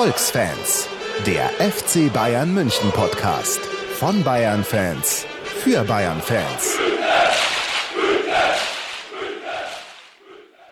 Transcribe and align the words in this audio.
Erfolgsfans, 0.00 0.88
der 1.26 1.50
FC 1.58 2.10
Bayern 2.10 2.54
München 2.54 2.90
Podcast 2.92 3.60
von 3.98 4.24
Bayern 4.24 4.64
Fans 4.64 5.26
für 5.44 5.84
Bayern 5.84 6.22
Fans. 6.22 6.78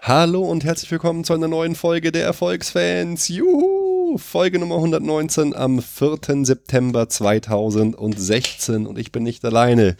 Hallo 0.00 0.40
und 0.40 0.64
herzlich 0.64 0.90
willkommen 0.90 1.24
zu 1.24 1.34
einer 1.34 1.46
neuen 1.46 1.74
Folge 1.74 2.10
der 2.10 2.24
Erfolgsfans. 2.24 3.28
Juhu! 3.28 4.16
Folge 4.16 4.58
Nummer 4.58 4.76
119 4.76 5.54
am 5.54 5.82
4. 5.82 6.46
September 6.46 7.10
2016 7.10 8.86
und 8.86 8.98
ich 8.98 9.12
bin 9.12 9.24
nicht 9.24 9.44
alleine. 9.44 9.98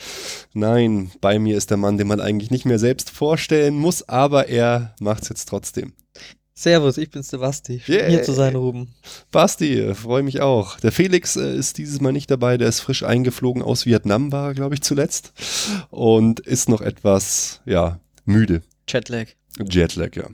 Nein, 0.55 1.11
bei 1.21 1.39
mir 1.39 1.59
ist 1.59 1.69
der 1.69 1.77
Mann, 1.77 1.99
den 1.99 2.07
man 2.07 2.23
eigentlich 2.23 2.51
nicht 2.51 2.65
mehr 2.65 2.79
selbst 2.79 3.11
vorstellen 3.11 3.77
muss, 3.77 4.09
aber 4.09 4.49
er 4.49 4.95
macht's 5.01 5.29
jetzt 5.29 5.51
trotzdem. 5.51 5.93
Servus, 6.59 6.99
ich 6.99 7.09
bin's 7.09 7.29
der 7.29 7.39
Basti. 7.39 7.81
Schön 7.87 7.95
Yeah. 7.95 8.09
hier 8.09 8.23
zu 8.25 8.33
sein, 8.33 8.57
Ruben. 8.57 8.89
Basti, 9.31 9.95
freue 9.95 10.25
mich 10.25 10.41
auch. 10.41 10.81
Der 10.81 10.91
Felix 10.91 11.37
äh, 11.37 11.55
ist 11.55 11.79
dieses 11.79 12.01
Mal 12.01 12.11
nicht 12.13 12.33
dabei, 12.33 12.59
der 12.59 12.69
ist 12.69 12.81
frisch 12.81 13.05
eingeflogen 13.05 13.63
aus 13.63 13.87
Vietnam, 13.87 14.33
war 14.33 14.55
glaube 14.55 14.75
ich 14.75 14.83
zuletzt 14.83 15.33
und 15.91 16.41
ist 16.41 16.69
noch 16.69 16.81
etwas, 16.81 17.61
ja, 17.65 18.01
müde. 18.25 18.63
Jetlag. 18.89 19.27
Jetlag, 19.71 20.17
ja. 20.17 20.25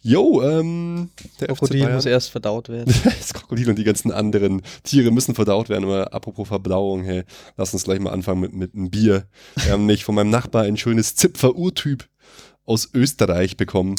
Jo, 0.00 0.40
ähm, 0.42 1.10
der 1.38 1.48
Krokodil 1.48 1.86
muss 1.90 2.06
erst 2.06 2.30
verdaut 2.30 2.70
werden. 2.70 2.94
Das 3.04 3.34
Krokodil 3.34 3.68
und 3.68 3.76
die 3.78 3.84
ganzen 3.84 4.10
anderen 4.10 4.62
Tiere 4.84 5.10
müssen 5.10 5.34
verdaut 5.34 5.68
werden. 5.68 5.84
Aber 5.84 6.14
apropos 6.14 6.48
Verblauung, 6.48 7.04
hey, 7.04 7.24
lass 7.58 7.74
uns 7.74 7.84
gleich 7.84 8.00
mal 8.00 8.12
anfangen 8.12 8.40
mit, 8.40 8.54
mit 8.54 8.74
einem 8.74 8.90
Bier. 8.90 9.26
Wir 9.56 9.72
haben 9.72 9.80
nämlich 9.86 10.04
von 10.04 10.14
meinem 10.14 10.30
Nachbar 10.30 10.62
ein 10.62 10.78
schönes 10.78 11.14
Zipfer-Urtyp 11.14 12.08
aus 12.64 12.88
Österreich 12.94 13.58
bekommen. 13.58 13.96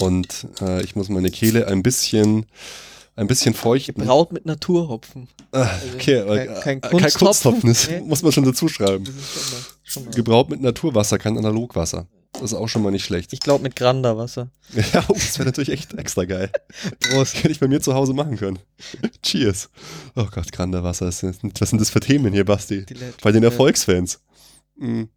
Und 0.00 0.46
äh, 0.60 0.82
ich 0.82 0.96
muss 0.96 1.08
meine 1.08 1.30
Kehle 1.30 1.66
ein 1.68 1.82
bisschen, 1.82 2.46
ein 3.16 3.26
bisschen 3.26 3.54
feuchten. 3.54 4.04
Braut 4.04 4.32
mit 4.32 4.46
Naturhopfen. 4.46 5.28
Ah, 5.52 5.68
okay, 5.94 6.20
aber, 6.20 6.36
kein- 6.36 6.48
äh, 6.48 6.60
kein 6.60 6.80
kein 6.80 6.90
Kunsthopfen. 6.90 7.26
Kunsthopfen, 7.26 7.68
das 7.70 7.88
Nee. 7.88 8.00
muss 8.02 8.22
man 8.22 8.32
schon 8.32 8.44
dazu 8.44 8.68
schreiben. 8.68 9.04
Das 9.04 9.14
ist 9.14 9.32
schon 9.32 9.52
mal, 9.52 9.64
schon 9.84 10.04
mal. 10.04 10.10
Gebraut 10.12 10.50
mit 10.50 10.60
Naturwasser, 10.60 11.18
kein 11.18 11.36
Analogwasser. 11.38 12.06
Das 12.34 12.42
ist 12.42 12.54
auch 12.54 12.68
schon 12.68 12.82
mal 12.82 12.90
nicht 12.90 13.06
schlecht. 13.06 13.32
Ich 13.32 13.40
glaube 13.40 13.62
mit 13.62 13.74
Granda-Wasser. 13.74 14.50
Ja, 14.92 15.02
oh, 15.08 15.14
das 15.14 15.38
wäre 15.38 15.46
natürlich 15.46 15.70
echt 15.70 15.94
extra 15.94 16.26
geil. 16.26 16.50
Prost. 17.00 17.36
Hätte 17.36 17.48
ich 17.50 17.58
bei 17.58 17.66
mir 17.68 17.80
zu 17.80 17.94
Hause 17.94 18.12
machen 18.12 18.36
können. 18.36 18.58
Cheers. 19.22 19.70
Oh 20.14 20.26
Gott, 20.30 20.52
Granderwasser. 20.52 21.08
ist- 21.08 21.22
Was 21.24 21.70
sind 21.70 21.80
das 21.80 21.88
für 21.90 22.00
Themen 22.00 22.32
hier, 22.34 22.44
Basti? 22.44 22.84
Bei 23.22 23.32
den. 23.32 23.42
Erfolgsfans. 23.42 24.20
Mhm. 24.76 25.08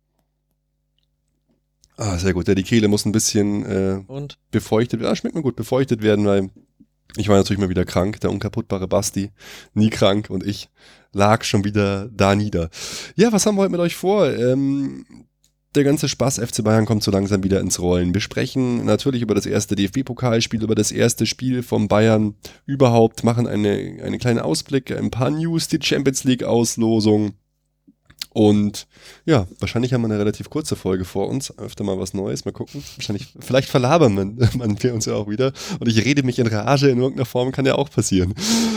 Ah, 2.02 2.18
sehr 2.18 2.34
gut. 2.34 2.48
Ja, 2.48 2.56
die 2.56 2.64
Kehle 2.64 2.88
muss 2.88 3.06
ein 3.06 3.12
bisschen 3.12 3.64
äh, 3.64 4.02
Und? 4.08 4.40
befeuchtet 4.50 5.00
werden. 5.00 5.12
Ah, 5.12 5.16
schmeckt 5.16 5.36
mir 5.36 5.44
gut, 5.44 5.56
befeuchtet 5.56 6.02
werden, 6.02 6.26
weil 6.26 6.50
ich 7.16 7.30
war 7.30 7.38
natürlich 7.38 7.60
mal 7.60 7.70
wieder 7.70 7.86
krank. 7.86 8.20
Der 8.22 8.32
unkaputtbare 8.32 8.88
Basti, 8.88 9.30
nie 9.76 9.92
krank 9.92 10.32
und 10.32 10.44
ich 10.44 10.70
lag 11.14 11.44
schon 11.44 11.64
wieder 11.64 12.10
da 12.10 12.34
nieder. 12.34 12.72
Ja, 13.16 13.32
was 13.32 13.46
haben 13.46 13.56
wir 13.56 13.62
heute 13.62 13.74
mit 13.74 13.82
euch 13.82 13.96
vor? 13.96 14.34
Ähm, 14.34 15.06
der 15.76 15.84
ganze 15.84 16.10
Spaß 16.10 16.40
FC 16.40 16.64
Bayern 16.64 16.88
kommt 16.88 17.04
so 17.04 17.12
langsam 17.12 17.44
wieder 17.44 17.60
ins 17.60 17.80
Rollen. 17.80 18.16
Wir 18.16 18.22
sprechen 18.22 18.84
natürlich 18.84 19.22
über 19.22 19.36
das 19.36 19.46
erste 19.46 19.76
DFB-Pokalspiel, 19.76 20.64
über 20.64 20.74
das 20.74 20.92
erste 20.92 21.28
Spiel 21.28 21.62
vom 21.62 21.88
Bayern 21.88 22.34
überhaupt, 22.66 23.24
machen 23.24 23.46
eine, 23.46 24.00
eine 24.04 24.18
kleine 24.18 24.44
Ausblick, 24.44 24.90
ein 24.92 25.12
paar 25.12 25.30
News, 25.30 25.68
die 25.68 25.78
Champions 25.80 26.24
League-Auslosung. 26.24 27.34
Und 28.34 28.88
ja, 29.26 29.46
wahrscheinlich 29.60 29.94
haben 29.94 30.02
wir 30.02 30.06
eine 30.08 30.20
relativ 30.20 30.50
kurze 30.50 30.78
Folge 30.78 31.04
vor 31.04 31.28
uns. 31.28 31.58
Öfter 31.58 31.84
mal 31.84 32.00
was 32.00 32.14
Neues, 32.14 32.46
mal 32.46 32.52
gucken. 32.52 32.82
Wahrscheinlich, 32.96 33.34
vielleicht 33.40 33.68
verlabern 33.70 34.14
man, 34.16 34.50
man 34.58 34.82
wir 34.82 34.94
uns 34.94 35.06
ja 35.06 35.16
auch 35.16 35.28
wieder. 35.30 35.52
Und 35.80 35.88
ich 35.90 36.06
rede 36.06 36.24
mich 36.24 36.40
in 36.40 36.48
Rage 36.48 36.88
in 36.90 37.00
irgendeiner 37.00 37.26
Form, 37.26 37.52
kann 37.52 37.66
ja 37.66 37.76
auch 37.76 37.90
passieren. 37.90 38.34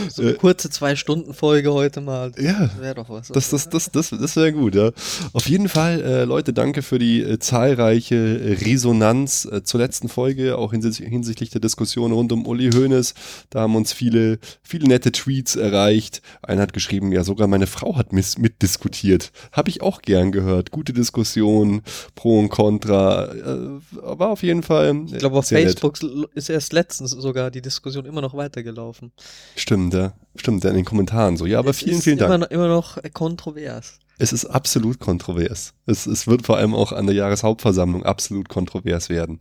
So 0.09 0.23
eine 0.23 0.31
Äh, 0.31 0.33
kurze 0.35 0.69
Zwei-Stunden-Folge 0.69 1.71
heute 1.71 2.01
mal. 2.01 2.33
ja, 2.37 2.67
Das 2.67 2.81
wäre 2.81 2.95
doch 2.95 3.09
was. 3.09 3.29
das, 3.29 3.49
das, 3.49 3.69
das, 3.69 3.89
das, 3.91 4.09
das 4.09 4.35
wäre 4.35 4.51
gut, 4.51 4.75
ja. 4.75 4.91
Auf 5.31 5.47
jeden 5.47 5.69
Fall, 5.69 6.01
äh, 6.01 6.23
Leute, 6.25 6.51
danke 6.51 6.81
für 6.81 6.99
die 6.99 7.21
äh, 7.21 7.39
zahlreiche 7.39 8.57
Resonanz 8.61 9.45
äh, 9.45 9.63
zur 9.63 9.79
letzten 9.79 10.09
Folge, 10.09 10.57
auch 10.57 10.71
hinsichtlich, 10.71 11.07
hinsichtlich 11.09 11.49
der 11.49 11.61
Diskussion 11.61 12.11
rund 12.11 12.31
um 12.33 12.45
Uli 12.45 12.71
Hoeneß. 12.71 13.13
Da 13.51 13.61
haben 13.61 13.75
uns 13.75 13.93
viele, 13.93 14.39
viele 14.63 14.87
nette 14.87 15.11
Tweets 15.13 15.55
erreicht. 15.55 16.21
Einer 16.41 16.63
hat 16.63 16.73
geschrieben, 16.73 17.11
ja, 17.11 17.23
sogar 17.23 17.47
meine 17.47 17.67
Frau 17.67 17.95
hat 17.95 18.11
mitdiskutiert. 18.11 19.31
Habe 19.51 19.69
ich 19.69 19.81
auch 19.81 20.01
gern 20.01 20.31
gehört. 20.31 20.71
Gute 20.71 20.93
Diskussion, 20.93 21.81
Pro 22.15 22.39
und 22.39 22.49
Contra. 22.49 23.33
Äh, 23.33 23.67
war 23.91 24.29
auf 24.29 24.43
jeden 24.43 24.63
Fall. 24.63 25.05
ich 25.07 25.17
glaube, 25.17 25.37
auf 25.37 25.45
sehr 25.45 25.59
nett. 25.59 25.79
Facebook 25.79 25.99
ist 26.33 26.49
erst 26.49 26.73
letztens 26.73 27.11
sogar 27.11 27.51
die 27.51 27.61
Diskussion 27.61 28.05
immer 28.05 28.21
noch 28.21 28.35
weitergelaufen. 28.35 29.11
Stimmt, 29.55 29.93
ja. 29.93 30.13
Stimmt, 30.35 30.63
ja, 30.63 30.69
in 30.71 30.77
den 30.77 30.85
Kommentaren 30.85 31.37
so. 31.37 31.45
Ja, 31.45 31.59
aber 31.59 31.71
Es 31.71 31.79
vielen, 31.79 32.01
vielen 32.01 32.17
Dank. 32.17 32.29
Immer 32.29 32.37
noch, 32.39 32.49
immer 32.51 32.67
noch 32.67 32.97
kontrovers. 33.13 33.99
Es 34.17 34.31
ist 34.31 34.45
absolut 34.45 34.99
kontrovers. 34.99 35.73
Es, 35.85 36.05
es 36.05 36.25
wird 36.25 36.45
vor 36.45 36.57
allem 36.57 36.73
auch 36.73 36.91
an 36.91 37.05
der 37.05 37.15
Jahreshauptversammlung 37.15 38.03
absolut 38.03 38.49
kontrovers 38.49 39.09
werden. 39.09 39.39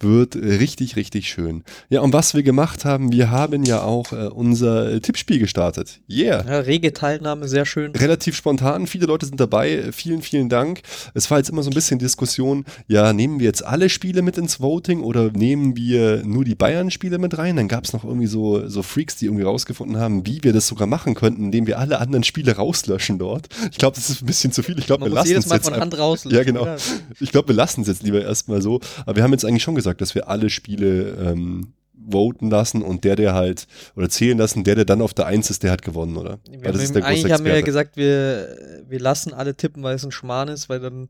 Wird 0.00 0.36
richtig, 0.36 0.96
richtig 0.96 1.28
schön. 1.28 1.64
Ja, 1.88 2.00
und 2.00 2.12
was 2.12 2.34
wir 2.34 2.42
gemacht 2.42 2.84
haben, 2.84 3.12
wir 3.12 3.30
haben 3.30 3.64
ja 3.64 3.82
auch 3.82 4.12
äh, 4.12 4.28
unser 4.28 5.00
Tippspiel 5.00 5.38
gestartet. 5.38 6.00
Yeah. 6.10 6.44
Ja, 6.44 6.58
rege 6.60 6.92
Teilnahme, 6.92 7.48
sehr 7.48 7.64
schön. 7.64 7.92
Relativ 7.92 8.36
spontan, 8.36 8.86
viele 8.86 9.06
Leute 9.06 9.26
sind 9.26 9.40
dabei. 9.40 9.90
Vielen, 9.92 10.22
vielen 10.22 10.48
Dank. 10.48 10.82
Es 11.14 11.30
war 11.30 11.38
jetzt 11.38 11.50
immer 11.50 11.62
so 11.62 11.70
ein 11.70 11.74
bisschen 11.74 11.98
Diskussion, 11.98 12.64
ja, 12.88 13.12
nehmen 13.12 13.38
wir 13.38 13.46
jetzt 13.46 13.64
alle 13.64 13.88
Spiele 13.88 14.22
mit 14.22 14.36
ins 14.38 14.60
Voting 14.60 15.02
oder 15.02 15.30
nehmen 15.30 15.76
wir 15.76 16.22
nur 16.24 16.44
die 16.44 16.56
Bayern-Spiele 16.56 17.18
mit 17.18 17.38
rein? 17.38 17.56
Dann 17.56 17.68
gab 17.68 17.84
es 17.84 17.92
noch 17.92 18.04
irgendwie 18.04 18.26
so, 18.26 18.68
so 18.68 18.82
Freaks, 18.82 19.16
die 19.16 19.26
irgendwie 19.26 19.44
rausgefunden 19.44 19.98
haben, 19.98 20.26
wie 20.26 20.42
wir 20.42 20.52
das 20.52 20.66
sogar 20.66 20.86
machen 20.86 21.14
könnten, 21.14 21.44
indem 21.44 21.66
wir 21.66 21.78
alle 21.78 22.00
anderen 22.00 22.24
Spiele 22.24 22.56
rauslöschen 22.56 23.18
dort. 23.18 23.48
Ich 23.70 23.78
glaube, 23.78 23.96
das 24.02 24.16
ist 24.16 24.22
ein 24.22 24.26
bisschen 24.26 24.52
zu 24.52 24.62
viel. 24.62 24.78
Ich 24.78 24.86
glaube, 24.86 25.04
wir 25.04 25.12
lassen 25.12 25.28
jedes 25.28 25.44
es 25.44 25.50
Mal 25.50 25.56
jetzt 25.56 25.68
von 25.68 25.80
Hand 25.80 25.96
raus. 25.96 26.24
Ja, 26.28 26.42
genau. 26.42 26.62
oder? 26.62 26.76
Ich 27.20 27.30
glaube, 27.30 27.48
wir 27.48 27.54
lassen 27.54 27.82
es 27.82 27.88
jetzt 27.88 28.02
lieber 28.02 28.20
erstmal 28.22 28.60
so. 28.60 28.80
Aber 29.06 29.16
wir 29.16 29.22
haben 29.22 29.32
jetzt 29.32 29.44
eigentlich 29.44 29.62
schon 29.62 29.74
gesagt, 29.74 30.00
dass 30.00 30.14
wir 30.14 30.28
alle 30.28 30.50
Spiele 30.50 31.16
ähm, 31.20 31.72
voten 32.10 32.50
lassen 32.50 32.82
und 32.82 33.04
der, 33.04 33.14
der 33.14 33.34
halt, 33.34 33.68
oder 33.94 34.08
zählen 34.08 34.36
lassen, 34.36 34.64
der, 34.64 34.74
der 34.74 34.84
dann 34.84 35.02
auf 35.02 35.14
der 35.14 35.26
Eins 35.26 35.50
ist, 35.50 35.62
der 35.62 35.70
hat 35.70 35.82
gewonnen, 35.82 36.16
oder? 36.16 36.40
Wir 36.50 36.64
Weil 36.64 36.72
das 36.72 36.82
ist 36.82 36.94
der 36.94 37.02
große 37.02 37.12
eigentlich 37.12 37.32
haben 37.32 37.44
wir 37.44 37.54
ja 37.54 37.60
gesagt, 37.60 37.96
wir, 37.96 38.82
wir 38.88 38.98
lassen 38.98 39.32
alle 39.32 39.54
tippen, 39.54 39.82
weil 39.84 39.94
es 39.94 40.04
ein 40.04 40.10
Schmarrn 40.10 40.48
ist, 40.48 40.68
weil 40.68 40.80
dann 40.80 41.08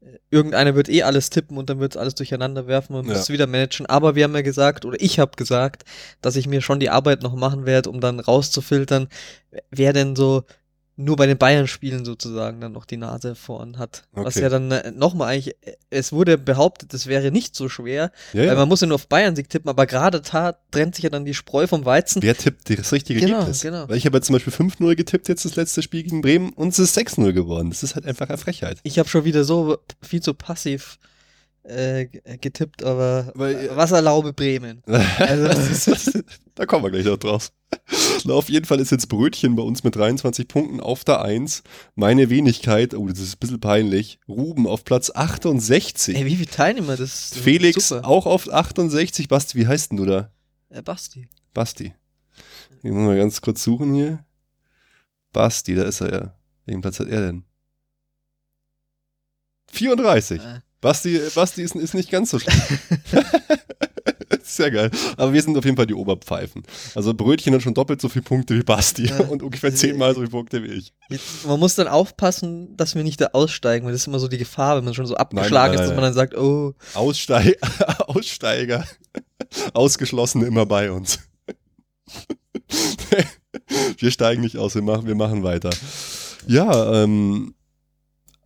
äh, 0.00 0.16
irgendeiner 0.30 0.74
wird 0.74 0.88
eh 0.88 1.02
alles 1.02 1.28
tippen 1.28 1.58
und 1.58 1.68
dann 1.68 1.78
wird 1.78 1.94
es 1.94 2.00
alles 2.00 2.14
durcheinander 2.14 2.66
werfen 2.66 2.94
und 2.94 3.06
Ja. 3.06 3.12
muss 3.12 3.22
es 3.24 3.28
wieder 3.28 3.46
managen. 3.46 3.84
Aber 3.84 4.14
wir 4.14 4.24
haben 4.24 4.34
ja 4.34 4.40
gesagt, 4.40 4.86
oder 4.86 4.96
ich 4.98 5.18
habe 5.18 5.32
gesagt, 5.36 5.84
dass 6.22 6.36
ich 6.36 6.46
mir 6.46 6.62
schon 6.62 6.80
die 6.80 6.90
Arbeit 6.90 7.22
noch 7.22 7.34
machen 7.36 7.66
werde, 7.66 7.90
um 7.90 8.00
dann 8.00 8.18
rauszufiltern, 8.18 9.08
wer 9.70 9.92
denn 9.92 10.16
so 10.16 10.44
nur 11.02 11.16
bei 11.16 11.26
den 11.26 11.38
Bayern-Spielen 11.38 12.04
sozusagen 12.04 12.60
dann 12.60 12.72
noch 12.72 12.84
die 12.84 12.96
Nase 12.96 13.34
vorn 13.34 13.78
hat. 13.78 14.04
Was 14.12 14.36
Okay. 14.36 14.42
ja 14.42 14.48
dann 14.50 14.70
äh, 14.70 14.90
nochmal 14.90 15.34
eigentlich, 15.34 15.56
äh, 15.62 15.74
es 15.90 16.12
wurde 16.12 16.36
behauptet, 16.38 16.92
es 16.94 17.06
wäre 17.06 17.30
nicht 17.30 17.54
so 17.56 17.68
schwer, 17.68 18.12
Ja, 18.32 18.40
weil 18.40 18.46
ja. 18.48 18.54
man 18.54 18.68
muss 18.68 18.80
ja 18.80 18.86
nur 18.86 18.96
auf 18.96 19.08
Bayern-Sieg 19.08 19.48
tippen, 19.48 19.68
aber 19.68 19.86
gerade 19.86 20.20
da 20.20 20.56
trennt 20.70 20.94
sich 20.94 21.04
ja 21.04 21.10
dann 21.10 21.24
die 21.24 21.34
Spreu 21.34 21.66
vom 21.66 21.84
Weizen. 21.84 22.22
Wer 22.22 22.36
tippt 22.36 22.70
das 22.78 22.92
richtige 22.92 23.20
Genau, 23.20 23.34
Ergebnis? 23.38 23.62
genau. 23.62 23.88
Weil 23.88 23.96
ich 23.96 24.06
habe 24.06 24.16
jetzt 24.18 24.26
zum 24.26 24.34
Beispiel 24.34 24.52
5-0 24.52 24.94
getippt, 24.96 25.28
jetzt 25.28 25.44
das 25.44 25.56
letzte 25.56 25.82
Spiel 25.82 26.02
gegen 26.02 26.20
Bremen 26.20 26.50
und 26.50 26.68
es 26.68 26.78
ist 26.78 26.96
6-0 26.98 27.32
geworden. 27.32 27.70
Das 27.70 27.82
ist 27.82 27.94
halt 27.94 28.06
einfach 28.06 28.28
eine 28.28 28.38
Frechheit. 28.38 28.78
Ich 28.82 28.98
habe 28.98 29.08
schon 29.08 29.24
wieder 29.24 29.44
so 29.44 29.78
viel 30.02 30.20
zu 30.20 30.34
passiv 30.34 30.98
äh, 31.64 32.06
g- 32.06 32.20
getippt, 32.38 32.82
aber 32.82 33.32
Weil- 33.34 33.54
äh, 33.68 33.76
was 33.76 33.92
erlaube 33.92 34.32
Bremen? 34.32 34.82
Also, 35.18 36.20
da 36.54 36.66
kommen 36.66 36.84
wir 36.84 36.90
gleich 36.90 37.04
noch 37.04 37.16
draus. 37.18 37.52
Na, 38.24 38.34
auf 38.34 38.48
jeden 38.48 38.66
Fall 38.66 38.80
ist 38.80 38.90
jetzt 38.90 39.08
Brötchen 39.08 39.54
bei 39.56 39.62
uns 39.62 39.84
mit 39.84 39.94
23 39.94 40.48
Punkten 40.48 40.80
auf 40.80 41.04
der 41.04 41.22
1. 41.22 41.62
Meine 41.94 42.28
Wenigkeit, 42.30 42.94
oh, 42.94 43.06
das 43.06 43.18
ist 43.20 43.34
ein 43.36 43.38
bisschen 43.38 43.60
peinlich. 43.60 44.18
Ruben 44.28 44.66
auf 44.66 44.84
Platz 44.84 45.10
68. 45.14 46.16
ey, 46.16 46.24
wie 46.26 46.36
viele 46.36 46.50
Teilnehmer 46.50 46.96
das 46.96 47.30
Felix 47.34 47.88
Super. 47.88 48.06
auch 48.08 48.26
auf 48.26 48.52
68. 48.52 49.28
Basti, 49.28 49.58
wie 49.58 49.66
heißt 49.66 49.90
denn 49.92 49.98
du 49.98 50.06
da? 50.06 50.32
Äh, 50.70 50.82
Basti. 50.82 51.28
Basti. 51.54 51.94
Ich 52.82 52.90
muss 52.90 53.04
mal 53.06 53.16
ganz 53.16 53.40
kurz 53.40 53.62
suchen 53.62 53.94
hier. 53.94 54.24
Basti, 55.32 55.74
da 55.74 55.84
ist 55.84 56.00
er 56.00 56.12
ja. 56.12 56.34
Welchen 56.66 56.80
Platz 56.80 56.98
hat 57.00 57.08
er 57.08 57.20
denn? 57.20 57.44
34. 59.72 60.40
Äh, 60.42 60.60
Basti, 60.80 61.20
Basti 61.34 61.62
ist, 61.62 61.74
ist 61.74 61.94
nicht 61.94 62.10
ganz 62.10 62.30
so 62.30 62.38
schlecht. 62.38 62.58
Sehr 64.42 64.70
geil. 64.70 64.90
Aber 65.16 65.32
wir 65.32 65.42
sind 65.42 65.56
auf 65.56 65.64
jeden 65.64 65.76
Fall 65.76 65.86
die 65.86 65.94
Oberpfeifen. 65.94 66.62
Also 66.94 67.14
Brötchen 67.14 67.54
hat 67.54 67.62
schon 67.62 67.74
doppelt 67.74 68.00
so 68.00 68.08
viele 68.08 68.22
Punkte 68.22 68.56
wie 68.56 68.62
Basti 68.62 69.06
Ja. 69.06 69.18
und 69.20 69.42
ungefähr 69.42 69.74
zehnmal 69.74 70.14
so 70.14 70.20
viele 70.20 70.30
Punkte 70.30 70.62
wie 70.62 70.68
ich. 70.72 70.92
jetzt, 71.08 71.46
man 71.46 71.60
muss 71.60 71.74
dann 71.76 71.86
aufpassen, 71.86 72.76
dass 72.76 72.94
wir 72.94 73.04
nicht 73.04 73.20
da 73.20 73.26
aussteigen, 73.32 73.84
weil 73.86 73.92
das 73.92 74.02
ist 74.02 74.06
immer 74.08 74.18
so 74.18 74.28
die 74.28 74.38
Gefahr, 74.38 74.76
wenn 74.76 74.84
man 74.84 74.94
schon 74.94 75.06
so 75.06 75.16
abgeschlagen 75.16 75.74
nein, 75.74 75.74
ist, 75.74 75.80
dass 75.80 75.88
nein. 75.88 75.96
man 75.96 76.04
dann 76.04 76.14
sagt, 76.14 76.36
oh, 76.36 76.74
Aussteig 76.94 77.58
Aussteiger, 78.06 78.84
Ausgeschlossene 79.72 80.46
immer 80.46 80.66
bei 80.66 80.90
uns. 80.90 81.20
wir 83.98 84.10
steigen 84.10 84.42
nicht 84.42 84.56
aus, 84.56 84.74
wir 84.74 84.82
machen, 84.82 85.06
wir 85.06 85.14
machen 85.14 85.42
weiter. 85.42 85.70
Ja, 86.46 87.02
ähm, 87.04 87.54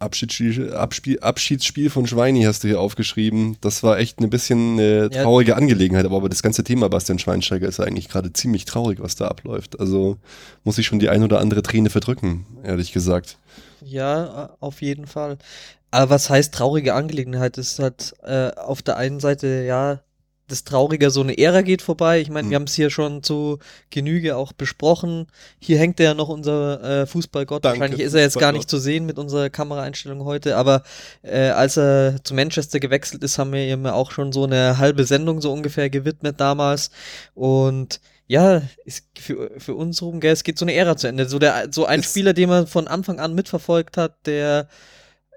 Abschiedsspiel, 0.04 0.72
Abspiel, 0.72 1.18
Abschiedsspiel 1.20 1.90
von 1.90 2.06
Schweini 2.06 2.42
hast 2.42 2.62
du 2.62 2.68
hier 2.68 2.80
aufgeschrieben. 2.80 3.56
Das 3.60 3.82
war 3.82 3.98
echt 3.98 4.20
ein 4.20 4.30
bisschen 4.30 4.78
eine 4.78 5.10
traurige 5.10 5.52
ja. 5.52 5.56
Angelegenheit, 5.56 6.04
aber, 6.04 6.16
aber 6.16 6.28
das 6.28 6.42
ganze 6.42 6.62
Thema 6.62 6.88
Bastian 6.88 7.18
Schweinsteiger 7.18 7.66
ist 7.66 7.80
eigentlich 7.80 8.08
gerade 8.08 8.32
ziemlich 8.32 8.64
traurig, 8.64 9.00
was 9.00 9.16
da 9.16 9.28
abläuft. 9.28 9.80
Also 9.80 10.18
muss 10.62 10.78
ich 10.78 10.86
schon 10.86 10.98
die 10.98 11.08
ein 11.08 11.22
oder 11.22 11.40
andere 11.40 11.62
Träne 11.62 11.90
verdrücken, 11.90 12.46
ehrlich 12.62 12.92
gesagt. 12.92 13.38
Ja, 13.82 14.50
auf 14.60 14.82
jeden 14.82 15.06
Fall. 15.06 15.38
Aber 15.90 16.10
was 16.10 16.30
heißt 16.30 16.54
traurige 16.54 16.94
Angelegenheit? 16.94 17.56
Das 17.56 17.72
ist 17.72 17.78
halt 17.78 18.14
äh, 18.22 18.50
auf 18.56 18.82
der 18.82 18.96
einen 18.96 19.20
Seite, 19.20 19.64
ja, 19.66 20.00
das 20.48 20.64
Traurige, 20.64 21.10
so 21.10 21.22
eine 21.22 21.38
Ära 21.38 21.62
geht 21.62 21.80
vorbei. 21.80 22.20
Ich 22.20 22.28
meine, 22.28 22.46
mhm. 22.46 22.50
wir 22.50 22.56
haben 22.56 22.64
es 22.64 22.74
hier 22.74 22.90
schon 22.90 23.22
zu 23.22 23.58
Genüge 23.90 24.36
auch 24.36 24.52
besprochen. 24.52 25.26
Hier 25.58 25.78
hängt 25.78 25.98
ja 26.00 26.14
noch 26.14 26.28
unser 26.28 27.02
äh, 27.02 27.06
Fußballgott. 27.06 27.64
Danke, 27.64 27.80
Wahrscheinlich 27.80 28.06
ist 28.06 28.14
er 28.14 28.20
jetzt 28.20 28.38
gar 28.38 28.52
nicht 28.52 28.68
zu 28.68 28.78
sehen 28.78 29.06
mit 29.06 29.18
unserer 29.18 29.48
Kameraeinstellung 29.48 30.24
heute, 30.24 30.56
aber 30.56 30.82
äh, 31.22 31.48
als 31.48 31.78
er 31.78 32.22
zu 32.24 32.34
Manchester 32.34 32.78
gewechselt 32.78 33.22
ist, 33.22 33.38
haben 33.38 33.52
wir 33.52 33.66
ihm 33.66 33.86
auch 33.86 34.10
schon 34.10 34.32
so 34.32 34.44
eine 34.44 34.78
halbe 34.78 35.04
Sendung 35.04 35.40
so 35.40 35.52
ungefähr 35.52 35.88
gewidmet 35.88 36.40
damals. 36.40 36.90
Und 37.34 38.00
ja, 38.26 38.62
ist 38.84 39.06
für, 39.18 39.50
für 39.58 39.74
uns 39.74 40.02
rum, 40.02 40.20
gell, 40.20 40.32
es 40.32 40.44
geht 40.44 40.58
so 40.58 40.64
eine 40.64 40.74
Ära 40.74 40.96
zu 40.96 41.06
Ende. 41.06 41.28
So, 41.28 41.38
der, 41.38 41.68
so 41.70 41.86
ein 41.86 42.02
Spieler, 42.02 42.32
den 42.32 42.48
man 42.48 42.66
von 42.66 42.88
Anfang 42.88 43.18
an 43.20 43.34
mitverfolgt 43.34 43.96
hat, 43.96 44.26
der 44.26 44.68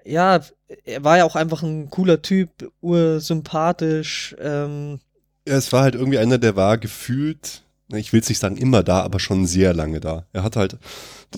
ja, 0.04 0.40
er 0.84 1.04
war 1.04 1.18
ja 1.18 1.24
auch 1.24 1.36
einfach 1.36 1.62
ein 1.62 1.90
cooler 1.90 2.22
Typ, 2.22 2.72
ursympathisch. 2.80 4.36
Ähm. 4.40 5.00
Ja, 5.46 5.56
es 5.56 5.72
war 5.72 5.82
halt 5.82 5.94
irgendwie 5.94 6.18
einer, 6.18 6.38
der 6.38 6.56
war 6.56 6.78
gefühlt, 6.78 7.62
ich 7.88 8.12
will 8.12 8.20
es 8.20 8.28
nicht 8.28 8.38
sagen 8.38 8.56
immer 8.56 8.82
da, 8.82 9.00
aber 9.00 9.18
schon 9.18 9.46
sehr 9.46 9.72
lange 9.72 10.00
da. 10.00 10.26
Er 10.32 10.42
hat 10.42 10.56
halt 10.56 10.76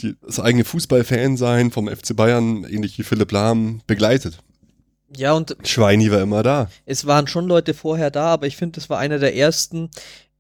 die, 0.03 0.17
das 0.23 0.41
eigene 0.41 0.65
Fußballfan 0.65 1.37
sein 1.37 1.71
vom 1.71 1.89
FC 1.89 2.17
Bayern, 2.17 2.65
ähnlich 2.65 2.99
wie 2.99 3.05
Philipp 3.05 3.31
Lahm, 3.33 3.81
begleitet. 3.87 4.39
Ja, 5.17 5.33
und. 5.33 5.57
Schweini 5.65 6.11
war 6.11 6.21
immer 6.21 6.43
da. 6.43 6.69
Es 6.87 7.07
waren 7.07 7.27
schon 7.27 7.47
Leute 7.47 7.75
vorher 7.75 8.11
da, 8.11 8.27
aber 8.27 8.47
ich 8.47 8.57
finde, 8.57 8.77
das 8.77 8.91
war 8.91 8.99
einer 8.99 9.19
der 9.19 9.37
ersten, 9.37 9.91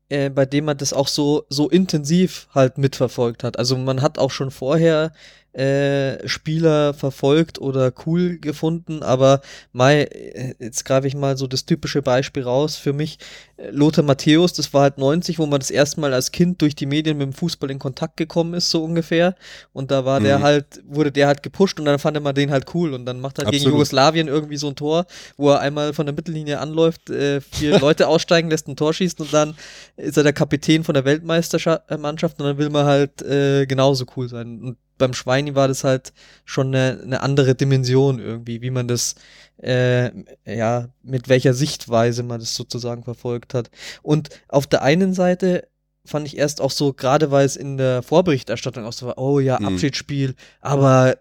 äh, 0.08 0.30
bei 0.30 0.46
dem 0.46 0.64
man 0.64 0.76
das 0.76 0.92
auch 0.92 1.08
so, 1.08 1.44
so 1.48 1.68
intensiv 1.68 2.48
halt 2.54 2.78
mitverfolgt 2.78 3.42
hat. 3.42 3.58
Also 3.58 3.76
man 3.76 4.02
hat 4.02 4.18
auch 4.18 4.30
schon 4.30 4.50
vorher 4.50 5.12
äh, 5.52 6.28
Spieler 6.28 6.94
verfolgt 6.94 7.60
oder 7.60 7.92
cool 8.06 8.38
gefunden, 8.38 9.02
aber 9.02 9.40
Mai, 9.72 10.02
äh, 10.02 10.54
jetzt 10.60 10.84
greife 10.84 11.08
ich 11.08 11.16
mal 11.16 11.36
so 11.36 11.48
das 11.48 11.66
typische 11.66 12.02
Beispiel 12.02 12.44
raus 12.44 12.76
für 12.76 12.92
mich. 12.92 13.18
Äh, 13.56 13.70
Lothar 13.70 14.04
Matthäus, 14.04 14.52
das 14.52 14.72
war 14.72 14.82
halt 14.82 14.98
90, 14.98 15.40
wo 15.40 15.46
man 15.46 15.58
das 15.58 15.72
erste 15.72 16.00
Mal 16.00 16.14
als 16.14 16.30
Kind 16.30 16.62
durch 16.62 16.76
die 16.76 16.86
Medien 16.86 17.18
mit 17.18 17.26
dem 17.26 17.32
Fußball 17.32 17.68
in 17.70 17.80
Kontakt 17.80 18.16
gekommen 18.16 18.54
ist, 18.54 18.70
so 18.70 18.84
ungefähr. 18.84 19.34
Und 19.72 19.90
da 19.90 20.04
war 20.04 20.20
mhm. 20.20 20.24
der 20.24 20.40
halt, 20.40 20.82
wurde 20.86 21.10
der 21.10 21.26
halt 21.26 21.42
gepusht 21.42 21.80
und 21.80 21.86
dann 21.86 21.98
fand 21.98 22.20
man 22.22 22.34
den 22.34 22.52
halt 22.52 22.72
cool 22.74 22.94
und 22.94 23.04
dann 23.04 23.20
macht 23.20 23.38
er 23.38 23.46
halt 23.46 23.52
gegen 23.52 23.70
Jugoslawien 23.70 24.28
irgendwie 24.28 24.56
so 24.56 24.68
ein 24.68 24.76
Tor, 24.76 25.06
wo 25.36 25.50
er 25.50 25.60
einmal 25.60 25.94
von 25.94 26.06
der 26.06 26.14
Mittellinie 26.14 26.60
anläuft, 26.60 27.10
äh, 27.10 27.40
vier 27.40 27.78
Leute 27.80 28.06
aussteigen 28.06 28.50
lässt, 28.50 28.68
ein 28.68 28.76
Tor 28.76 28.94
schießt 28.94 29.20
und 29.20 29.32
dann 29.32 29.56
ist 29.96 30.16
er 30.16 30.22
der 30.22 30.32
Kapitän 30.32 30.84
von 30.84 30.94
der 30.94 31.04
Weltmeisterschaft 31.04 31.90
und 31.90 32.38
dann 32.38 32.58
will 32.58 32.70
man 32.70 32.86
halt 32.86 33.20
äh, 33.22 33.66
genauso 33.66 34.06
cool 34.16 34.28
sein. 34.28 34.60
Und 34.62 34.76
beim 35.00 35.14
Schweini 35.14 35.56
war 35.56 35.66
das 35.66 35.82
halt 35.82 36.12
schon 36.44 36.68
eine, 36.68 37.00
eine 37.02 37.20
andere 37.22 37.56
Dimension 37.56 38.20
irgendwie, 38.20 38.62
wie 38.62 38.70
man 38.70 38.86
das, 38.86 39.16
äh, 39.60 40.10
ja, 40.46 40.88
mit 41.02 41.28
welcher 41.28 41.54
Sichtweise 41.54 42.22
man 42.22 42.38
das 42.38 42.54
sozusagen 42.54 43.02
verfolgt 43.02 43.54
hat. 43.54 43.70
Und 44.02 44.28
auf 44.48 44.66
der 44.68 44.82
einen 44.82 45.14
Seite 45.14 45.66
fand 46.04 46.26
ich 46.26 46.36
erst 46.36 46.60
auch 46.60 46.70
so, 46.70 46.92
gerade 46.92 47.30
weil 47.30 47.44
es 47.44 47.56
in 47.56 47.76
der 47.76 48.02
Vorberichterstattung 48.02 48.84
auch 48.84 48.92
so 48.92 49.06
war, 49.06 49.18
oh 49.18 49.40
ja, 49.40 49.58
mhm. 49.58 49.66
Abschiedsspiel, 49.68 50.34
aber 50.60 51.16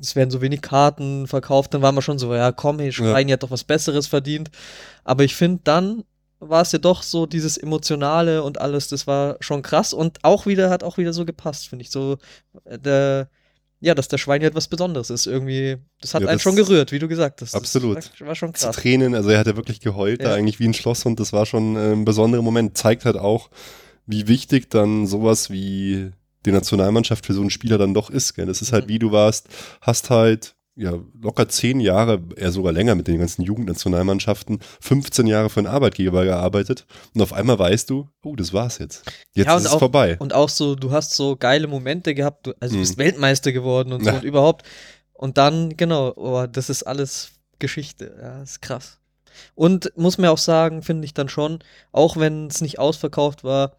es 0.00 0.16
werden 0.16 0.30
so 0.30 0.40
wenig 0.40 0.62
Karten 0.62 1.26
verkauft, 1.26 1.74
dann 1.74 1.82
war 1.82 1.92
man 1.92 2.02
schon 2.02 2.18
so, 2.18 2.34
ja 2.34 2.52
komm, 2.52 2.78
hey, 2.78 2.92
Schweini 2.92 3.30
ja. 3.30 3.34
hat 3.34 3.42
doch 3.42 3.50
was 3.50 3.64
Besseres 3.64 4.06
verdient. 4.06 4.50
Aber 5.04 5.24
ich 5.24 5.34
finde 5.34 5.60
dann 5.64 6.04
war 6.48 6.62
es 6.62 6.72
ja 6.72 6.78
doch 6.78 7.02
so 7.02 7.26
dieses 7.26 7.56
Emotionale 7.56 8.42
und 8.42 8.60
alles, 8.60 8.88
das 8.88 9.06
war 9.06 9.36
schon 9.40 9.62
krass 9.62 9.92
und 9.92 10.18
auch 10.22 10.46
wieder, 10.46 10.70
hat 10.70 10.82
auch 10.82 10.98
wieder 10.98 11.12
so 11.12 11.24
gepasst, 11.24 11.68
finde 11.68 11.84
ich. 11.84 11.90
So, 11.90 12.18
äh, 12.64 12.78
der, 12.78 13.28
ja, 13.80 13.94
dass 13.94 14.08
der 14.08 14.18
Schwein 14.18 14.42
halt 14.42 14.54
was 14.54 14.68
Besonderes 14.68 15.10
ist. 15.10 15.26
Irgendwie, 15.26 15.76
das 16.00 16.14
hat 16.14 16.22
ja, 16.22 16.28
einen 16.28 16.36
das 16.36 16.42
schon 16.42 16.56
gerührt, 16.56 16.92
wie 16.92 16.98
du 16.98 17.08
gesagt 17.08 17.42
hast. 17.42 17.54
Absolut. 17.54 17.98
Das 17.98 18.20
war, 18.20 18.28
war 18.28 18.34
schon 18.34 18.52
krass. 18.52 18.74
Zu 18.74 18.80
Tränen, 18.80 19.14
also 19.14 19.30
er 19.30 19.38
hat 19.38 19.46
ja 19.46 19.56
wirklich 19.56 19.80
geheult, 19.80 20.22
ja. 20.22 20.28
da 20.28 20.34
eigentlich 20.34 20.58
wie 20.60 20.68
ein 20.68 20.74
Schlosshund. 20.74 21.20
Das 21.20 21.32
war 21.32 21.46
schon 21.46 21.76
ein 21.76 22.04
besonderer 22.04 22.42
Moment. 22.42 22.78
Zeigt 22.78 23.04
halt 23.04 23.16
auch, 23.16 23.50
wie 24.06 24.26
wichtig 24.28 24.70
dann 24.70 25.06
sowas 25.06 25.50
wie 25.50 26.12
die 26.46 26.52
Nationalmannschaft 26.52 27.26
für 27.26 27.34
so 27.34 27.40
einen 27.40 27.50
Spieler 27.50 27.78
dann 27.78 27.94
doch 27.94 28.10
ist. 28.10 28.34
Gell? 28.34 28.46
Das 28.46 28.62
ist 28.62 28.72
halt, 28.72 28.86
mhm. 28.86 28.88
wie 28.90 28.98
du 28.98 29.12
warst, 29.12 29.48
hast 29.80 30.10
halt 30.10 30.54
ja, 30.76 30.98
locker 31.20 31.48
zehn 31.48 31.80
Jahre, 31.80 32.20
eher 32.36 32.50
sogar 32.50 32.72
länger 32.72 32.94
mit 32.94 33.06
den 33.06 33.18
ganzen 33.18 33.42
Jugendnationalmannschaften, 33.42 34.58
15 34.80 35.26
Jahre 35.26 35.48
für 35.48 35.60
einen 35.60 35.68
Arbeitgeber 35.68 36.24
gearbeitet 36.24 36.86
und 37.14 37.22
auf 37.22 37.32
einmal 37.32 37.58
weißt 37.58 37.90
du, 37.90 38.08
oh, 38.24 38.34
das 38.34 38.52
war's 38.52 38.78
jetzt. 38.78 39.04
Jetzt 39.34 39.46
ja, 39.46 39.56
ist 39.56 39.66
es 39.66 39.70
auch, 39.70 39.78
vorbei. 39.78 40.16
Und 40.18 40.32
auch 40.32 40.48
so, 40.48 40.74
du 40.74 40.90
hast 40.90 41.14
so 41.14 41.36
geile 41.36 41.68
Momente 41.68 42.14
gehabt, 42.14 42.46
du, 42.46 42.52
also 42.58 42.74
du 42.74 42.80
bist 42.80 42.94
hm. 42.94 42.98
Weltmeister 42.98 43.52
geworden 43.52 43.92
und 43.92 44.04
so 44.04 44.10
ja. 44.10 44.16
und 44.16 44.24
überhaupt. 44.24 44.66
Und 45.12 45.38
dann, 45.38 45.76
genau, 45.76 46.12
oh, 46.16 46.46
das 46.46 46.70
ist 46.70 46.82
alles 46.82 47.30
Geschichte. 47.60 48.16
Ja, 48.20 48.42
ist 48.42 48.60
krass. 48.60 48.98
Und 49.54 49.92
muss 49.96 50.18
mir 50.18 50.30
auch 50.30 50.38
sagen, 50.38 50.82
finde 50.82 51.04
ich 51.04 51.14
dann 51.14 51.28
schon, 51.28 51.60
auch 51.92 52.16
wenn 52.16 52.48
es 52.48 52.60
nicht 52.60 52.78
ausverkauft 52.78 53.44
war, 53.44 53.76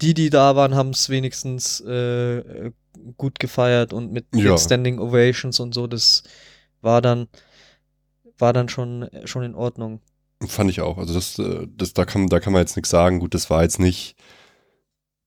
die, 0.00 0.14
die 0.14 0.30
da 0.30 0.56
waren, 0.56 0.74
haben 0.74 0.90
es 0.90 1.08
wenigstens 1.08 1.80
äh, 1.80 2.70
gut 3.16 3.38
gefeiert 3.38 3.92
und 3.92 4.12
mit, 4.12 4.26
ja. 4.34 4.56
Standing 4.56 4.98
Ovations 4.98 5.60
und 5.60 5.74
so, 5.74 5.86
das 5.86 6.22
war 6.80 7.02
dann, 7.02 7.28
war 8.38 8.52
dann 8.52 8.68
schon, 8.68 9.08
schon 9.24 9.42
in 9.42 9.54
Ordnung. 9.54 10.00
Fand 10.46 10.70
ich 10.70 10.80
auch. 10.80 10.98
Also 10.98 11.14
das, 11.14 11.38
äh, 11.38 11.66
das, 11.76 11.94
da 11.94 12.04
kann, 12.04 12.28
da 12.28 12.40
kann 12.40 12.52
man 12.52 12.62
jetzt 12.62 12.76
nichts 12.76 12.90
sagen. 12.90 13.18
Gut, 13.18 13.34
das 13.34 13.50
war 13.50 13.62
jetzt 13.62 13.80
nicht, 13.80 14.14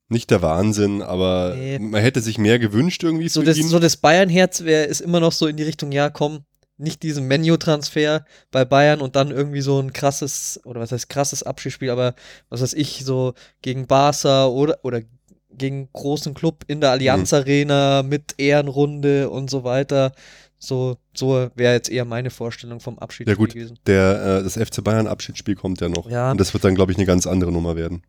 nicht 0.08 0.30
der 0.32 0.42
Wahnsinn, 0.42 1.02
aber 1.02 1.56
nee. 1.58 1.80
man 1.80 2.02
hätte 2.02 2.22
sich 2.22 2.38
mehr 2.38 2.60
gewünscht 2.60 3.04
irgendwie. 3.04 3.28
So 3.28 3.42
das, 3.42 3.58
so 3.58 3.80
das 3.80 3.98
Bayern-Herz 3.98 4.64
wäre, 4.64 4.86
ist 4.86 5.02
immer 5.02 5.20
noch 5.20 5.34
so 5.34 5.48
in 5.48 5.58
die 5.58 5.64
Richtung, 5.64 5.92
ja, 5.92 6.10
komm, 6.10 6.46
nicht 6.78 7.04
diesen 7.04 7.28
Menu-Transfer 7.28 8.26
bei 8.50 8.66
Bayern 8.66 9.02
und 9.02 9.16
dann 9.16 9.32
irgendwie 9.32 9.62
so 9.62 9.80
ein 9.80 9.94
krasses, 9.94 10.60
oder 10.66 10.82
was 10.82 10.92
heißt 10.92 11.10
krasses 11.10 11.44
Abschiedsspiel, 11.44 11.90
aber 11.90 12.16
was 12.50 12.62
weiß 12.62 12.74
ich, 12.74 13.06
so 13.06 13.34
gegen 13.62 13.88
Barca 13.88 14.48
oder, 14.48 14.80
oder 14.84 15.02
gegen 15.58 15.90
großen 15.94 16.34
Club 16.34 16.64
in 16.68 16.82
der 16.82 16.92
Allianz 16.92 17.32
mhm. 17.32 17.38
Arena 17.38 18.04
mit 18.04 18.36
Ehrenrunde 18.38 19.30
und 19.30 19.50
so 19.50 19.64
weiter. 19.64 20.14
So, 20.58 20.98
so 21.16 21.50
wäre 21.56 21.74
jetzt 21.74 21.90
eher 21.90 22.06
meine 22.06 22.30
Vorstellung 22.30 22.80
vom 22.80 23.00
Abschiedsspiel 23.00 23.34
ja, 23.34 23.38
gut, 23.38 23.54
gewesen. 23.54 23.80
Der, 23.88 24.40
äh, 24.40 24.44
das 24.44 24.54
FC 24.54 24.84
Bayern 24.84 25.08
Abschiedsspiel 25.08 25.56
kommt 25.56 25.82
ja 25.82 25.90
noch. 25.90 26.10
Ja. 26.10 26.32
Und 26.32 26.40
das 26.40 26.54
wird 26.54 26.64
dann, 26.64 26.76
glaube 26.76 26.92
ich, 26.92 26.98
eine 26.98 27.08
ganz 27.08 27.26
andere 27.26 27.52
Nummer 27.52 27.76
werden. 27.76 28.04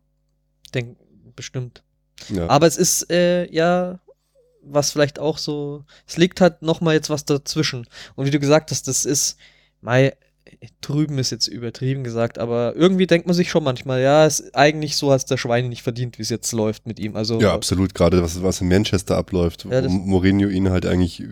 Denk, 0.73 0.97
bestimmt. 1.35 1.83
Ja. 2.29 2.47
Aber 2.49 2.67
es 2.67 2.77
ist, 2.77 3.09
äh, 3.11 3.51
ja, 3.51 3.99
was 4.61 4.91
vielleicht 4.91 5.19
auch 5.19 5.39
so, 5.39 5.83
es 6.07 6.17
liegt 6.17 6.41
halt 6.41 6.61
nochmal 6.61 6.93
jetzt 6.93 7.09
was 7.09 7.25
dazwischen. 7.25 7.87
Und 8.15 8.25
wie 8.25 8.31
du 8.31 8.39
gesagt 8.39 8.71
hast, 8.71 8.87
das 8.87 9.05
ist, 9.05 9.37
Mai, 9.81 10.13
drüben 10.81 11.17
ist 11.17 11.31
jetzt 11.31 11.47
übertrieben 11.47 12.03
gesagt, 12.03 12.39
aber 12.39 12.75
irgendwie 12.75 13.07
denkt 13.07 13.27
man 13.27 13.35
sich 13.35 13.49
schon 13.49 13.63
manchmal, 13.63 14.01
ja, 14.01 14.25
es 14.25 14.39
ist 14.39 14.55
eigentlich 14.55 14.95
so, 14.95 15.11
als 15.11 15.25
der 15.25 15.37
Schweine 15.37 15.69
nicht 15.69 15.83
verdient, 15.83 16.17
wie 16.17 16.23
es 16.23 16.29
jetzt 16.29 16.51
läuft 16.51 16.87
mit 16.87 16.99
ihm. 16.99 17.15
Also, 17.15 17.39
ja, 17.39 17.53
absolut, 17.53 17.93
gerade 17.93 18.21
was, 18.21 18.41
was 18.43 18.61
in 18.61 18.67
Manchester 18.67 19.17
abläuft, 19.17 19.65
ja, 19.69 19.83
wo 19.83 19.89
Mourinho 19.89 20.47
ihn 20.49 20.69
halt 20.69 20.85
eigentlich 20.85 21.21
äh, 21.21 21.25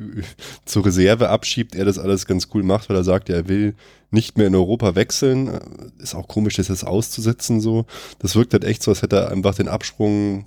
zur 0.66 0.86
Reserve 0.86 1.30
abschiebt, 1.30 1.76
er 1.76 1.86
das 1.86 2.00
alles 2.00 2.26
ganz 2.26 2.48
cool 2.54 2.64
macht, 2.64 2.90
weil 2.90 2.98
er 2.98 3.04
sagt, 3.04 3.30
er 3.30 3.48
will 3.48 3.76
nicht 4.12 4.38
mehr 4.38 4.48
in 4.48 4.56
Europa 4.56 4.96
wechseln. 4.96 5.48
Äh, 5.48 5.60
ist 6.00 6.16
auch 6.16 6.28
komisch, 6.28 6.56
das 6.56 6.68
jetzt 6.68 6.86
auszusetzen 6.86 7.62
so. 7.62 7.86
Das 8.20 8.36
wirkt 8.36 8.54
halt 8.54 8.64
echt 8.64 8.84
so, 8.84 8.92
als 8.92 9.02
hätte 9.02 9.18
er 9.18 9.32
einfach 9.32 9.56
den 9.56 9.68
Absprung 9.68 10.46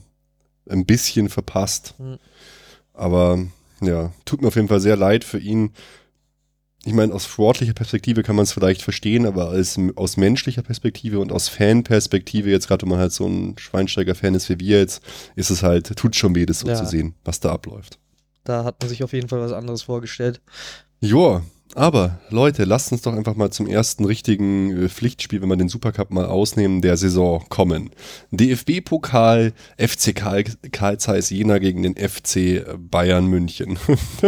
ein 0.69 0.87
bisschen 0.87 1.29
verpasst. 1.29 1.95
Mhm. 1.99 2.19
Aber 2.93 3.39
ja, 3.81 4.13
tut 4.25 4.41
mir 4.41 4.49
auf 4.49 4.57
jeden 4.57 4.69
Fall 4.69 4.81
sehr 4.81 4.97
leid 4.97 5.25
für 5.25 5.39
ihn 5.39 5.73
ich 6.85 6.93
meine, 6.93 7.15
aus 7.15 7.25
sportlicher 7.27 7.73
Perspektive 7.73 8.23
kann 8.23 8.37
man 8.37 8.43
es 8.45 8.53
vielleicht 8.53 8.83
verstehen, 8.83 9.27
aber 9.27 9.49
als, 9.49 9.79
aus 9.97 10.17
menschlicher 10.17 10.63
Perspektive 10.63 11.19
und 11.19 11.33
aus 11.33 11.49
Fanperspektive, 11.49 12.51
jetzt 12.51 12.69
gerade 12.69 12.83
wenn 12.83 12.91
man 12.91 12.99
halt 12.99 13.13
so 13.13 13.27
ein 13.27 13.57
Schweinsteiger-Fan 13.59 14.35
ist 14.35 14.49
wie 14.51 14.61
wir 14.61 14.79
jetzt, 14.81 15.03
ist 15.35 15.51
es 15.51 15.63
halt, 15.63 15.97
tut 15.97 16.15
schon 16.15 16.35
weh, 16.35 16.47
das 16.47 16.61
so 16.61 16.69
ja. 16.69 16.75
zu 16.75 16.85
sehen, 16.85 17.15
was 17.25 17.41
da 17.41 17.53
abläuft. 17.53 17.99
Da 18.45 18.65
hat 18.65 18.77
man 18.81 18.91
sich 18.91 19.03
auf 19.03 19.15
jeden 19.15 19.29
Fall 19.29 19.41
was 19.41 19.53
anderes 19.53 19.83
vorgestellt. 19.83 20.43
Joa, 21.01 21.43
aber 21.75 22.21
Leute, 22.31 22.65
lasst 22.65 22.93
uns 22.93 23.03
doch 23.03 23.15
einfach 23.15 23.35
mal 23.35 23.51
zum 23.51 23.67
ersten 23.67 24.05
richtigen 24.05 24.85
äh, 24.85 24.89
Pflichtspiel, 24.89 25.43
wenn 25.43 25.49
wir 25.49 25.57
den 25.57 25.69
Supercup 25.69 26.11
mal 26.11 26.27
ausnehmen, 26.27 26.83
der 26.83 26.97
Saison 26.97 27.45
kommen. 27.49 27.91
DFB-Pokal, 28.31 29.53
FC 29.77 30.15
Karl, 30.15 30.45
Karl 30.71 30.99
Zeiss 30.99 31.31
Jena 31.31 31.59
gegen 31.59 31.83
den 31.83 31.97
FC 31.97 32.65
Bayern 32.79 33.27
München. 33.27 33.77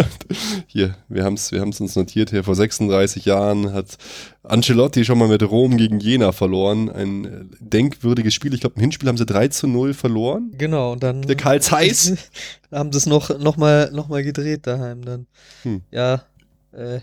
hier, 0.66 0.97
wir 1.09 1.25
haben 1.25 1.35
es 1.35 1.52
wir 1.52 1.61
haben's 1.61 1.81
uns 1.81 1.95
notiert 1.95 2.31
hier. 2.31 2.43
Vor 2.43 2.57
36 2.57 3.25
Jahren 3.26 3.73
hat 3.73 3.97
Ancelotti 4.43 5.05
schon 5.05 5.19
mal 5.19 5.28
mit 5.28 5.43
Rom 5.43 5.76
gegen 5.76 6.00
Jena 6.00 6.33
verloren. 6.33 6.90
Ein 6.90 7.25
äh, 7.25 7.45
denkwürdiges 7.61 8.35
Spiel. 8.35 8.55
Ich 8.55 8.61
glaube, 8.61 8.75
im 8.76 8.81
Hinspiel 8.81 9.09
haben 9.09 9.19
sie 9.19 9.26
3 9.26 9.49
zu 9.49 9.69
0 9.69 9.95
verloren. 9.95 10.50
Genau, 10.59 10.93
und 10.93 11.02
dann. 11.05 11.23
Der 11.23 11.37
Karl 11.37 11.62
Zeiss. 11.62 12.14
haben 12.73 12.90
sie 12.90 12.99
es 12.99 13.07
noch, 13.07 13.38
noch, 13.38 13.57
mal, 13.57 13.90
noch 13.93 14.09
mal 14.09 14.25
gedreht 14.25 14.66
daheim 14.66 15.05
dann. 15.05 15.26
Hm. 15.62 15.83
Ja, 15.93 16.25
äh, 16.73 17.00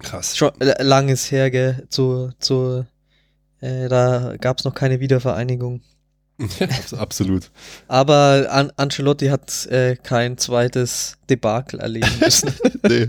Krass. 0.00 0.36
Schon 0.36 0.50
lang 0.60 1.08
ist 1.08 1.30
her, 1.30 1.50
gell? 1.50 1.86
Zu, 1.88 2.30
zu, 2.38 2.84
äh, 3.60 3.88
da 3.88 4.34
gab 4.40 4.58
es 4.58 4.64
noch 4.64 4.74
keine 4.74 5.00
Wiedervereinigung. 5.00 5.80
Abs- 6.60 6.94
Absolut. 6.98 7.50
Aber 7.88 8.46
An 8.50 8.72
Ancelotti 8.76 9.26
hat 9.28 9.66
äh, 9.66 9.96
kein 9.96 10.38
zweites 10.38 11.16
Debakel 11.30 11.78
erleben 11.80 12.08
müssen. 12.20 12.52
nee. 12.88 13.06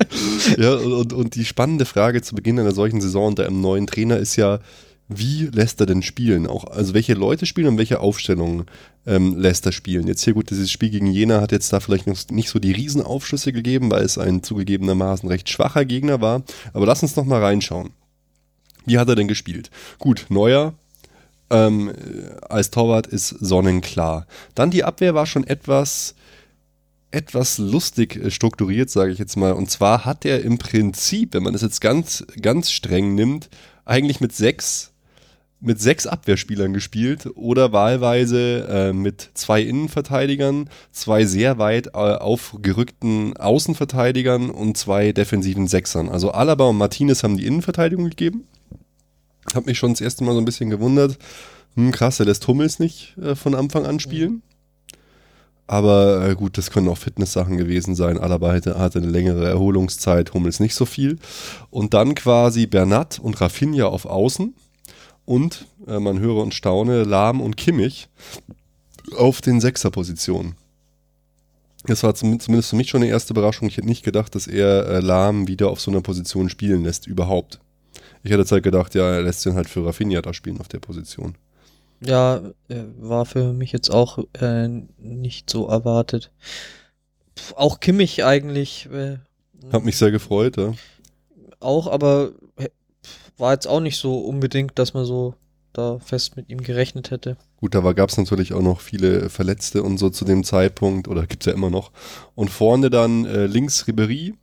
Ja, 0.57 0.75
und, 0.75 1.13
und 1.13 1.35
die 1.35 1.45
spannende 1.45 1.85
Frage 1.85 2.21
zu 2.21 2.35
Beginn 2.35 2.59
einer 2.59 2.73
solchen 2.73 3.01
Saison 3.01 3.27
unter 3.27 3.45
einem 3.47 3.61
neuen 3.61 3.87
Trainer 3.87 4.17
ist 4.17 4.35
ja, 4.35 4.59
wie 5.07 5.47
lässt 5.47 5.79
er 5.79 5.85
denn 5.85 6.01
spielen? 6.01 6.47
Auch, 6.47 6.65
also 6.65 6.93
welche 6.93 7.13
Leute 7.13 7.45
spielen 7.45 7.67
und 7.67 7.77
welche 7.77 7.99
Aufstellungen 7.99 8.65
ähm, 9.05 9.37
lässt 9.37 9.65
er 9.65 9.71
spielen? 9.71 10.07
Jetzt 10.07 10.23
hier 10.23 10.33
gut, 10.33 10.49
dieses 10.49 10.71
Spiel 10.71 10.89
gegen 10.89 11.07
Jena 11.07 11.41
hat 11.41 11.51
jetzt 11.51 11.71
da 11.73 11.79
vielleicht 11.79 12.07
noch 12.07 12.17
nicht 12.29 12.49
so 12.49 12.59
die 12.59 12.71
Riesenaufschlüsse 12.71 13.51
gegeben, 13.51 13.91
weil 13.91 14.03
es 14.03 14.17
ein 14.17 14.43
zugegebenermaßen 14.43 15.27
recht 15.27 15.49
schwacher 15.49 15.85
Gegner 15.85 16.21
war. 16.21 16.43
Aber 16.73 16.85
lass 16.85 17.03
uns 17.03 17.15
noch 17.15 17.25
mal 17.25 17.41
reinschauen. 17.41 17.91
Wie 18.85 18.97
hat 18.97 19.09
er 19.09 19.15
denn 19.15 19.27
gespielt? 19.27 19.69
Gut, 19.99 20.25
Neuer 20.29 20.73
ähm, 21.49 21.93
als 22.49 22.71
Torwart 22.71 23.07
ist 23.07 23.29
sonnenklar. 23.29 24.25
Dann 24.55 24.71
die 24.71 24.83
Abwehr 24.83 25.13
war 25.13 25.25
schon 25.25 25.45
etwas 25.45 26.15
etwas 27.13 27.59
lustig 27.59 28.15
äh, 28.15 28.31
strukturiert, 28.31 28.89
sage 28.89 29.11
ich 29.11 29.19
jetzt 29.19 29.37
mal. 29.37 29.53
Und 29.53 29.69
zwar 29.69 30.03
hat 30.03 30.25
er 30.25 30.41
im 30.41 30.57
Prinzip, 30.57 31.33
wenn 31.33 31.43
man 31.43 31.53
es 31.53 31.61
jetzt 31.61 31.79
ganz, 31.79 32.25
ganz 32.41 32.71
streng 32.71 33.13
nimmt, 33.13 33.49
eigentlich 33.85 34.19
mit 34.19 34.33
sechs, 34.33 34.92
mit 35.63 35.79
sechs 35.79 36.05
Abwehrspielern 36.05 36.73
gespielt 36.73 37.29
oder 37.35 37.71
wahlweise 37.71 38.67
äh, 38.69 38.93
mit 38.93 39.29
zwei 39.33 39.61
Innenverteidigern, 39.61 40.69
zwei 40.91 41.25
sehr 41.25 41.57
weit 41.57 41.87
äh, 41.87 41.91
aufgerückten 41.91 43.37
Außenverteidigern 43.37 44.49
und 44.49 44.77
zwei 44.77 45.13
defensiven 45.13 45.67
Sechsern. 45.67 46.09
Also 46.09 46.31
Alaba 46.31 46.65
und 46.65 46.77
Martinez 46.77 47.23
haben 47.23 47.37
die 47.37 47.45
Innenverteidigung 47.45 48.09
gegeben. 48.09 48.43
Hab 49.53 49.65
mich 49.65 49.77
schon 49.77 49.93
das 49.93 50.01
erste 50.01 50.23
Mal 50.23 50.33
so 50.33 50.39
ein 50.39 50.45
bisschen 50.45 50.69
gewundert. 50.69 51.17
Hm, 51.75 51.91
krass, 51.91 52.19
er 52.19 52.25
lässt 52.25 52.47
Hummels 52.47 52.79
nicht 52.79 53.17
äh, 53.17 53.35
von 53.35 53.55
Anfang 53.55 53.85
an 53.85 53.99
spielen. 53.99 54.41
Aber 55.65 56.27
äh, 56.27 56.35
gut, 56.35 56.57
das 56.57 56.71
können 56.71 56.89
auch 56.89 56.97
Fitness-Sachen 56.97 57.55
gewesen 57.55 57.95
sein. 57.95 58.17
Alaba 58.17 58.51
hatte, 58.51 58.77
hatte 58.77 58.99
eine 58.99 59.07
längere 59.07 59.47
Erholungszeit, 59.47 60.33
Hummels 60.33 60.59
nicht 60.59 60.75
so 60.75 60.85
viel. 60.85 61.19
Und 61.69 61.93
dann 61.93 62.15
quasi 62.15 62.67
Bernat 62.67 63.19
und 63.19 63.39
Rafinha 63.39 63.85
auf 63.85 64.05
Außen. 64.05 64.53
Und, 65.25 65.67
äh, 65.87 65.99
man 65.99 66.19
höre 66.19 66.37
und 66.43 66.53
staune, 66.53 67.03
Lahm 67.03 67.41
und 67.41 67.55
Kimmich 67.57 68.09
auf 69.17 69.41
den 69.41 69.61
Sechserpositionen. 69.61 70.55
Das 71.85 72.03
war 72.03 72.15
zum, 72.15 72.39
zumindest 72.39 72.69
für 72.69 72.75
mich 72.77 72.89
schon 72.89 73.01
eine 73.01 73.11
erste 73.11 73.33
Überraschung. 73.33 73.67
Ich 73.67 73.77
hätte 73.77 73.87
nicht 73.87 74.03
gedacht, 74.03 74.35
dass 74.35 74.47
er 74.47 74.87
äh, 74.87 74.99
Lahm 74.99 75.47
wieder 75.47 75.69
auf 75.69 75.81
so 75.81 75.91
einer 75.91 76.01
Position 76.01 76.49
spielen 76.49 76.83
lässt, 76.83 77.07
überhaupt. 77.07 77.59
Ich 78.23 78.31
hätte 78.31 78.49
halt 78.49 78.63
gedacht, 78.63 78.95
ja, 78.95 79.09
er 79.11 79.21
lässt 79.21 79.45
ihn 79.45 79.55
halt 79.55 79.67
für 79.69 79.85
Rafinha 79.85 80.21
da 80.21 80.33
spielen 80.33 80.61
auf 80.61 80.69
der 80.69 80.79
Position. 80.79 81.35
ja, 81.99 82.37
äh, 82.69 82.83
war 82.99 83.25
für 83.25 83.51
mich 83.51 83.73
jetzt 83.73 83.89
auch 83.89 84.19
äh, 84.39 84.67
nicht 84.97 85.49
so 85.49 85.67
erwartet. 85.67 86.31
Auch 87.55 87.79
Kimmich 87.81 88.23
eigentlich. 88.23 88.87
Äh, 88.93 89.17
Hat 89.73 89.83
mich 89.83 89.97
sehr 89.97 90.11
gefreut, 90.11 90.55
ja. 90.55 90.73
auch, 91.59 91.87
aber 91.87 92.31
war 93.37 93.53
jetzt 93.53 93.67
auch 93.67 93.79
nicht 93.79 93.97
so 93.97 94.19
unbedingt, 94.19 94.77
dass 94.79 94.93
man 94.93 95.05
so 95.05 95.35
da 95.73 95.97
fest 95.99 96.35
mit 96.37 96.49
ihm 96.49 96.61
gerechnet 96.61 97.09
hätte. 97.11 97.35
Gut, 97.57 97.73
da 97.73 97.79
gab 97.93 98.09
es 98.09 98.17
natürlich 98.17 98.53
auch 98.53 98.61
noch 98.61 98.79
viele 98.79 99.29
Verletzte 99.29 99.81
und 99.81 99.97
so 99.97 100.09
zu 100.09 100.23
dem 100.23 100.43
Zeitpunkt, 100.43 101.07
oder 101.07 101.25
gibt's 101.25 101.47
ja 101.47 101.53
immer 101.53 101.69
noch. 101.71 101.91
Und 102.35 102.49
vorne 102.49 102.89
dann 102.89 103.25
äh, 103.25 103.47
links 103.47 103.87
Ribery 103.87 104.35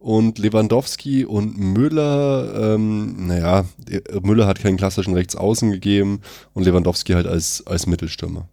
und 0.00 0.38
Lewandowski 0.38 1.24
und 1.24 1.56
Müller, 1.56 2.74
ähm, 2.74 3.28
naja, 3.28 3.64
äh, 3.88 4.00
Müller 4.22 4.46
hat 4.48 4.58
keinen 4.58 4.76
klassischen 4.76 5.14
Rechtsaußen 5.14 5.70
gegeben 5.70 6.20
und 6.52 6.64
Lewandowski 6.64 7.12
halt 7.12 7.28
als, 7.28 7.64
als 7.66 7.86
Mittelstürmer. 7.86 8.48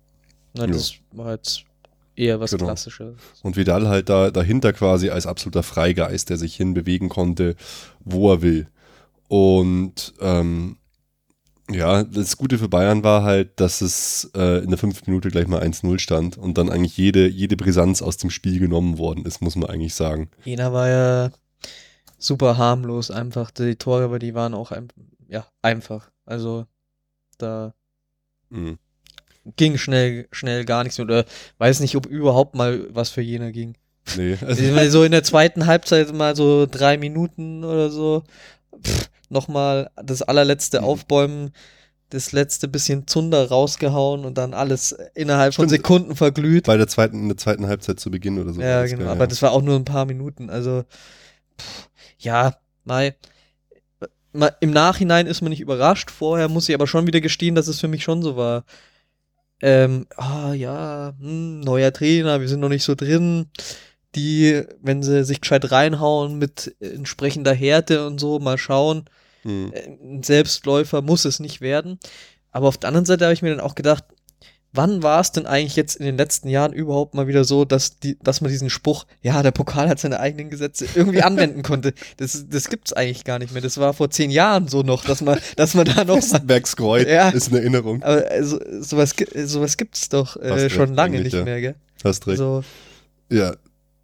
Na, 0.53 0.65
Ja. 0.65 0.67
das 0.72 0.93
war 1.12 1.31
jetzt 1.31 1.63
eher 2.15 2.39
was 2.39 2.51
Genau. 2.51 2.65
Klassisches. 2.65 3.15
Und 3.41 3.55
Vidal 3.55 3.88
halt 3.88 4.10
da 4.10 4.29
dahinter 4.29 4.74
quasi 4.74 5.10
als 5.10 5.25
absoluter 5.25 5.63
Freigeist, 5.63 6.29
der 6.29 6.38
sich 6.38 6.55
hinbewegen 6.55 7.10
konnte, 7.10 7.55
wo 8.01 8.31
er 8.31 8.43
will. 8.43 8.67
Und 9.30 10.14
ähm, 10.20 10.76
ja, 11.72 12.04
das 12.04 12.36
Gute 12.36 12.58
für 12.58 12.68
Bayern 12.68 13.04
war 13.04 13.24
halt, 13.24 13.60
dass 13.60 13.82
es 13.82 14.30
äh, 14.36 14.64
in 14.64 14.70
der 14.70 14.78
fünften 14.80 15.10
Minute 15.12 15.30
gleich 15.30 15.48
mal 15.48 15.62
1-0 15.62 16.00
stand 16.00 16.36
und 16.38 16.58
dann 16.58 16.70
eigentlich 16.70 16.98
jede, 16.98 17.28
jede 17.28 17.56
Brisanz 17.56 18.02
aus 18.02 18.18
dem 18.18 18.32
Spiel 18.32 18.60
genommen 18.60 18.98
worden 18.98 19.26
ist, 19.26 19.42
muss 19.42 19.56
man 19.56 19.70
eigentlich 19.70 19.94
sagen. 19.94 20.30
Jena 20.44 20.74
war 20.74 20.90
ja 20.90 21.30
super 22.18 22.58
harmlos 22.58 23.12
einfach. 23.12 23.52
Die 23.52 23.76
Tore, 23.76 24.04
aber 24.04 24.18
die 24.20 24.34
waren 24.34 24.56
auch 24.56 24.72
ein, 24.72 24.88
ja, 25.28 25.46
einfach. 25.62 26.10
Also 26.26 26.66
da 27.38 27.74
Mhm. 28.50 28.80
ging 29.56 29.78
schnell, 29.78 30.28
schnell 30.32 30.66
gar 30.66 30.84
nichts 30.84 30.98
mehr. 30.98 31.06
Oder 31.06 31.26
weiß 31.60 31.82
nicht, 31.82 31.96
ob 31.96 32.08
überhaupt 32.08 32.56
mal 32.56 32.88
was 32.90 33.12
für 33.12 33.22
Jena 33.22 33.52
ging. 33.52 33.76
Nee, 34.18 34.38
also, 34.42 34.64
meine, 34.74 34.90
so 34.90 35.04
in 35.04 35.12
der 35.12 35.24
zweiten 35.24 35.68
Halbzeit 35.68 36.12
mal 36.16 36.36
so 36.36 36.66
drei 36.66 36.98
Minuten 36.98 37.64
oder 37.64 37.92
so. 37.92 38.24
Pff, 38.84 39.10
Nochmal 39.30 39.90
das 39.96 40.22
allerletzte 40.22 40.80
Mhm. 40.80 40.86
Aufbäumen, 40.86 41.52
das 42.10 42.32
letzte 42.32 42.68
bisschen 42.68 43.06
Zunder 43.08 43.48
rausgehauen 43.50 44.26
und 44.26 44.38
dann 44.38 44.54
alles 44.56 44.96
innerhalb 45.14 45.54
von 45.54 45.68
Stimmt. 45.70 45.82
Sekunden 45.84 46.16
verglüht. 46.16 46.66
bei 46.66 46.76
der 46.78 46.88
zweiten, 46.88 47.22
in 47.22 47.28
der 47.30 47.38
zweiten 47.38 47.68
Halbzeit 47.68 48.00
zu 48.00 48.10
Beginn 48.10 48.40
oder 48.40 48.52
so. 48.54 48.62
Ja, 48.62 48.84
genau. 48.86 48.98
gell, 48.98 49.08
Aber 49.10 49.28
das 49.28 49.42
war 49.44 49.52
auch 49.52 49.62
nur 49.62 49.76
ein 49.76 49.86
paar 49.86 50.06
Minuten. 50.06 50.50
Also, 50.50 50.84
pff, 51.60 51.90
ja, 52.18 52.56
Mai. 52.84 53.16
Ma- 54.34 54.52
Im 54.60 54.72
Nachhinein 54.72 55.28
ist 55.28 55.42
man 55.42 55.50
nicht 55.52 55.60
überrascht. 55.62 56.10
Vorher 56.12 56.50
muss 56.50 56.68
ich 56.70 56.76
aber 56.76 56.88
schon 56.88 57.06
wieder 57.08 57.22
gestehen, 57.22 57.56
dass 57.56 57.68
es 57.68 57.80
für 57.80 57.88
mich 57.88 58.04
schon 58.04 58.22
so 58.24 58.36
war. 58.38 58.64
Ähm, 59.62 60.08
ah 60.16 60.54
ja, 60.54 61.14
hm, 61.20 61.60
neuer 61.62 61.92
Trainer, 61.92 62.40
wir 62.40 62.48
sind 62.48 62.60
noch 62.62 62.70
nicht 62.70 62.84
so 62.84 62.96
drin. 62.96 63.48
Die, 64.16 64.64
wenn 64.82 65.04
sie 65.04 65.24
sich 65.24 65.42
gescheit 65.42 65.72
reinhauen 65.72 66.38
mit 66.40 66.76
entsprechender 66.80 67.54
Härte 67.54 68.08
und 68.08 68.20
so, 68.20 68.40
mal 68.40 68.58
schauen. 68.58 69.06
Mhm. 69.43 69.72
Äh, 69.74 69.88
Ein 70.17 70.24
Selbstläufer 70.24 71.01
muss 71.01 71.25
es 71.25 71.39
nicht 71.39 71.62
werden. 71.62 72.00
Aber 72.51 72.67
auf 72.67 72.77
der 72.77 72.88
anderen 72.88 73.05
Seite 73.05 73.25
habe 73.25 73.34
ich 73.34 73.41
mir 73.41 73.51
dann 73.51 73.60
auch 73.60 73.75
gedacht, 73.75 74.03
wann 74.72 75.01
war 75.01 75.19
es 75.19 75.31
denn 75.31 75.48
eigentlich 75.48 75.75
jetzt 75.75 75.96
in 75.96 76.05
den 76.05 76.17
letzten 76.17 76.48
Jahren 76.48 76.74
überhaupt 76.74 77.15
mal 77.15 77.25
wieder 77.27 77.43
so, 77.43 77.65
dass, 77.65 77.98
die, 78.00 78.17
dass 78.22 78.41
man 78.41 78.51
diesen 78.51 78.69
Spruch, 78.69 79.05
ja, 79.22 79.41
der 79.41 79.50
Pokal 79.51 79.89
hat 79.89 80.00
seine 80.00 80.19
eigenen 80.19 80.50
Gesetze, 80.51 80.86
irgendwie 80.93 81.22
anwenden 81.24 81.63
konnte? 81.63 81.93
Das, 82.17 82.46
das 82.50 82.69
gibt's 82.69 82.93
eigentlich 82.93 83.24
gar 83.24 83.39
nicht 83.39 83.51
mehr. 83.51 83.62
Das 83.63 83.77
war 83.79 83.93
vor 83.93 84.10
zehn 84.12 84.29
Jahren 84.29 84.67
so 84.67 84.84
noch, 84.84 85.05
dass 85.05 85.22
man, 85.22 85.39
dass 85.55 85.74
man 85.74 85.86
da 85.86 86.03
noch 86.03 86.08
mal, 86.08 86.17
Westerbergskreuz 86.17 87.08
Ja. 87.08 87.29
ist 87.29 87.50
eine 87.50 87.60
Erinnerung. 87.60 88.03
aber 88.03 88.25
also, 88.29 88.60
sowas, 88.79 89.15
gi- 89.15 89.46
sowas 89.46 89.77
gibt's 89.77 90.10
doch 90.10 90.36
Hast 90.36 90.43
äh, 90.43 90.69
schon 90.69 90.93
lange 90.93 91.22
nicht 91.22 91.34
ja. 91.34 91.43
mehr, 91.43 91.62
gell? 91.62 91.75
Hast 92.03 92.27
recht. 92.27 92.39
Also, 92.39 92.63
Ja, 93.31 93.55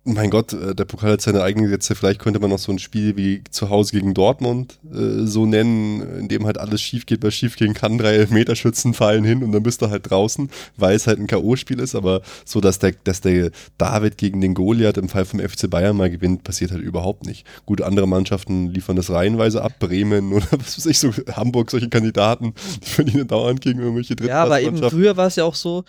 mein 0.05 0.29
Gott, 0.29 0.53
äh, 0.53 0.75
der 0.75 0.85
Pokal 0.85 1.13
hat 1.13 1.21
seine 1.21 1.41
eigenen 1.41 1.65
Gesetze. 1.65 1.95
Vielleicht 1.95 2.21
könnte 2.21 2.39
man 2.39 2.51
noch 2.51 2.59
so 2.59 2.71
ein 2.71 2.79
Spiel 2.79 3.17
wie 3.17 3.43
zu 3.49 3.69
Hause 3.69 3.91
gegen 3.91 4.13
Dortmund 4.13 4.79
äh, 4.85 5.25
so 5.25 5.45
nennen, 5.45 6.01
in 6.19 6.27
dem 6.27 6.45
halt 6.45 6.59
alles 6.59 6.81
schief 6.81 7.07
geht, 7.07 7.23
was 7.23 7.33
schief 7.33 7.55
gehen 7.55 7.73
kann. 7.73 7.97
Drei 7.97 8.15
Elfmeterschützen 8.15 8.93
fallen 8.93 9.23
hin 9.23 9.43
und 9.43 9.51
dann 9.51 9.63
bist 9.63 9.81
du 9.81 9.89
halt 9.89 10.09
draußen, 10.09 10.49
weil 10.77 10.95
es 10.95 11.07
halt 11.07 11.19
ein 11.19 11.27
K.O.-Spiel 11.27 11.81
ist. 11.81 11.95
Aber 11.95 12.21
so, 12.45 12.61
dass 12.61 12.77
der, 12.77 12.93
dass 13.03 13.21
der 13.21 13.49
David 13.79 14.17
gegen 14.17 14.41
den 14.41 14.53
Goliath 14.53 14.97
im 14.97 15.09
Fall 15.09 15.25
vom 15.25 15.39
FC 15.39 15.69
Bayern 15.69 15.97
mal 15.97 16.11
gewinnt, 16.11 16.43
passiert 16.43 16.71
halt 16.71 16.83
überhaupt 16.83 17.25
nicht. 17.25 17.45
Gut, 17.65 17.81
andere 17.81 18.07
Mannschaften 18.07 18.67
liefern 18.67 18.95
das 18.95 19.09
reihenweise 19.09 19.63
ab. 19.63 19.73
Bremen 19.79 20.33
oder 20.33 20.47
was 20.51 20.77
weiß 20.77 20.85
ich, 20.85 20.99
so 20.99 21.11
Hamburg, 21.31 21.71
solche 21.71 21.89
Kandidaten, 21.89 22.53
die 22.83 22.89
verlieren 22.89 23.27
dauernd 23.27 23.61
gegen 23.61 23.79
irgendwelche 23.79 24.15
ja, 24.25 24.43
aber 24.43 24.61
eben 24.61 24.77
früher 24.77 25.17
war 25.17 25.27
es 25.27 25.35
ja 25.35 25.43
auch 25.43 25.55
so, 25.55 25.83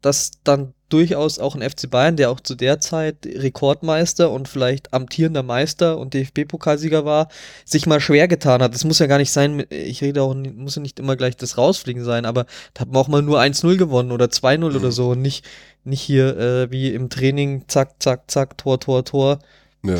dass 0.00 0.32
dann 0.42 0.74
durchaus 0.92 1.38
auch 1.38 1.54
ein 1.54 1.62
FC 1.68 1.88
Bayern, 1.90 2.16
der 2.16 2.30
auch 2.30 2.40
zu 2.40 2.54
der 2.54 2.80
Zeit 2.80 3.16
Rekordmeister 3.24 4.30
und 4.30 4.48
vielleicht 4.48 4.92
amtierender 4.92 5.42
Meister 5.42 5.98
und 5.98 6.14
DFB-Pokalsieger 6.14 7.04
war, 7.04 7.28
sich 7.64 7.86
mal 7.86 8.00
schwer 8.00 8.28
getan 8.28 8.62
hat. 8.62 8.74
Das 8.74 8.84
muss 8.84 8.98
ja 8.98 9.06
gar 9.06 9.18
nicht 9.18 9.32
sein, 9.32 9.64
ich 9.70 10.02
rede 10.02 10.22
auch, 10.22 10.34
nicht- 10.34 10.56
muss 10.56 10.76
ja 10.76 10.82
nicht 10.82 10.98
immer 10.98 11.16
gleich 11.16 11.36
das 11.36 11.56
Rausfliegen 11.58 12.04
sein, 12.04 12.24
aber 12.26 12.46
da 12.74 12.82
hat 12.82 12.88
man 12.88 12.96
auch 12.96 13.08
mal 13.08 13.22
nur 13.22 13.40
1-0 13.40 13.76
gewonnen 13.76 14.12
oder 14.12 14.26
2-0 14.30 14.70
Mhm. 14.70 14.76
oder 14.76 14.92
so 14.92 15.10
und 15.10 15.22
nicht, 15.22 15.44
nicht 15.84 16.00
hier 16.02 16.36
äh, 16.36 16.70
wie 16.70 16.92
im 16.94 17.08
Training, 17.10 17.64
zack, 17.68 18.02
zack, 18.02 18.30
zack, 18.30 18.58
Tor, 18.58 18.78
Tor, 18.80 19.04
Tor. 19.04 19.38
Ja, 19.84 19.96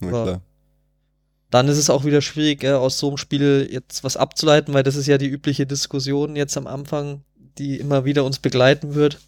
na 0.00 0.06
Ja. 0.06 0.22
klar. 0.24 0.40
Dann 1.50 1.66
ist 1.66 1.78
es 1.78 1.90
auch 1.90 2.04
wieder 2.04 2.20
schwierig, 2.22 2.62
äh, 2.62 2.70
aus 2.72 2.98
so 2.98 3.08
einem 3.08 3.16
Spiel 3.16 3.68
jetzt 3.70 4.04
was 4.04 4.16
abzuleiten, 4.16 4.72
weil 4.72 4.84
das 4.84 4.94
ist 4.94 5.08
ja 5.08 5.18
die 5.18 5.26
übliche 5.28 5.66
Diskussion 5.66 6.36
jetzt 6.36 6.56
am 6.56 6.68
Anfang, 6.68 7.22
die 7.58 7.76
immer 7.78 8.04
wieder 8.04 8.24
uns 8.24 8.38
begleiten 8.38 8.94
wird. 8.94 9.18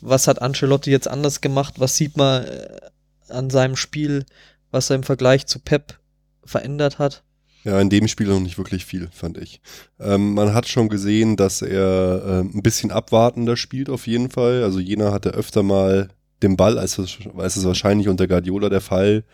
Was 0.00 0.28
hat 0.28 0.42
Ancelotti 0.42 0.90
jetzt 0.90 1.08
anders 1.08 1.40
gemacht? 1.40 1.74
Was 1.78 1.96
sieht 1.96 2.16
man 2.16 2.44
äh, 2.44 2.80
an 3.28 3.50
seinem 3.50 3.76
Spiel, 3.76 4.24
was 4.70 4.90
er 4.90 4.96
im 4.96 5.02
Vergleich 5.02 5.46
zu 5.46 5.58
Pep 5.58 5.98
verändert 6.44 6.98
hat? 6.98 7.22
Ja, 7.64 7.78
in 7.78 7.90
dem 7.90 8.08
Spiel 8.08 8.28
noch 8.28 8.40
nicht 8.40 8.56
wirklich 8.56 8.86
viel, 8.86 9.08
fand 9.12 9.36
ich. 9.36 9.60
Ähm, 9.98 10.32
man 10.32 10.54
hat 10.54 10.66
schon 10.66 10.88
gesehen, 10.88 11.36
dass 11.36 11.60
er 11.60 12.22
äh, 12.24 12.40
ein 12.40 12.62
bisschen 12.62 12.90
abwartender 12.90 13.56
spielt 13.56 13.90
auf 13.90 14.06
jeden 14.06 14.30
Fall. 14.30 14.62
Also 14.62 14.80
Jena 14.80 15.12
hatte 15.12 15.30
öfter 15.30 15.62
mal 15.62 16.08
den 16.42 16.56
Ball, 16.56 16.78
als 16.78 16.96
es, 16.96 17.18
als 17.36 17.56
es 17.56 17.64
wahrscheinlich 17.64 18.08
unter 18.08 18.26
Guardiola 18.26 18.70
der 18.70 18.80
Fall 18.80 19.24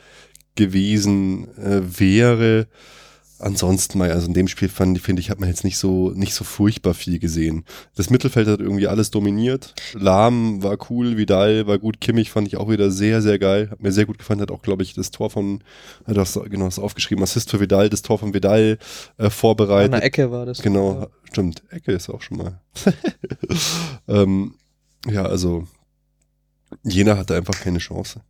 gewesen 0.57 1.57
äh, 1.57 1.83
wäre. 2.01 2.67
Ansonsten 3.39 3.99
mal, 3.99 4.11
also 4.11 4.27
in 4.27 4.35
dem 4.35 4.49
Spiel 4.49 4.69
fand, 4.69 4.99
finde 4.99 5.21
ich, 5.21 5.29
hat 5.29 5.41
man 5.41 5.49
jetzt 5.49 5.65
nicht 5.65 5.77
so, 5.77 6.11
nicht 6.11 6.33
so 6.33 6.43
furchtbar 6.43 6.95
viel 6.95 7.19
gesehen. 7.19 7.65
Das 7.95 8.09
Mittelfeld 8.09 8.49
hat 8.49 8.61
irgendwie 8.61 8.89
alles 8.89 9.11
dominiert. 9.11 9.75
Lahm 9.93 10.63
war 10.63 10.79
cool, 10.91 11.19
Vidal 11.19 11.67
war 11.67 11.79
gut, 11.79 12.01
Kimmich 12.01 12.31
fand 12.31 12.49
ich 12.49 12.57
auch 12.57 12.71
wieder 12.71 12.91
sehr, 12.91 13.21
sehr 13.21 13.39
geil. 13.39 13.69
Hat 13.71 13.83
mir 13.83 13.93
sehr 13.93 14.07
gut 14.07 14.19
gefallen, 14.19 14.41
hat 14.41 14.51
auch, 14.51 14.63
glaube 14.63 14.83
ich, 14.83 14.95
das 14.95 15.11
Tor 15.11 15.29
von, 15.29 15.63
du 16.07 16.21
hast 16.21 16.35
genau 16.51 16.65
das 16.65 16.79
aufgeschrieben, 16.79 17.23
Assist 17.23 17.51
für 17.51 17.61
Vidal, 17.61 17.91
das 17.91 18.03
Tor 18.03 18.19
von 18.19 18.33
Vidal 18.33 18.79
äh, 19.19 19.29
vorbereitet. 19.29 19.93
An 19.93 20.01
der 20.01 20.07
Ecke 20.07 20.31
war 20.31 20.47
das. 20.47 20.63
Genau, 20.63 21.01
ja. 21.01 21.09
stimmt. 21.25 21.63
Ecke 21.71 21.93
ist 21.93 22.09
auch 22.09 22.23
schon 22.23 22.39
mal. 22.39 22.61
ähm, 24.09 24.55
ja, 25.07 25.25
also 25.27 25.67
Jena 26.83 27.17
hatte 27.17 27.35
einfach 27.35 27.61
keine 27.61 27.79
Chance. 27.79 28.23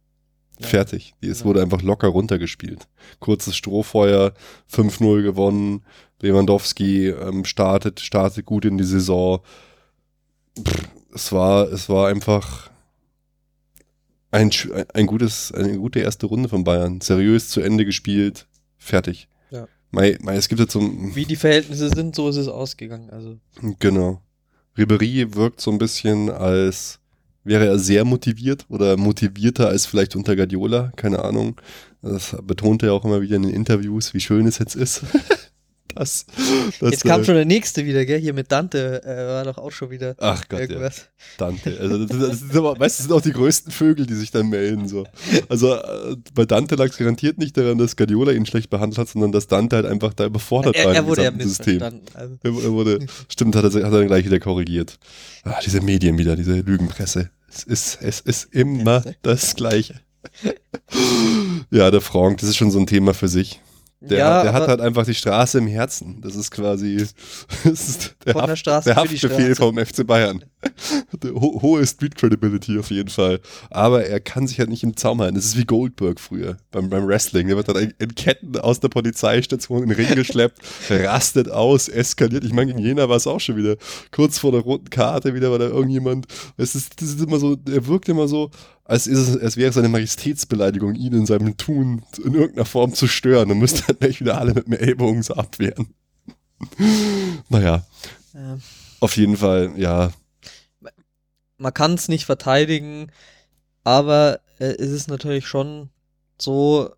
Ja. 0.58 0.66
Fertig. 0.66 1.14
Es 1.20 1.44
wurde 1.44 1.62
einfach 1.62 1.82
locker 1.82 2.08
runtergespielt. 2.08 2.88
Kurzes 3.20 3.56
Strohfeuer, 3.56 4.32
5-0 4.72 5.22
gewonnen. 5.22 5.84
Lewandowski 6.20 7.08
ähm, 7.08 7.44
startet, 7.44 8.00
startet 8.00 8.46
gut 8.46 8.64
in 8.64 8.78
die 8.78 8.84
Saison. 8.84 9.40
Pff, 10.58 10.88
es 11.14 11.32
war, 11.32 11.70
es 11.70 11.88
war 11.88 12.08
einfach 12.08 12.70
ein, 14.30 14.50
ein 14.94 15.06
gutes, 15.06 15.52
eine 15.52 15.76
gute 15.76 16.00
erste 16.00 16.26
Runde 16.26 16.48
von 16.48 16.64
Bayern. 16.64 17.00
Seriös 17.00 17.48
zu 17.48 17.60
Ende 17.60 17.84
gespielt. 17.84 18.46
Fertig. 18.76 19.28
Ja. 19.50 19.68
Mei, 19.90 20.18
mei, 20.20 20.36
es 20.36 20.48
gibt 20.48 20.60
jetzt 20.60 20.72
so 20.72 20.80
Wie 20.80 21.24
die 21.24 21.36
Verhältnisse 21.36 21.88
sind, 21.88 22.14
so 22.14 22.28
ist 22.28 22.36
es 22.36 22.48
ausgegangen. 22.48 23.10
Also. 23.10 23.38
Genau. 23.78 24.22
Ribery 24.76 25.34
wirkt 25.34 25.60
so 25.60 25.70
ein 25.70 25.78
bisschen 25.78 26.30
als 26.30 27.00
wäre 27.46 27.66
er 27.66 27.78
sehr 27.78 28.04
motiviert 28.04 28.66
oder 28.68 28.96
motivierter 28.96 29.68
als 29.68 29.86
vielleicht 29.86 30.16
unter 30.16 30.36
Guardiola, 30.36 30.92
keine 30.96 31.24
Ahnung. 31.24 31.60
Das 32.02 32.36
betonte 32.42 32.86
er 32.86 32.92
auch 32.92 33.04
immer 33.04 33.20
wieder 33.20 33.36
in 33.36 33.42
den 33.42 33.54
Interviews, 33.54 34.12
wie 34.14 34.20
schön 34.20 34.46
es 34.46 34.58
jetzt 34.58 34.74
ist. 34.74 35.02
das, 35.96 36.26
das, 36.80 36.90
jetzt 36.92 37.04
kam 37.04 37.22
äh, 37.22 37.24
schon 37.24 37.34
der 37.34 37.44
nächste 37.44 37.84
wieder, 37.84 38.04
gell? 38.04 38.20
Hier 38.20 38.32
mit 38.32 38.52
Dante 38.52 39.02
äh, 39.04 39.26
war 39.26 39.44
doch 39.44 39.58
auch 39.58 39.72
schon 39.72 39.90
wieder 39.90 40.14
Ach 40.18 40.46
Gott, 40.48 40.60
irgendwas. 40.60 40.98
Ja. 40.98 41.04
Dante. 41.38 41.78
Also, 41.80 42.06
das, 42.06 42.18
das, 42.18 42.38
sind 42.40 42.56
aber, 42.56 42.78
weißt, 42.78 42.98
sind 42.98 43.12
auch 43.12 43.20
die 43.20 43.32
größten 43.32 43.72
Vögel, 43.72 44.06
die 44.06 44.14
sich 44.14 44.30
dann 44.30 44.48
melden. 44.48 44.88
So. 44.88 45.06
Also 45.48 45.74
äh, 45.74 46.16
bei 46.34 46.44
Dante 46.44 46.76
lag 46.76 46.86
es 46.86 46.96
garantiert 46.96 47.38
nicht 47.38 47.56
daran, 47.56 47.78
dass 47.78 47.96
Guardiola 47.96 48.32
ihn 48.32 48.46
schlecht 48.46 48.70
behandelt 48.70 48.98
hat, 48.98 49.08
sondern 49.08 49.32
dass 49.32 49.46
Dante 49.46 49.76
halt 49.76 49.86
einfach 49.86 50.14
da 50.14 50.26
überfordert 50.26 50.76
er, 50.76 50.86
war. 50.86 50.94
Er 50.94 51.06
wurde 51.06 51.24
ja 51.24 51.32
System. 51.38 51.82
Also. 52.14 52.38
Er, 52.42 52.50
er, 52.50 52.72
wurde, 52.72 53.06
stimmt, 53.28 53.56
hat 53.56 53.64
er, 53.64 53.70
hat 53.70 53.92
er 53.92 53.98
dann 53.98 54.06
gleich 54.06 54.24
wieder 54.24 54.38
korrigiert. 54.38 54.98
Ah, 55.44 55.58
diese 55.64 55.80
Medien 55.80 56.18
wieder, 56.18 56.36
diese 56.36 56.60
Lügenpresse. 56.60 57.30
Es 57.48 57.62
ist, 57.62 57.98
es 58.02 58.20
ist 58.20 58.52
immer 58.52 59.02
das 59.22 59.54
Gleiche. 59.54 59.94
ja, 61.70 61.90
der 61.90 62.00
Frank, 62.00 62.38
das 62.38 62.50
ist 62.50 62.56
schon 62.56 62.70
so 62.70 62.78
ein 62.78 62.86
Thema 62.86 63.14
für 63.14 63.28
sich. 63.28 63.60
Der, 64.00 64.18
ja, 64.18 64.42
der 64.42 64.52
hat 64.52 64.68
halt 64.68 64.80
einfach 64.82 65.06
die 65.06 65.14
Straße 65.14 65.56
im 65.56 65.66
Herzen. 65.66 66.20
Das 66.20 66.36
ist 66.36 66.50
quasi 66.50 66.96
das 67.64 67.88
ist 67.88 68.16
der, 68.26 68.34
der, 68.34 68.56
Straße 68.56 68.90
der 68.90 68.96
Haftbefehl 68.96 69.54
vom 69.54 69.78
FC 69.78 70.06
Bayern. 70.06 70.44
Ho 71.24 71.62
hohe 71.62 71.86
Street 71.86 72.14
Credibility 72.14 72.78
auf 72.78 72.90
jeden 72.90 73.08
Fall. 73.08 73.40
Aber 73.70 74.04
er 74.04 74.20
kann 74.20 74.46
sich 74.46 74.58
halt 74.58 74.68
nicht 74.68 74.82
im 74.82 74.96
Zaum 74.98 75.22
halten. 75.22 75.34
Das 75.34 75.46
ist 75.46 75.56
wie 75.56 75.64
Goldberg 75.64 76.20
früher 76.20 76.58
beim, 76.70 76.90
beim 76.90 77.06
Wrestling. 77.06 77.46
Der 77.46 77.56
wird 77.56 77.68
dann 77.68 77.94
in 77.98 78.14
Ketten 78.14 78.58
aus 78.58 78.80
der 78.80 78.88
Polizeistation 78.88 79.82
in 79.82 79.88
den 79.88 79.96
Ring 79.96 80.14
geschleppt, 80.14 80.60
rastet 80.90 81.50
aus, 81.50 81.88
eskaliert. 81.88 82.44
Ich 82.44 82.52
meine, 82.52 82.72
in 82.72 82.78
Jena 82.78 83.08
war 83.08 83.16
es 83.16 83.26
auch 83.26 83.40
schon 83.40 83.56
wieder 83.56 83.76
kurz 84.10 84.38
vor 84.38 84.52
der 84.52 84.60
roten 84.60 84.90
Karte 84.90 85.34
wieder, 85.34 85.50
weil 85.50 85.58
da 85.58 85.66
irgendjemand, 85.68 86.26
es 86.58 86.74
ist, 86.74 87.00
das 87.00 87.10
ist 87.10 87.20
immer 87.22 87.38
so, 87.38 87.56
er 87.66 87.86
wirkt 87.86 88.10
immer 88.10 88.28
so, 88.28 88.50
als, 88.88 89.06
ist 89.06 89.18
es, 89.18 89.36
als 89.38 89.56
wäre 89.56 89.70
es 89.70 89.76
eine 89.76 89.88
Majestätsbeleidigung, 89.88 90.94
ihn 90.94 91.12
in 91.12 91.26
seinem 91.26 91.56
Tun 91.56 92.04
in 92.24 92.34
irgendeiner 92.34 92.64
Form 92.64 92.94
zu 92.94 93.08
stören. 93.08 93.48
Dann 93.48 93.58
müsste 93.58 93.86
halt 93.86 94.00
gleich 94.00 94.20
wieder 94.20 94.38
alle 94.38 94.54
mit 94.54 94.68
mir 94.68 94.78
Ellbogen 94.78 95.22
so 95.22 95.34
abwehren. 95.34 95.94
naja. 97.48 97.84
Ja. 98.32 98.58
Auf 99.00 99.16
jeden 99.16 99.36
Fall, 99.36 99.72
ja. 99.76 100.12
Man 101.58 101.74
kann 101.74 101.94
es 101.94 102.08
nicht 102.08 102.26
verteidigen, 102.26 103.10
aber 103.82 104.40
äh, 104.58 104.66
es 104.66 104.90
ist 104.90 105.08
natürlich 105.08 105.46
schon 105.46 105.90
so, 106.38 106.94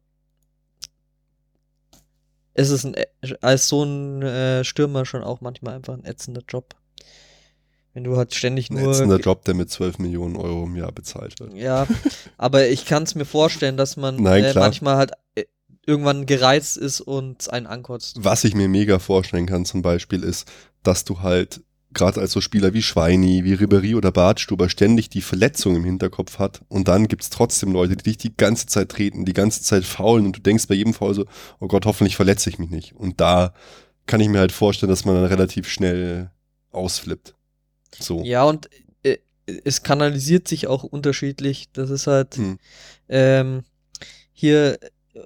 es 2.54 2.70
ist 2.70 2.84
ein, 2.84 2.96
als 3.40 3.68
so 3.68 3.84
ein 3.84 4.22
äh, 4.22 4.64
Stürmer 4.64 5.06
schon 5.06 5.22
auch 5.22 5.40
manchmal 5.40 5.76
einfach 5.76 5.94
ein 5.94 6.04
ätzender 6.04 6.42
Job. 6.48 6.74
Wenn 7.98 8.04
du 8.04 8.16
halt 8.16 8.32
ständig 8.32 8.70
nur. 8.70 8.96
Ein 8.96 9.08
der 9.08 9.18
Job, 9.18 9.44
der 9.44 9.54
mit 9.54 9.70
12 9.70 9.98
Millionen 9.98 10.36
Euro 10.36 10.66
im 10.66 10.76
Jahr 10.76 10.92
bezahlt 10.92 11.40
wird. 11.40 11.52
Ja, 11.54 11.84
aber 12.36 12.68
ich 12.68 12.86
kann 12.86 13.02
es 13.02 13.16
mir 13.16 13.24
vorstellen, 13.24 13.76
dass 13.76 13.96
man 13.96 14.14
Nein, 14.22 14.44
äh, 14.44 14.54
manchmal 14.54 14.98
halt 14.98 15.10
äh, 15.34 15.46
irgendwann 15.84 16.24
gereizt 16.24 16.76
ist 16.76 17.00
und 17.00 17.50
einen 17.50 17.66
ankotzt. 17.66 18.18
Was 18.20 18.44
ich 18.44 18.54
mir 18.54 18.68
mega 18.68 19.00
vorstellen 19.00 19.46
kann 19.46 19.64
zum 19.64 19.82
Beispiel 19.82 20.22
ist, 20.22 20.46
dass 20.84 21.04
du 21.04 21.22
halt 21.22 21.60
gerade 21.92 22.20
als 22.20 22.30
so 22.30 22.40
Spieler 22.40 22.72
wie 22.72 22.82
Schweini, 22.82 23.42
wie 23.42 23.54
Ribery 23.54 23.96
oder 23.96 24.12
Bartstuber 24.12 24.68
ständig 24.68 25.08
die 25.10 25.20
Verletzung 25.20 25.74
im 25.74 25.82
Hinterkopf 25.82 26.38
hat 26.38 26.60
und 26.68 26.86
dann 26.86 27.08
gibt 27.08 27.24
es 27.24 27.30
trotzdem 27.30 27.72
Leute, 27.72 27.96
die 27.96 28.04
dich 28.04 28.18
die 28.18 28.36
ganze 28.36 28.66
Zeit 28.66 28.90
treten, 28.90 29.24
die 29.24 29.32
ganze 29.32 29.64
Zeit 29.64 29.84
faulen 29.84 30.24
und 30.24 30.36
du 30.36 30.40
denkst 30.40 30.68
bei 30.68 30.76
jedem 30.76 30.94
Foul 30.94 31.14
so, 31.14 31.24
oh 31.58 31.66
Gott, 31.66 31.84
hoffentlich 31.84 32.14
verletze 32.14 32.48
ich 32.48 32.60
mich 32.60 32.70
nicht. 32.70 32.94
Und 32.94 33.20
da 33.20 33.54
kann 34.06 34.20
ich 34.20 34.28
mir 34.28 34.38
halt 34.38 34.52
vorstellen, 34.52 34.90
dass 34.90 35.04
man 35.04 35.16
dann 35.16 35.24
relativ 35.24 35.68
schnell 35.68 36.30
ausflippt. 36.70 37.34
So. 37.98 38.22
Ja, 38.24 38.44
und 38.44 38.68
äh, 39.02 39.18
es 39.64 39.82
kanalisiert 39.82 40.48
sich 40.48 40.66
auch 40.66 40.84
unterschiedlich. 40.84 41.68
Das 41.72 41.90
ist 41.90 42.06
halt 42.06 42.36
hm. 42.36 42.58
ähm, 43.08 43.62
hier 44.32 44.78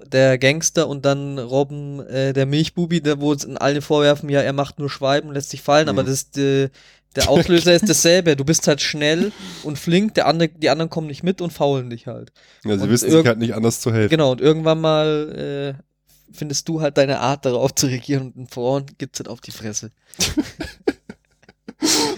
der 0.07 0.37
Gangster 0.37 0.87
und 0.87 1.05
dann 1.05 1.37
Robben, 1.37 1.99
äh, 2.07 2.33
der 2.33 2.45
Milchbubi, 2.45 3.01
der 3.01 3.19
wo 3.21 3.33
es 3.33 3.43
in 3.43 3.57
allen 3.57 3.81
vorwerfen, 3.81 4.29
ja, 4.29 4.41
er 4.41 4.53
macht 4.53 4.79
nur 4.79 4.89
Schweiben, 4.89 5.31
lässt 5.31 5.51
sich 5.51 5.61
fallen, 5.61 5.87
hm. 5.87 5.97
aber 5.97 6.03
das 6.03 6.35
äh, 6.37 6.69
der 7.15 7.29
Auslöser 7.29 7.73
ist 7.73 7.87
dasselbe. 7.87 8.35
Du 8.35 8.43
bist 8.43 8.67
halt 8.67 8.81
schnell 8.81 9.31
und 9.63 9.77
flink, 9.77 10.15
der 10.15 10.27
andere, 10.27 10.49
die 10.49 10.69
anderen 10.69 10.89
kommen 10.89 11.07
nicht 11.07 11.23
mit 11.23 11.41
und 11.41 11.53
faulen 11.53 11.89
dich 11.89 12.07
halt. 12.07 12.31
Ja, 12.63 12.75
sie 12.77 12.83
und 12.83 12.89
wissen 12.89 13.11
sich 13.11 13.25
halt 13.25 13.39
nicht 13.39 13.53
anders 13.53 13.79
zu 13.81 13.93
helfen. 13.93 14.09
Genau, 14.09 14.31
und 14.31 14.41
irgendwann 14.41 14.81
mal 14.81 15.75
äh, 15.77 15.83
findest 16.31 16.67
du 16.67 16.81
halt 16.81 16.97
deine 16.97 17.19
Art 17.19 17.45
darauf 17.45 17.75
zu 17.75 17.87
regieren 17.87 18.23
und 18.23 18.35
den 18.35 18.47
Frauen 18.47 18.85
gibt's 18.97 19.19
halt 19.19 19.27
auf 19.27 19.41
die 19.41 19.51
Fresse. 19.51 19.91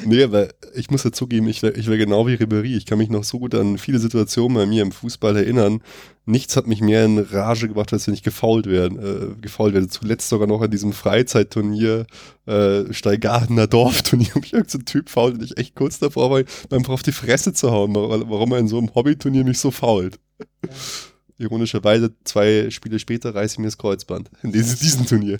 nee, 0.06 0.23
aber 0.23 0.49
ich 0.75 0.89
muss 0.89 1.04
ja 1.04 1.12
zugeben, 1.12 1.47
ich 1.47 1.62
wäre 1.63 1.75
wär 1.75 1.97
genau 1.97 2.28
wie 2.28 2.34
Ribery. 2.34 2.75
Ich 2.75 2.86
kann 2.86 2.97
mich 2.97 3.10
noch 3.10 3.23
so 3.23 3.39
gut 3.39 3.56
an 3.56 3.78
viele 3.78 3.99
Situationen 3.99 4.56
bei 4.56 4.65
mir 4.65 4.84
im 4.84 4.91
Fußball 4.91 5.36
erinnern. 5.36 5.82
Nichts 6.25 6.56
hat 6.58 6.67
mich 6.67 6.82
mehr 6.82 7.06
in 7.06 7.19
Rage 7.19 7.67
gebracht, 7.67 7.93
als 7.93 8.08
wenn 8.08 8.13
ich 8.13 8.23
gefault 8.23 8.65
werden, 8.65 8.99
äh, 8.99 9.41
gefault 9.41 9.73
werde. 9.73 9.88
Zuletzt 9.88 10.30
sogar 10.30 10.47
noch 10.47 10.62
an 10.62 10.71
diesem 10.71 10.91
Freizeitturnier, 10.91 12.08
äh, 12.45 12.91
Steigardener 12.91 13.67
Dorfturnier, 13.67 14.32
mich 14.36 14.54
irgendein 14.54 14.69
so 14.69 14.80
Typ 14.80 15.10
fault 15.10 15.36
und 15.36 15.43
ich 15.43 15.58
echt 15.58 15.75
kurz 15.75 15.99
davor 15.99 16.32
war, 16.32 16.43
einfach 16.71 16.93
auf 16.93 17.04
die 17.04 17.12
Fresse 17.12 17.54
zu 17.54 17.71
hauen, 17.71 17.95
warum 17.95 18.51
er 18.51 18.60
in 18.60 18.67
so 18.67 18.78
einem 18.78 18.93
Hobbyturnier 18.93 19.43
mich 19.43 19.60
so 19.60 19.71
fault. 19.71 20.19
Ja. 20.63 20.69
Ironischerweise, 21.37 22.13
zwei 22.23 22.69
Spiele 22.69 22.97
später 22.99 23.35
reiße 23.35 23.55
ich 23.55 23.59
mir 23.59 23.65
das 23.65 23.77
Kreuzband. 23.77 24.29
In 24.41 24.51
diesem, 24.51 24.79
diesem 24.79 25.05
Turnier. 25.05 25.37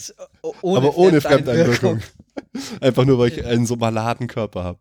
Ohne 0.62 0.78
Aber 0.78 0.98
ohne 0.98 1.22
Fremdeinwirkung. 1.22 2.02
Einfach 2.82 3.06
nur, 3.06 3.18
weil 3.18 3.32
ich 3.32 3.46
einen 3.46 3.66
so 3.66 3.76
maladen 3.78 4.28
Körper 4.28 4.64
habe. 4.64 4.80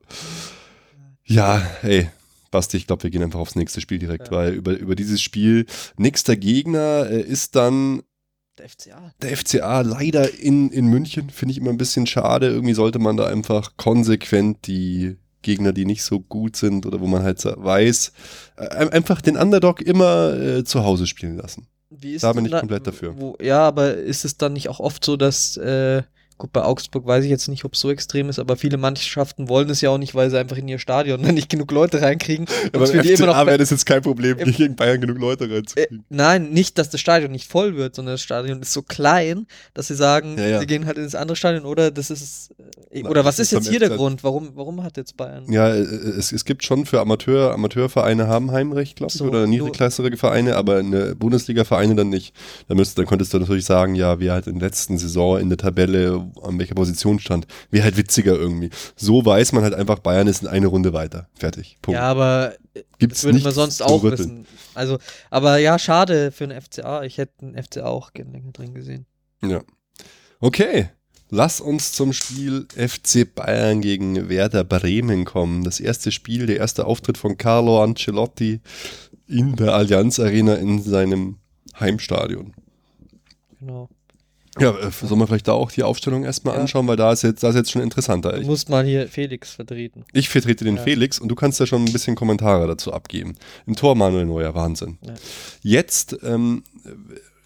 Ja, 1.25 1.65
ey. 1.83 2.11
Basti, 2.51 2.77
ich 2.77 2.87
glaube, 2.87 3.03
wir 3.03 3.11
gehen 3.11 3.23
einfach 3.23 3.41
aufs 3.41 3.57
nächste 3.57 3.81
Spiel 3.81 3.99
direkt, 3.99 4.29
ja. 4.29 4.33
weil 4.33 4.53
über, 4.53 4.77
über 4.79 4.95
dieses 4.95 5.21
Spiel, 5.21 5.67
nächster 5.97 6.37
Gegner 6.37 7.09
äh, 7.11 7.21
ist 7.21 7.57
dann 7.57 8.03
der 8.59 8.69
FCA. 8.69 9.13
Der 9.21 9.37
FCA 9.37 9.81
leider 9.81 10.39
in, 10.39 10.71
in 10.71 10.87
München, 10.87 11.31
finde 11.31 11.53
ich 11.53 11.59
immer 11.59 11.71
ein 11.71 11.79
bisschen 11.79 12.07
schade. 12.07 12.47
Irgendwie 12.47 12.75
sollte 12.75 13.01
man 13.01 13.17
da 13.17 13.27
einfach 13.27 13.77
konsequent 13.77 14.69
die 14.69 15.17
Gegner, 15.45 15.73
die 15.73 15.85
nicht 15.85 16.03
so 16.03 16.19
gut 16.19 16.57
sind 16.57 16.87
oder 16.87 17.01
wo 17.01 17.07
man 17.07 17.23
halt 17.23 17.45
weiß, 17.45 18.13
äh, 18.57 18.89
einfach 18.89 19.21
den 19.21 19.37
Underdog 19.37 19.81
immer 19.81 20.35
äh, 20.35 20.65
zu 20.65 20.83
Hause 20.83 21.07
spielen 21.07 21.37
lassen. 21.37 21.69
da 22.21 22.33
bin 22.33 22.47
ich 22.47 22.53
komplett 22.53 22.87
dafür. 22.87 23.15
Wo, 23.17 23.37
ja, 23.41 23.61
aber 23.61 23.95
ist 23.95 24.25
es 24.25 24.37
dann 24.37 24.55
nicht 24.55 24.69
auch 24.69 24.81
oft 24.81 25.05
so, 25.05 25.17
dass 25.17 25.57
äh, 25.57 26.03
Gut, 26.45 26.53
bei 26.53 26.63
Augsburg 26.63 27.07
weiß 27.07 27.25
ich 27.25 27.31
jetzt 27.31 27.49
nicht, 27.49 27.65
ob 27.65 27.73
es 27.73 27.81
so 27.81 27.91
extrem 27.91 28.29
ist, 28.29 28.39
aber 28.39 28.57
viele 28.57 28.77
Mannschaften 28.77 29.49
wollen 29.49 29.71
es 29.71 29.81
ja 29.81 29.89
auch 29.89 29.97
nicht, 29.97 30.15
weil 30.15 30.29
sie 30.29 30.39
einfach 30.39 30.59
in 30.59 30.69
ihr 30.69 30.79
Stadion 30.79 31.23
nicht 31.35 31.49
genug 31.49 31.73
Leute 31.73 32.03
reinkriegen. 32.03 32.45
Aber 32.75 32.87
für 32.87 33.01
die 33.01 33.15
immer 33.15 33.29
noch 33.29 33.47
wäre 33.47 33.57
das 33.57 33.71
jetzt 33.71 33.87
kein 33.87 34.03
Problem, 34.03 34.39
äh, 34.39 34.45
gegen 34.53 34.77
Bayern 34.77 35.01
genug 35.01 35.19
Leute 35.19 35.51
reinzukriegen. 35.51 36.01
Äh, 36.01 36.03
nein, 36.11 36.51
nicht, 36.51 36.77
dass 36.77 36.91
das 36.91 37.01
Stadion 37.01 37.33
nicht 37.33 37.51
voll 37.51 37.77
wird, 37.77 37.95
sondern 37.95 38.13
das 38.13 38.21
Stadion 38.21 38.61
ist 38.61 38.75
so 38.75 38.83
klein, 38.83 39.47
dass 39.73 39.87
sie 39.87 39.95
sagen, 39.95 40.37
ja, 40.37 40.47
ja. 40.47 40.61
sie 40.61 40.67
gehen 40.67 40.85
halt 40.85 40.99
ins 40.99 41.15
andere 41.15 41.35
Stadion 41.35 41.65
oder 41.65 41.91
das 41.91 42.11
ist 42.11 42.51
äh, 42.91 43.05
oder 43.05 43.23
Na, 43.23 43.25
was 43.25 43.39
ist 43.39 43.51
jetzt 43.51 43.71
hier 43.71 43.81
der 43.81 43.89
Grund? 43.89 44.23
Warum, 44.23 44.51
warum 44.55 44.83
hat 44.83 44.99
jetzt 44.99 45.17
Bayern? 45.17 45.51
Ja, 45.51 45.71
äh, 45.71 45.79
es, 45.79 46.31
es 46.31 46.45
gibt 46.45 46.63
schon 46.63 46.85
für 46.85 47.01
Amateur, 47.01 47.55
Amateurvereine 47.55 48.29
haben 48.29 48.51
Heimrecht, 48.51 48.97
glaube 48.97 49.13
ich, 49.13 49.19
so, 49.19 49.25
oder 49.25 49.47
niedrigklassige 49.47 50.19
Vereine, 50.19 50.57
aber 50.57 50.77
eine 50.77 51.15
Bundesliga-Vereine 51.15 51.95
dann 51.95 52.11
nicht. 52.11 52.35
Da 52.69 52.75
müsste, 52.75 52.97
dann 52.97 53.07
könntest 53.07 53.33
du 53.33 53.39
natürlich 53.39 53.65
sagen, 53.65 53.95
ja, 53.95 54.21
wer 54.21 54.35
halt 54.35 54.47
in 54.47 54.59
der 54.59 54.69
letzten 54.69 54.99
Saison 54.99 55.41
in 55.41 55.49
der 55.49 55.59
Tabelle 55.59 56.27
an 56.43 56.59
welcher 56.59 56.75
Position 56.75 57.19
stand. 57.19 57.47
Wäre 57.71 57.85
halt 57.85 57.97
witziger 57.97 58.35
irgendwie. 58.35 58.71
So 58.97 59.25
weiß 59.25 59.53
man 59.53 59.63
halt 59.63 59.75
einfach, 59.75 59.99
Bayern 59.99 60.27
ist 60.27 60.43
in 60.43 60.49
eine 60.49 60.67
Runde 60.67 60.93
weiter. 60.93 61.29
Fertig. 61.35 61.79
Punkt. 61.83 61.99
Ja, 61.99 62.05
aber 62.05 62.55
Gibt's 62.99 63.21
das 63.21 63.25
würde 63.25 63.39
man 63.39 63.45
nichts 63.45 63.55
sonst 63.55 63.83
auch 63.83 64.03
wissen. 64.03 64.47
Also, 64.75 64.99
aber 65.31 65.59
ja, 65.59 65.79
schade 65.79 66.33
für 66.33 66.45
einen 66.45 66.61
FCA. 66.61 67.03
Ich 67.05 67.19
hätte 67.19 67.33
einen 67.43 67.63
FCA 67.63 67.87
auch 67.87 68.13
gerne 68.13 68.33
länger 68.33 68.53
drin 68.53 68.75
gesehen. 68.75 69.07
Ja. 69.43 69.63
Okay. 70.41 70.91
Lass 71.31 71.61
uns 71.61 71.93
zum 71.93 72.13
Spiel 72.13 72.67
FC 72.77 73.27
Bayern 73.35 73.81
gegen 73.81 74.29
Werder 74.29 74.63
Bremen 74.63 75.25
kommen. 75.25 75.65
Das 75.65 75.81
erste 75.81 76.13
Spiel, 76.13 76.47
der 76.47 76.59
erste 76.59 76.87
Auftritt 76.87 77.19
von 77.19 77.39
Carlo 77.39 77.83
Ancelotti 77.83 78.61
in 79.27 79.57
der 79.57 79.75
Allianz 79.75 80.21
Arena 80.21 80.55
in 80.55 80.83
seinem 80.83 81.39
Heimstadion. 81.81 82.55
Genau. 83.59 83.89
Ja, 84.61 84.71
äh, 84.71 84.91
sollen 84.91 85.19
wir 85.21 85.27
vielleicht 85.27 85.49
da 85.49 85.53
auch 85.53 85.73
die 85.73 85.83
Aufstellung 85.83 86.25
erstmal 86.25 86.55
Ja. 86.55 86.61
anschauen, 86.61 86.87
weil 86.87 86.97
da 86.97 87.13
ist 87.13 87.23
jetzt, 87.23 87.43
da 87.43 87.49
ist 87.49 87.57
jetzt 87.57 87.73
schon 87.73 87.83
interessanter. 87.83 88.33
Du 88.35 88.41
Ich, 88.41 88.47
musst 88.47 88.69
mal 88.69 88.85
hier 88.85 89.09
Felix 89.09 89.53
vertreten. 89.53 90.05
ich 90.13 90.29
vertrete 90.29 90.65
den 90.65 90.77
Ja. 90.77 90.83
Felix 90.83 91.19
und 91.19 91.29
du 91.29 91.35
kannst 91.35 91.59
ja 91.59 91.67
schon 91.67 91.85
ein 91.85 91.93
bisschen 91.93 92.15
Kommentare 92.15 92.67
dazu 92.69 92.93
abgeben. 92.93 93.35
Im 93.67 93.75
Tor 93.75 93.97
Manuel 93.97 94.27
Neuer, 94.27 94.55
Wahnsinn. 94.55 94.99
Ja. 95.03 95.15
Jetzt 95.63 96.17
ähm, 96.23 96.63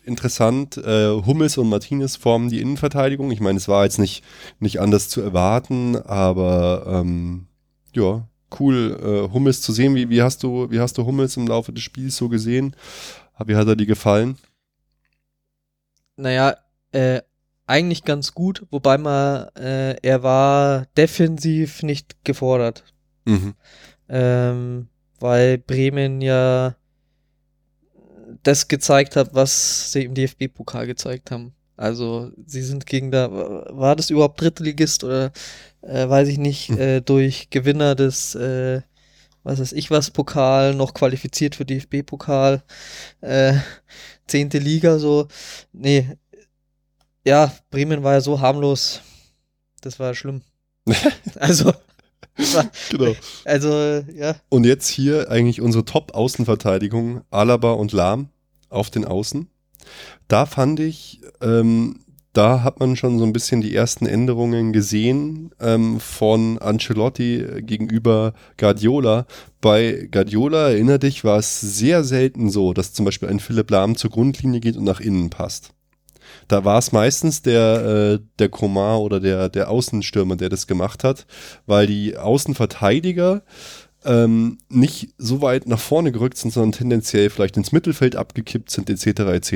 interessant, 0.04 0.76
äh, 0.76 1.08
Hummels 1.24 1.56
und 1.56 1.68
Martinez 1.70 2.16
formen 2.16 2.50
die 2.50 2.60
Innenverteidigung. 2.60 3.30
Ich 3.30 3.40
meine, 3.40 3.56
es 3.56 3.68
war 3.68 3.84
jetzt 3.84 3.98
nicht, 3.98 4.22
nicht 4.60 4.80
anders 4.80 5.08
zu 5.08 5.20
erwarten, 5.22 5.96
aber 5.96 6.84
ähm, 6.88 7.46
ja, 7.94 8.26
cool, 8.60 8.98
äh, 9.28 9.32
Hummels 9.32 9.62
zu 9.62 9.72
sehen. 9.72 9.94
Wie, 9.94 10.08
wie, 10.10 10.20
hast 10.22 10.42
du, 10.42 10.70
wie 10.70 10.80
hast 10.80 10.98
du 10.98 11.06
Hummels 11.06 11.36
im 11.38 11.46
Laufe 11.46 11.72
des 11.72 11.82
Spiels 11.82 12.16
so 12.16 12.28
gesehen? 12.28 12.76
Wie 13.46 13.56
hat 13.56 13.68
er 13.68 13.76
dir 13.76 13.86
gefallen? 13.86 14.36
Naja, 16.16 16.56
äh, 16.92 17.20
eigentlich 17.66 18.04
ganz 18.04 18.32
gut, 18.34 18.64
wobei 18.70 18.96
man, 18.98 19.48
äh, 19.56 19.96
er 20.02 20.22
war 20.22 20.86
defensiv 20.96 21.82
nicht 21.82 22.24
gefordert. 22.24 22.84
Mhm. 23.24 23.54
ähm, 24.08 24.88
weil 25.20 25.58
Bremen 25.58 26.20
ja 26.22 26.76
das 28.42 28.68
gezeigt 28.68 29.16
hat, 29.16 29.34
was 29.34 29.92
sie 29.92 30.04
im 30.04 30.14
DFB-Pokal 30.14 30.86
gezeigt 30.86 31.30
haben. 31.30 31.52
Also 31.76 32.30
sie 32.46 32.62
sind 32.62 32.86
gegen 32.86 33.10
da, 33.10 33.30
war 33.30 33.96
das 33.96 34.10
überhaupt 34.10 34.40
Drittligist 34.40 35.04
oder 35.04 35.32
äh, 35.82 36.08
weiß 36.08 36.28
ich 36.28 36.38
nicht, 36.38 36.68
Hm. 36.70 36.78
äh, 36.78 37.00
durch 37.00 37.50
Gewinner 37.50 37.94
des, 37.94 38.34
äh, 38.34 38.80
was 39.44 39.60
weiß 39.60 39.72
ich 39.72 39.90
was, 39.90 40.10
Pokal 40.10 40.74
noch 40.74 40.94
qualifiziert 40.94 41.54
für 41.54 41.64
DFB-Pokal, 41.64 42.62
äh, 43.20 43.54
zehnte 44.26 44.58
Liga 44.58 44.98
so. 44.98 45.28
Nee, 45.72 46.16
ja, 47.28 47.52
Bremen 47.70 48.02
war 48.02 48.14
ja 48.14 48.20
so 48.22 48.40
harmlos, 48.40 49.02
das 49.82 50.00
war 50.00 50.14
schlimm. 50.14 50.40
also, 51.38 51.66
war, 52.36 52.70
Genau. 52.90 53.14
also, 53.44 54.02
ja. 54.14 54.36
Und 54.48 54.64
jetzt 54.64 54.88
hier 54.88 55.30
eigentlich 55.30 55.60
unsere 55.60 55.84
Top-Außenverteidigung, 55.84 57.20
Alaba 57.30 57.72
und 57.72 57.92
Lahm 57.92 58.30
auf 58.70 58.88
den 58.88 59.04
Außen. 59.04 59.48
Da 60.26 60.46
fand 60.46 60.80
ich, 60.80 61.20
ähm, 61.42 62.00
da 62.32 62.62
hat 62.62 62.80
man 62.80 62.96
schon 62.96 63.18
so 63.18 63.24
ein 63.24 63.32
bisschen 63.32 63.60
die 63.60 63.74
ersten 63.74 64.06
Änderungen 64.06 64.72
gesehen 64.72 65.50
ähm, 65.60 66.00
von 66.00 66.58
Ancelotti 66.58 67.62
gegenüber 67.62 68.32
Guardiola. 68.56 69.26
Bei 69.60 70.08
Guardiola, 70.10 70.70
erinnere 70.70 71.00
dich, 71.00 71.24
war 71.24 71.38
es 71.38 71.60
sehr 71.60 72.04
selten 72.04 72.48
so, 72.48 72.72
dass 72.72 72.94
zum 72.94 73.04
Beispiel 73.04 73.28
ein 73.28 73.40
Philipp 73.40 73.70
Lahm 73.70 73.96
zur 73.96 74.10
Grundlinie 74.10 74.60
geht 74.60 74.76
und 74.76 74.84
nach 74.84 75.00
innen 75.00 75.28
passt. 75.28 75.74
Da 76.48 76.64
war 76.64 76.78
es 76.78 76.92
meistens 76.92 77.42
der, 77.42 78.18
äh, 78.18 78.24
der 78.38 78.48
Komar 78.48 79.00
oder 79.00 79.20
der, 79.20 79.48
der 79.48 79.70
Außenstürmer, 79.70 80.36
der 80.36 80.48
das 80.48 80.66
gemacht 80.66 81.04
hat, 81.04 81.26
weil 81.66 81.86
die 81.86 82.16
Außenverteidiger 82.16 83.42
ähm, 84.04 84.58
nicht 84.68 85.10
so 85.18 85.42
weit 85.42 85.66
nach 85.66 85.78
vorne 85.78 86.12
gerückt 86.12 86.38
sind, 86.38 86.52
sondern 86.52 86.72
tendenziell 86.72 87.30
vielleicht 87.30 87.56
ins 87.56 87.72
Mittelfeld 87.72 88.16
abgekippt 88.16 88.70
sind, 88.70 88.88
etc. 88.88 89.06
etc. 89.06 89.52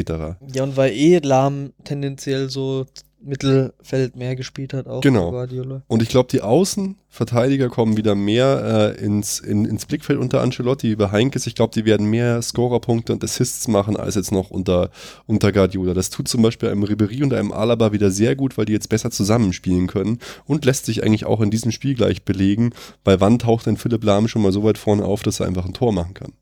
Ja, 0.52 0.64
und 0.64 0.76
weil 0.76 0.92
eh 0.92 1.18
Lahm 1.18 1.72
tendenziell 1.84 2.50
so 2.50 2.86
Mittelfeld 3.24 4.16
mehr 4.16 4.36
gespielt 4.36 4.72
hat, 4.74 4.86
auch 4.86 5.00
Genau. 5.00 5.30
Guardiola. 5.30 5.82
Und 5.86 6.02
ich 6.02 6.08
glaube, 6.08 6.28
die 6.30 6.40
Außenverteidiger 6.40 7.68
kommen 7.68 7.96
wieder 7.96 8.14
mehr 8.14 8.94
äh, 8.98 9.04
ins, 9.04 9.40
in, 9.40 9.64
ins 9.64 9.86
Blickfeld 9.86 10.18
unter 10.18 10.40
Ancelotti 10.40 10.90
über 10.90 11.12
Heinkes. 11.12 11.46
Ich 11.46 11.54
glaube, 11.54 11.72
die 11.74 11.84
werden 11.84 12.06
mehr 12.06 12.42
Scorerpunkte 12.42 13.12
und 13.12 13.22
Assists 13.24 13.68
machen 13.68 13.96
als 13.96 14.14
jetzt 14.14 14.32
noch 14.32 14.50
unter, 14.50 14.90
unter 15.26 15.52
Guardiola. 15.52 15.94
Das 15.94 16.10
tut 16.10 16.28
zum 16.28 16.42
Beispiel 16.42 16.68
einem 16.68 16.82
Ribery 16.82 17.22
und 17.22 17.32
einem 17.32 17.52
Alaba 17.52 17.92
wieder 17.92 18.10
sehr 18.10 18.36
gut, 18.36 18.58
weil 18.58 18.64
die 18.64 18.72
jetzt 18.72 18.88
besser 18.88 19.10
zusammenspielen 19.10 19.86
können 19.86 20.18
und 20.46 20.64
lässt 20.64 20.86
sich 20.86 21.02
eigentlich 21.02 21.26
auch 21.26 21.40
in 21.40 21.50
diesem 21.50 21.72
Spiel 21.72 21.94
gleich 21.94 22.24
belegen, 22.24 22.70
weil 23.04 23.20
wann 23.20 23.38
taucht 23.38 23.66
denn 23.66 23.76
Philipp 23.76 24.04
Lahm 24.04 24.28
schon 24.28 24.42
mal 24.42 24.52
so 24.52 24.64
weit 24.64 24.78
vorne 24.78 25.04
auf, 25.04 25.22
dass 25.22 25.40
er 25.40 25.46
einfach 25.46 25.64
ein 25.64 25.74
Tor 25.74 25.92
machen 25.92 26.14
kann. 26.14 26.32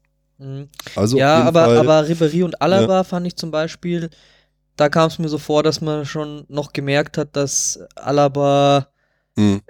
Mhm. 0.41 0.69
Also 0.97 1.19
ja, 1.19 1.43
aber, 1.43 1.67
Fall, 1.67 1.77
aber 1.79 2.09
Ribéry 2.09 2.45
und 2.45 2.61
Alaba 2.63 3.05
fand 3.05 3.27
ich 3.27 3.37
zum 3.37 3.51
Beispiel, 3.51 4.09
da 4.81 4.89
kam 4.89 5.09
es 5.09 5.19
mir 5.19 5.29
so 5.29 5.39
vor, 5.39 5.63
dass 5.63 5.81
man 5.81 6.05
schon 6.07 6.45
noch 6.49 6.73
gemerkt 6.73 7.19
hat, 7.19 7.37
dass 7.37 7.81
Alaba 7.97 8.89
mh, 9.37 9.61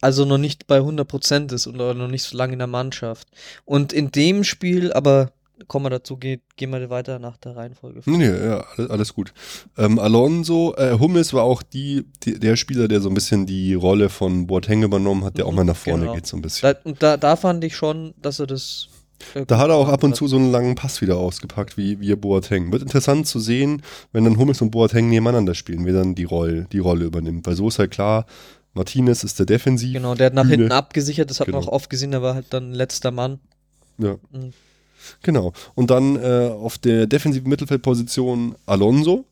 also 0.00 0.24
noch 0.26 0.38
nicht 0.38 0.66
bei 0.66 0.80
100% 0.80 1.52
ist 1.54 1.66
oder 1.66 1.94
noch 1.94 2.08
nicht 2.08 2.24
so 2.24 2.36
lange 2.36 2.52
in 2.52 2.58
der 2.58 2.68
Mannschaft. 2.68 3.28
Und 3.64 3.92
in 3.92 4.10
dem 4.10 4.44
Spiel, 4.44 4.92
aber 4.92 5.32
kommen 5.68 5.86
wir 5.86 5.90
dazu, 5.90 6.16
gehen 6.18 6.40
wir 6.58 6.90
weiter 6.90 7.18
nach 7.18 7.36
der 7.38 7.56
Reihenfolge. 7.56 8.02
Nee, 8.04 8.28
ja, 8.28 8.64
alles, 8.90 9.14
gut. 9.14 9.32
Ähm, 9.78 9.98
Alonso, 9.98 10.74
äh, 10.76 10.98
Hummels 10.98 11.32
war 11.32 11.44
auch 11.44 11.62
die, 11.62 12.04
die, 12.22 12.38
der 12.38 12.56
Spieler, 12.56 12.88
der 12.88 13.00
so 13.00 13.08
ein 13.08 13.14
bisschen 13.14 13.46
die 13.46 13.72
Rolle 13.74 14.10
von 14.10 14.46
Boateng 14.46 14.82
übernommen 14.82 15.24
hat, 15.24 15.38
der 15.38 15.46
auch 15.46 15.52
Mhm, 15.52 15.56
mal 15.56 15.64
nach 15.64 15.76
vorne 15.76 16.00
genau. 16.00 16.14
geht 16.14 16.26
so 16.26 16.36
ein 16.36 16.42
bisschen. 16.42 16.70
Da, 16.70 16.78
und 16.84 17.02
da, 17.02 17.16
da 17.16 17.36
fand 17.36 17.64
ich 17.64 17.76
schon, 17.76 18.14
dass 18.20 18.40
er 18.40 18.46
das. 18.46 18.88
Äh, 19.34 19.44
Da 19.46 19.58
hat 19.58 19.68
er 19.68 19.76
auch 19.76 19.88
ab 19.88 20.02
und 20.02 20.14
zu 20.16 20.26
so 20.28 20.36
einen 20.36 20.50
langen 20.50 20.74
Pass 20.74 21.00
wieder 21.00 21.16
ausgepackt, 21.16 21.76
wie, 21.76 22.00
wie 22.00 22.14
Boateng. 22.14 22.72
Wird 22.72 22.82
interessant 22.82 23.26
zu 23.26 23.38
sehen, 23.38 23.82
wenn 24.12 24.24
dann 24.24 24.38
Hummels 24.38 24.60
und 24.62 24.70
Boateng 24.70 25.08
nebeneinander 25.08 25.54
spielen, 25.54 25.84
wer 25.86 25.92
dann 25.94 26.14
die 26.14 26.24
Rolle, 26.24 26.66
die 26.72 26.78
Rolle 26.78 27.04
übernimmt. 27.06 27.46
Weil 27.46 27.56
so 27.56 27.68
ist 27.68 27.78
halt 27.78 27.90
klar, 27.90 28.26
Martinez 28.74 29.22
ist 29.24 29.38
der 29.38 29.46
Defensiv. 29.46 29.92
Genau, 29.92 30.14
der 30.14 30.26
hat 30.26 30.34
nach 30.34 30.42
Bühne. 30.42 30.56
hinten 30.56 30.72
abgesichert, 30.72 31.30
das 31.30 31.40
hat 31.40 31.48
man 31.48 31.60
Genau. 31.60 31.70
auch 31.70 31.74
oft 31.74 31.90
gesehen, 31.90 32.10
der 32.10 32.22
war 32.22 32.34
halt 32.34 32.46
dann 32.50 32.72
letzter 32.72 33.10
Mann. 33.10 33.38
Ja. 33.98 34.16
Mhm. 34.32 34.52
Genau. 35.22 35.52
Und 35.74 35.90
dann 35.90 36.16
äh, 36.16 36.48
auf 36.50 36.78
der 36.78 37.06
defensiven 37.06 37.48
Mittelfeldposition 37.48 38.54
Alonso. 38.66 39.26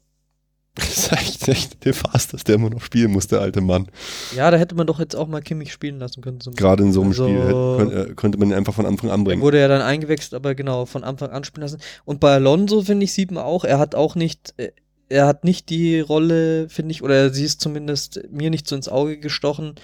Das 0.77 0.89
ist 0.97 1.13
echt, 1.13 1.49
echt 1.49 1.85
nefast, 1.85 2.33
dass 2.33 2.45
der 2.45 2.55
immer 2.55 2.71
noch 2.71 2.81
spielen 2.83 3.13
muss, 3.13 3.27
der 3.27 3.41
alte 3.43 3.61
Mann. 3.61 3.89
Ja, 4.35 4.51
da 4.51 4.57
hätte 4.57 4.75
man 4.75 4.87
doch 4.87 4.99
jetzt 5.01 5.15
auch 5.15 5.27
mal 5.29 5.43
Kimmich 5.43 5.71
spielen 5.73 5.99
lassen 5.99 6.23
können. 6.23 6.39
Gerade 6.57 6.83
in 6.83 6.93
so 6.93 7.03
einem 7.03 7.11
Also- 7.11 7.25
Spiel 7.29 7.43
hätte, 7.43 7.77
könnte, 7.77 8.11
äh, 8.11 8.15
könnte 8.15 8.39
man 8.39 8.49
ihn 8.49 8.55
einfach 8.55 8.73
von 8.75 8.87
Anfang 8.87 9.11
an 9.11 9.23
bringen. 9.25 9.43
wurde 9.43 9.61
ja 9.61 9.69
dann 9.69 9.83
eingewechselt, 9.83 10.33
aber 10.35 10.55
genau, 10.55 10.87
von 10.87 11.05
Anfang 11.05 11.31
an 11.31 11.45
spielen 11.45 11.63
lassen. 11.63 11.81
Und 12.07 12.21
bei 12.21 12.33
Alonso, 12.35 12.81
finde 12.83 13.05
ich, 13.05 13.13
sieht 13.13 13.31
man 13.31 13.45
auch, 13.45 13.65
er 13.65 13.79
hat 13.79 13.95
auch 13.95 14.15
nicht, 14.15 14.55
äh, 14.57 14.73
er 15.11 15.27
hat 15.27 15.45
nicht 15.45 15.69
die 15.69 16.01
Rolle, 16.01 16.71
finde 16.71 16.93
ich, 16.93 17.03
oder 17.03 17.29
sie 17.35 17.45
ist 17.45 17.61
zumindest 17.61 18.21
mir 18.31 18.49
nicht 18.49 18.67
so 18.67 18.75
ins 18.75 18.89
Auge 18.89 19.19
gestochen 19.19 19.75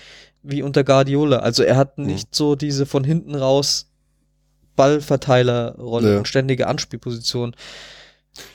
wie 0.42 0.62
unter 0.62 0.84
Guardiola. 0.84 1.40
Also 1.40 1.64
er 1.64 1.76
hat 1.76 1.98
Mhm. 1.98 2.06
nicht 2.06 2.34
so 2.34 2.54
diese 2.54 2.86
von 2.86 3.04
hinten 3.04 3.34
raus 3.34 3.90
Ballverteilerrolle 4.76 6.12
Ja. 6.12 6.18
und 6.18 6.28
ständige 6.28 6.66
Anspielposition. 6.66 7.54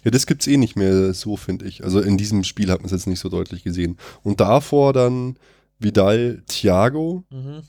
Ja, 0.04 0.12
das 0.12 0.26
gibt's 0.26 0.48
eh 0.48 0.58
nicht 0.58 0.76
mehr 0.76 1.14
so, 1.14 1.36
finde 1.36 1.66
ich. 1.66 1.84
Also 1.84 2.00
in 2.00 2.18
diesem 2.18 2.44
Spiel 2.44 2.72
hat 2.72 2.80
man 2.80 2.86
es 2.86 2.92
jetzt 2.92 3.08
nicht 3.08 3.20
so 3.20 3.30
deutlich 3.30 3.64
gesehen. 3.64 3.98
Und 4.22 4.40
davor 4.40 4.94
dann 4.94 5.38
Vidal, 5.80 6.44
Thiago. 6.48 7.24
Mhm. 7.30 7.64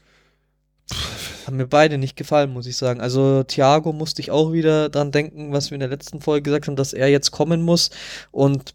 Haben 1.46 1.56
mir 1.56 1.66
beide 1.66 1.98
nicht 1.98 2.16
gefallen, 2.16 2.52
muss 2.52 2.66
ich 2.66 2.76
sagen. 2.76 3.00
Also 3.00 3.42
Thiago 3.42 3.92
musste 3.92 4.22
ich 4.22 4.30
auch 4.30 4.52
wieder 4.52 4.88
dran 4.88 5.12
denken, 5.12 5.52
was 5.52 5.70
wir 5.70 5.76
in 5.76 5.80
der 5.80 5.88
letzten 5.88 6.20
Folge 6.20 6.42
gesagt 6.42 6.66
haben, 6.66 6.76
dass 6.76 6.92
er 6.92 7.08
jetzt 7.08 7.30
kommen 7.30 7.62
muss. 7.62 7.90
Und 8.30 8.74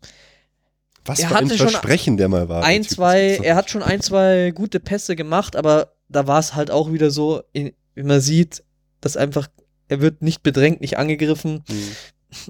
Was 1.06 1.20
Er 1.20 1.30
für 1.30 1.38
ein 1.38 1.50
Versprechen 1.50 2.18
der 2.18 2.28
mal 2.28 2.50
war. 2.50 2.64
ein, 2.64 2.84
zwei, 2.84 3.40
er 3.42 3.56
hat 3.56 3.70
schon 3.70 3.84
ein, 3.84 4.02
zwei 4.02 4.52
gute 4.54 4.80
Pässe 4.80 5.16
gemacht, 5.16 5.56
aber 5.56 5.94
da 6.10 6.28
war 6.28 6.40
es 6.40 6.56
halt 6.56 6.72
auch 6.72 6.92
wieder 6.92 7.12
so, 7.12 7.42
wie 7.54 7.74
man 8.04 8.22
sieht, 8.22 8.64
dass 9.02 9.18
einfach, 9.18 9.48
er 9.88 10.02
wird 10.02 10.22
nicht 10.22 10.44
bedrängt, 10.44 10.82
nicht 10.82 10.98
angegriffen. 10.98 11.64
Mhm. 11.68 11.92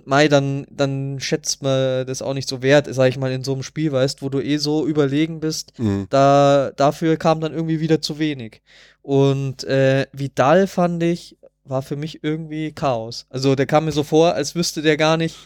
Mai, 0.05 0.27
dann, 0.27 0.65
dann 0.69 1.19
schätzt 1.19 1.63
man 1.63 2.05
das 2.05 2.21
auch 2.21 2.33
nicht 2.33 2.49
so 2.49 2.61
wert, 2.61 2.87
sag 2.89 3.09
ich 3.09 3.17
mal, 3.17 3.31
in 3.31 3.43
so 3.43 3.53
einem 3.53 3.63
Spiel, 3.63 3.91
weißt, 3.91 4.21
wo 4.21 4.29
du 4.29 4.41
eh 4.41 4.57
so 4.57 4.85
überlegen 4.85 5.39
bist. 5.39 5.77
Mhm. 5.79 6.07
Da, 6.09 6.71
dafür 6.75 7.17
kam 7.17 7.39
dann 7.39 7.53
irgendwie 7.53 7.79
wieder 7.79 8.01
zu 8.01 8.19
wenig. 8.19 8.61
Und 9.01 9.63
äh, 9.63 10.07
Vidal 10.11 10.67
fand 10.67 11.01
ich, 11.03 11.37
war 11.63 11.81
für 11.81 11.95
mich 11.95 12.23
irgendwie 12.23 12.71
Chaos. 12.71 13.25
Also 13.29 13.55
der 13.55 13.67
kam 13.67 13.85
mir 13.85 13.91
so 13.91 14.03
vor, 14.03 14.33
als 14.33 14.55
wüsste 14.55 14.81
der 14.81 14.97
gar 14.97 15.15
nicht, 15.17 15.37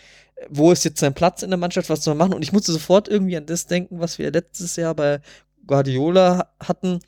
wo 0.49 0.71
ist 0.71 0.83
jetzt 0.83 0.99
sein 0.99 1.13
Platz 1.13 1.43
in 1.43 1.49
der 1.49 1.59
Mannschaft, 1.59 1.89
was 1.89 2.03
soll 2.03 2.13
er 2.13 2.17
machen. 2.17 2.33
Und 2.33 2.41
ich 2.41 2.53
musste 2.53 2.71
sofort 2.71 3.07
irgendwie 3.07 3.37
an 3.37 3.45
das 3.45 3.67
denken, 3.67 3.99
was 3.99 4.17
wir 4.17 4.31
letztes 4.31 4.75
Jahr 4.75 4.95
bei 4.95 5.19
Guardiola 5.67 6.49
hatten, 6.59 6.99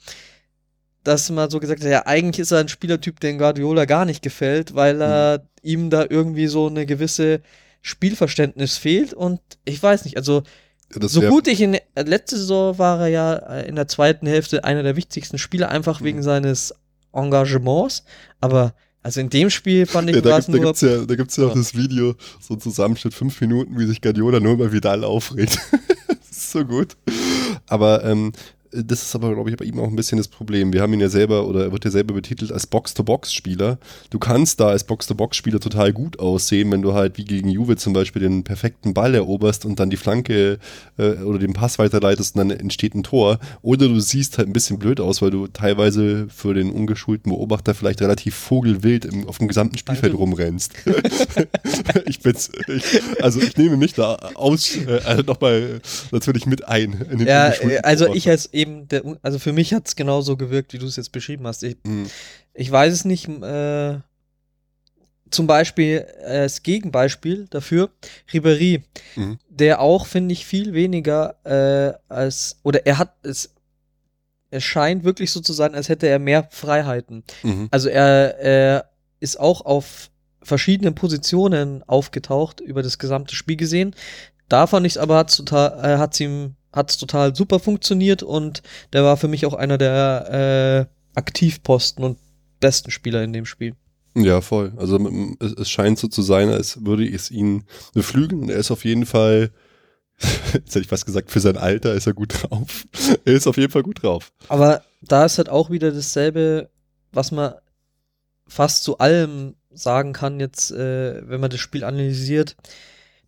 dass 1.06 1.30
man 1.30 1.50
so 1.50 1.60
gesagt 1.62 1.82
hat, 1.84 1.90
ja, 1.90 2.06
eigentlich 2.06 2.40
ist 2.42 2.52
er 2.52 2.60
ein 2.60 2.68
Spielertyp, 2.68 3.20
den 3.22 3.38
Guardiola 3.38 3.86
gar 3.86 4.04
nicht 4.06 4.22
gefällt, 4.22 4.76
weil 4.76 5.02
er 5.02 5.48
ihm 5.62 5.90
da 5.90 6.06
irgendwie 6.10 6.48
so 6.48 6.68
eine 6.68 6.86
gewisse 6.86 7.42
Spielverständnis 7.82 8.78
fehlt. 8.78 9.14
Und 9.14 9.40
ich 9.64 9.82
weiß 9.82 10.04
nicht, 10.06 10.18
also 10.18 10.44
Das 10.90 11.12
so 11.14 11.22
gut 11.22 11.48
ich 11.48 11.62
in 11.62 11.78
letzte 11.96 12.38
Saison 12.38 12.78
war 12.78 13.00
er 13.02 13.08
ja 13.08 13.34
äh, 13.36 13.68
in 13.68 13.76
der 13.76 13.88
zweiten 13.88 14.28
Hälfte 14.28 14.64
einer 14.64 14.84
der 14.84 14.96
wichtigsten 14.96 15.38
Spieler, 15.38 15.70
einfach 15.70 16.02
Mhm. 16.02 16.06
wegen 16.06 16.24
seines 16.24 16.74
Engagements. 17.14 18.04
Aber 18.42 18.74
Also 19.04 19.20
in 19.22 19.30
dem 19.30 19.52
Spiel 19.52 19.86
fand 19.86 20.10
ich 20.10 20.16
Ja, 20.16 20.22
da 20.24 20.40
gibt, 20.40 20.50
da 20.52 20.58
gibt's 20.58 20.82
ja, 20.82 21.06
da 21.06 21.16
gibt's 21.16 21.38
ja 21.38 21.44
auch 21.46 21.50
Ja. 21.50 21.56
das 21.56 21.76
Video, 21.76 22.16
so 22.42 22.56
ein 22.56 22.60
Zusammenschnitt, 22.60 23.14
fünf 23.14 23.40
Minuten, 23.40 23.78
wie 23.78 23.86
sich 23.86 24.02
Guardiola 24.02 24.40
nur 24.40 24.54
über 24.54 24.72
Vidal 24.72 25.04
aufregt. 25.04 25.60
das 26.08 26.32
ist 26.32 26.52
so 26.52 26.66
gut. 26.66 26.98
Aber 27.68 28.04
ähm, 28.04 28.32
das 28.84 29.04
ist 29.04 29.16
aber, 29.16 29.34
glaube 29.34 29.50
ich, 29.50 29.58
bei 29.58 29.66
ihm 29.66 29.80
auch 29.80 29.88
ein 29.88 29.96
bisschen 29.96 30.18
das 30.18 30.28
Problem. 30.28 30.74
Wir 30.74 30.82
haben 30.82 30.94
ihn 30.94 31.00
ja 31.00 31.10
selber, 31.10 31.48
oder 31.48 31.66
er 31.66 31.72
wird 31.72 31.86
ja 31.86 31.92
selber 31.92 32.14
betitelt 32.14 32.52
als 32.52 32.68
Box-to-Box-Spieler. 32.68 33.78
Du 34.10 34.20
kannst 34.20 34.60
da 34.60 34.68
als 34.68 34.84
Box-to-Box-Spieler 34.84 35.60
total 35.60 35.94
gut 35.94 36.20
aussehen, 36.20 36.72
wenn 36.72 36.82
du 36.82 36.94
halt 36.94 37.18
wie 37.18 37.26
gegen 37.26 37.50
Juve 37.50 37.78
zum 37.78 37.94
Beispiel 37.94 38.22
den 38.22 38.44
perfekten 38.44 38.94
Ball 38.94 39.16
eroberst 39.16 39.66
und 39.66 39.80
dann 39.80 39.90
die 39.90 39.98
Flanke 39.98 40.60
äh, 40.98 41.12
oder 41.24 41.40
den 41.40 41.54
Pass 41.54 41.80
weiterleitest 41.80 42.36
und 42.36 42.50
dann 42.50 42.58
entsteht 42.58 42.96
ein 42.96 43.04
Tor. 43.04 43.40
Oder 43.62 43.88
du 43.88 44.00
siehst 44.00 44.38
halt 44.38 44.48
ein 44.48 44.54
bisschen 44.54 44.80
blöd 44.80 45.00
aus, 45.00 45.22
weil 45.22 45.32
du 45.32 45.48
teilweise 45.48 46.28
für 46.30 46.54
den 46.54 46.72
ungeschulten 46.72 47.32
Beobachter 47.32 47.74
vielleicht 47.74 48.02
relativ 48.02 48.36
vogelwild 48.36 49.06
im, 49.06 49.28
auf 49.28 49.38
dem 49.38 49.48
gesamten 49.48 49.78
Spielfeld 49.78 50.14
Danke. 50.14 50.18
rumrennst. 50.18 50.74
ich 52.06 52.20
bin's. 52.20 52.50
Ich, 52.68 53.02
also 53.22 53.40
ich 53.40 53.56
nehme 53.58 53.78
mich 53.78 53.94
da 53.94 54.16
aus, 54.34 54.76
äh, 54.76 55.02
also 55.06 55.22
nochmal 55.22 55.82
natürlich 56.12 56.46
mit 56.46 56.68
ein. 56.68 57.06
Ja, 57.26 57.50
äh, 57.50 57.78
also 57.80 58.06
Beobachter. 58.06 58.18
ich 58.18 58.30
als 58.30 58.54
eben 58.54 58.65
der, 58.66 59.06
Un- 59.06 59.20
also 59.22 59.40
für 59.40 59.54
mich 59.54 59.74
hat 59.74 59.88
es 59.88 59.96
genauso 59.96 60.36
gewirkt, 60.38 60.74
wie 60.74 60.78
du 60.80 60.86
es 60.88 60.96
jetzt 60.96 61.12
beschrieben 61.12 61.46
hast. 61.48 61.64
Ich, 61.64 61.78
Mhm. 61.84 62.08
ich 62.54 62.72
weiß 62.72 62.94
es 62.94 63.06
nicht, 63.06 63.28
äh, 63.30 64.00
zum 65.32 65.48
Beispiel 65.48 66.06
äh, 66.22 66.40
als 66.42 66.64
Gegenbeispiel 66.64 67.48
dafür, 67.50 67.90
Ribéry, 68.32 68.84
Mhm. 69.16 69.40
der 69.50 69.82
auch, 69.82 70.06
finde 70.06 70.34
ich, 70.34 70.46
viel 70.46 70.74
weniger 70.74 71.36
äh, 71.44 71.94
als, 72.14 72.58
oder 72.64 72.86
er 72.86 72.98
hat 72.98 73.14
es, 73.24 73.52
es 74.52 74.64
scheint 74.64 75.04
wirklich 75.04 75.32
so 75.32 75.40
zu 75.42 75.52
sein, 75.54 75.76
als 75.76 75.90
hätte 75.90 76.08
er 76.08 76.20
mehr 76.20 76.48
Freiheiten. 76.52 77.24
Mhm. 77.44 77.68
Also 77.72 77.90
er, 77.90 78.38
er 78.40 78.90
ist 79.20 79.40
auch 79.40 79.62
auf 79.66 80.10
verschiedenen 80.42 80.94
Positionen 80.94 81.82
aufgetaucht 81.88 82.62
über 82.62 82.84
das 82.84 83.00
gesamte 83.00 83.36
Spiel 83.36 83.58
gesehen. 83.58 83.96
Da 84.48 84.68
fand 84.68 84.86
ich 84.86 84.94
es 84.94 84.98
aber 85.00 85.18
hat's 85.18 85.36
total, 85.38 85.80
äh, 85.84 85.98
hat's 85.98 86.20
ihm 86.76 86.80
hat's 86.80 86.98
total 86.98 87.36
super 87.36 87.60
funktioniert 87.60 88.24
und 88.24 88.62
der 88.94 89.04
war 89.04 89.18
für 89.18 89.28
mich 89.28 89.46
auch 89.46 89.54
einer 89.54 89.78
der 89.78 90.88
äh, 91.16 91.18
Aktivposten 91.18 92.04
und 92.04 92.18
besten 92.60 92.92
Spieler 92.92 93.24
in 93.24 93.34
dem 93.34 93.46
Spiel. 93.46 93.76
Ja, 94.16 94.42
voll. 94.42 94.74
Also 94.78 94.98
es, 95.40 95.54
es 95.54 95.70
scheint 95.70 96.00
so 96.00 96.08
zu 96.08 96.22
sein, 96.22 96.50
als 96.50 96.86
würde 96.86 97.08
es 97.08 97.32
ihn 97.32 97.66
beflügeln. 97.94 98.44
Und 98.44 98.50
er 98.50 98.58
ist 98.58 98.72
auf 98.72 98.86
jeden 98.86 99.06
Fall, 99.06 99.52
jetzt 100.54 100.70
hätte 100.70 100.80
ich 100.82 100.88
fast 100.88 101.06
gesagt, 101.06 101.32
für 101.32 101.42
sein 101.42 101.58
Alter 101.58 101.94
ist 101.94 102.08
er 102.08 102.14
gut 102.14 102.34
drauf. 102.34 102.86
er 103.26 103.34
ist 103.34 103.48
auf 103.48 103.58
jeden 103.58 103.72
Fall 103.72 103.84
gut 103.84 104.04
drauf. 104.04 104.32
Aber 104.48 104.84
da 105.02 105.26
ist 105.26 105.38
halt 105.38 105.50
auch 105.50 105.70
wieder 105.70 105.92
dasselbe, 105.92 106.70
was 107.12 107.32
man 107.32 107.54
fast 108.48 108.84
zu 108.84 109.00
allem 109.00 109.56
sagen 109.72 110.14
kann, 110.14 110.40
jetzt, 110.40 110.72
äh, 110.72 111.28
wenn 111.28 111.42
man 111.42 111.50
das 111.50 111.60
Spiel 111.60 111.84
analysiert. 111.84 112.56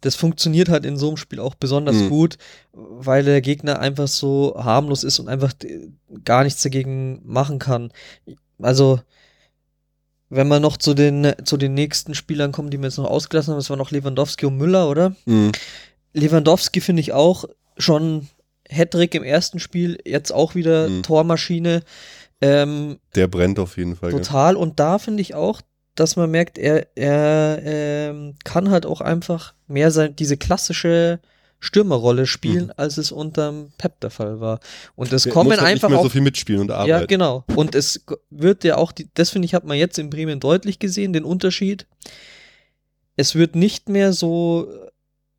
Das 0.02 0.16
funktioniert 0.16 0.70
halt 0.70 0.86
in 0.86 0.98
so 0.98 1.08
einem 1.08 1.18
Spiel 1.18 1.40
auch 1.40 1.56
besonders 1.56 1.96
Mhm. 1.96 2.10
gut, 2.10 2.38
weil 2.74 3.24
der 3.24 3.42
Gegner 3.42 3.80
einfach 3.80 4.08
so 4.08 4.56
harmlos 4.58 5.04
ist 5.04 5.20
und 5.20 5.28
einfach 5.28 5.54
äh, 5.64 5.90
gar 6.24 6.44
nichts 6.44 6.62
dagegen 6.64 7.22
machen 7.26 7.60
kann. 7.60 7.92
Also, 8.60 9.00
wenn 10.30 10.48
wir 10.50 10.60
noch 10.60 10.78
zu 10.78 10.94
den, 10.94 11.34
zu 11.46 11.58
den 11.58 11.74
nächsten 11.74 12.14
Spielern 12.14 12.52
kommen, 12.52 12.70
die 12.70 12.78
wir 12.80 12.86
jetzt 12.88 12.98
noch 12.98 13.10
ausgelassen 13.10 13.52
haben, 13.52 13.60
das 13.60 13.70
waren 13.70 13.80
noch 13.80 13.92
Lewandowski 13.92 14.46
und 14.46 14.58
Müller, 14.58 14.90
oder? 14.90 15.16
Mhm. 15.26 15.52
Lewandowski 16.14 16.82
finde 16.82 17.02
ich 17.02 17.14
auch 17.14 17.46
schon 17.78 18.28
Hattrick 18.70 19.16
im 19.16 19.24
ersten 19.24 19.60
Spiel, 19.60 19.98
jetzt 20.06 20.32
auch 20.32 20.54
wieder 20.56 20.90
Mhm. 20.90 21.04
Tormaschine. 21.04 21.84
Ähm, 22.42 23.00
Der 23.16 23.28
brennt 23.28 23.58
auf 23.60 23.78
jeden 23.78 23.96
Fall. 23.96 24.12
total. 24.12 24.56
Und 24.58 24.80
da 24.80 25.00
finde 25.00 25.22
ich 25.22 25.34
auch, 25.34 25.62
dass 26.00 26.16
man 26.16 26.32
merkt, 26.32 26.58
er, 26.58 26.88
er 26.96 27.60
ähm, 27.64 28.36
kann 28.44 28.70
halt 28.70 28.86
auch 28.86 29.02
einfach 29.02 29.54
mehr 29.68 29.92
sein, 29.92 30.16
diese 30.16 30.38
klassische 30.38 31.20
Stürmerrolle 31.60 32.28
spielen, 32.28 32.72
als 32.78 32.98
es 32.98 33.12
unterm 33.12 33.72
Pep 33.80 34.00
der 34.02 34.12
Fall 34.12 34.40
war. 34.40 34.60
Und 34.96 35.12
es 35.12 35.24
Der 35.24 35.34
kommen 35.34 35.50
muss 35.50 35.58
halt 35.58 35.68
einfach 35.68 35.90
nicht 35.90 35.94
mehr 35.94 36.00
auch 36.00 36.04
so 36.04 36.10
viel 36.10 36.22
mitspielen 36.22 36.62
und 36.62 36.72
arbeiten. 36.72 36.90
ja, 36.90 37.06
genau. 37.06 37.44
Und 37.56 37.74
es 37.74 38.06
wird 38.30 38.64
ja 38.64 38.78
auch, 38.78 38.92
die, 38.92 39.10
das 39.16 39.32
finde 39.32 39.48
ich, 39.48 39.56
hat 39.56 39.66
man 39.66 39.78
jetzt 39.78 39.98
in 39.98 40.12
Bremen 40.12 40.40
deutlich 40.40 40.78
gesehen, 40.78 41.14
den 41.14 41.24
Unterschied. 41.24 41.88
Es 43.16 43.34
wird 43.34 43.56
nicht 43.56 43.90
mehr 43.90 44.14
so 44.14 44.72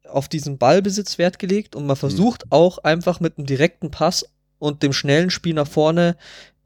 auf 0.09 0.29
diesen 0.29 0.59
Ballbesitz 0.59 1.19
Wert 1.19 1.39
gelegt 1.39 1.77
und 1.77 1.87
man 1.87 1.97
versucht 1.97 2.51
auch 2.51 2.79
einfach 2.79 3.21
mit 3.21 3.39
einem 3.39 3.47
direkten 3.47 3.91
Pass 3.93 4.27
und 4.59 4.83
dem 4.83 4.93
schnellen 4.93 5.31
Spiel 5.31 5.55
nach 5.55 5.69
vorne 5.69 6.17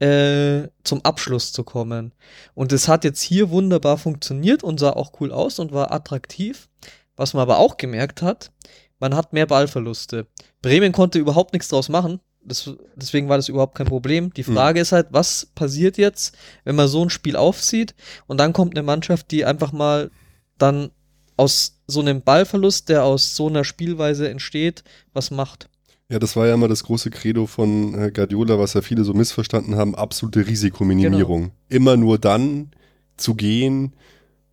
äh, 0.03 0.69
zum 0.83 1.05
Abschluss 1.05 1.53
zu 1.53 1.63
kommen. 1.63 2.13
Und 2.55 2.73
es 2.73 2.89
hat 2.89 3.05
jetzt 3.05 3.23
hier 3.23 3.51
wunderbar 3.51 3.99
funktioniert 3.99 4.65
und 4.65 4.81
sah 4.81 4.91
auch 4.91 5.13
cool 5.21 5.31
aus 5.31 5.61
und 5.61 5.73
war 5.73 5.93
attraktiv. 5.93 6.69
Was 7.15 7.35
man 7.35 7.43
aber 7.43 7.59
auch 7.59 7.77
gemerkt 7.77 8.21
hat, 8.21 8.51
man 8.99 9.15
hat 9.15 9.33
mehr 9.33 9.47
Ballverluste. 9.47 10.27
Bremen 10.61 10.93
konnte 10.93 11.21
überhaupt 11.21 11.53
nichts 11.53 11.69
draus 11.69 11.89
machen. 11.89 12.21
Das, 12.45 12.69
deswegen 12.97 13.29
war 13.29 13.37
das 13.37 13.49
überhaupt 13.49 13.77
kein 13.77 13.87
Problem. 13.87 14.35
Die 14.35 14.45
Hm. 14.45 14.55
Frage 14.55 14.81
ist 14.81 14.91
halt, 14.91 15.09
was 15.11 15.47
passiert 15.55 15.99
jetzt, 15.99 16.37
wenn 16.65 16.75
man 16.75 16.89
so 16.89 17.05
ein 17.05 17.11
Spiel 17.11 17.37
aufzieht 17.37 17.95
und 18.27 18.39
dann 18.39 18.53
kommt 18.53 18.77
eine 18.77 18.83
Mannschaft, 18.83 19.31
die 19.31 19.45
einfach 19.45 19.71
mal 19.71 20.11
dann 20.59 20.91
aus 21.37 21.81
so 21.87 22.01
einem 22.01 22.23
Ballverlust, 22.23 22.89
der 22.89 23.05
aus 23.05 23.37
so 23.37 23.47
einer 23.49 23.63
Spielweise 23.63 24.29
entsteht, 24.29 24.83
was 25.13 25.31
macht. 25.31 25.69
Ja, 26.13 26.19
das 26.19 26.37
war 26.37 26.47
ja 26.47 26.53
immer 26.53 26.69
das 26.69 26.85
große 26.85 27.09
Credo 27.09 27.47
von 27.47 27.95
äh, 27.95 28.11
Guardiola, 28.11 28.59
was 28.59 28.75
ja 28.75 28.83
viele 28.83 29.03
so 29.03 29.15
missverstanden 29.15 29.77
haben, 29.77 29.95
absolute 29.95 30.47
Risikominimierung. 30.47 31.45
Genau. 31.45 31.55
Immer 31.71 31.97
nur 31.97 32.19
dann 32.19 32.71
zu 33.17 33.35
gehen, 33.35 33.95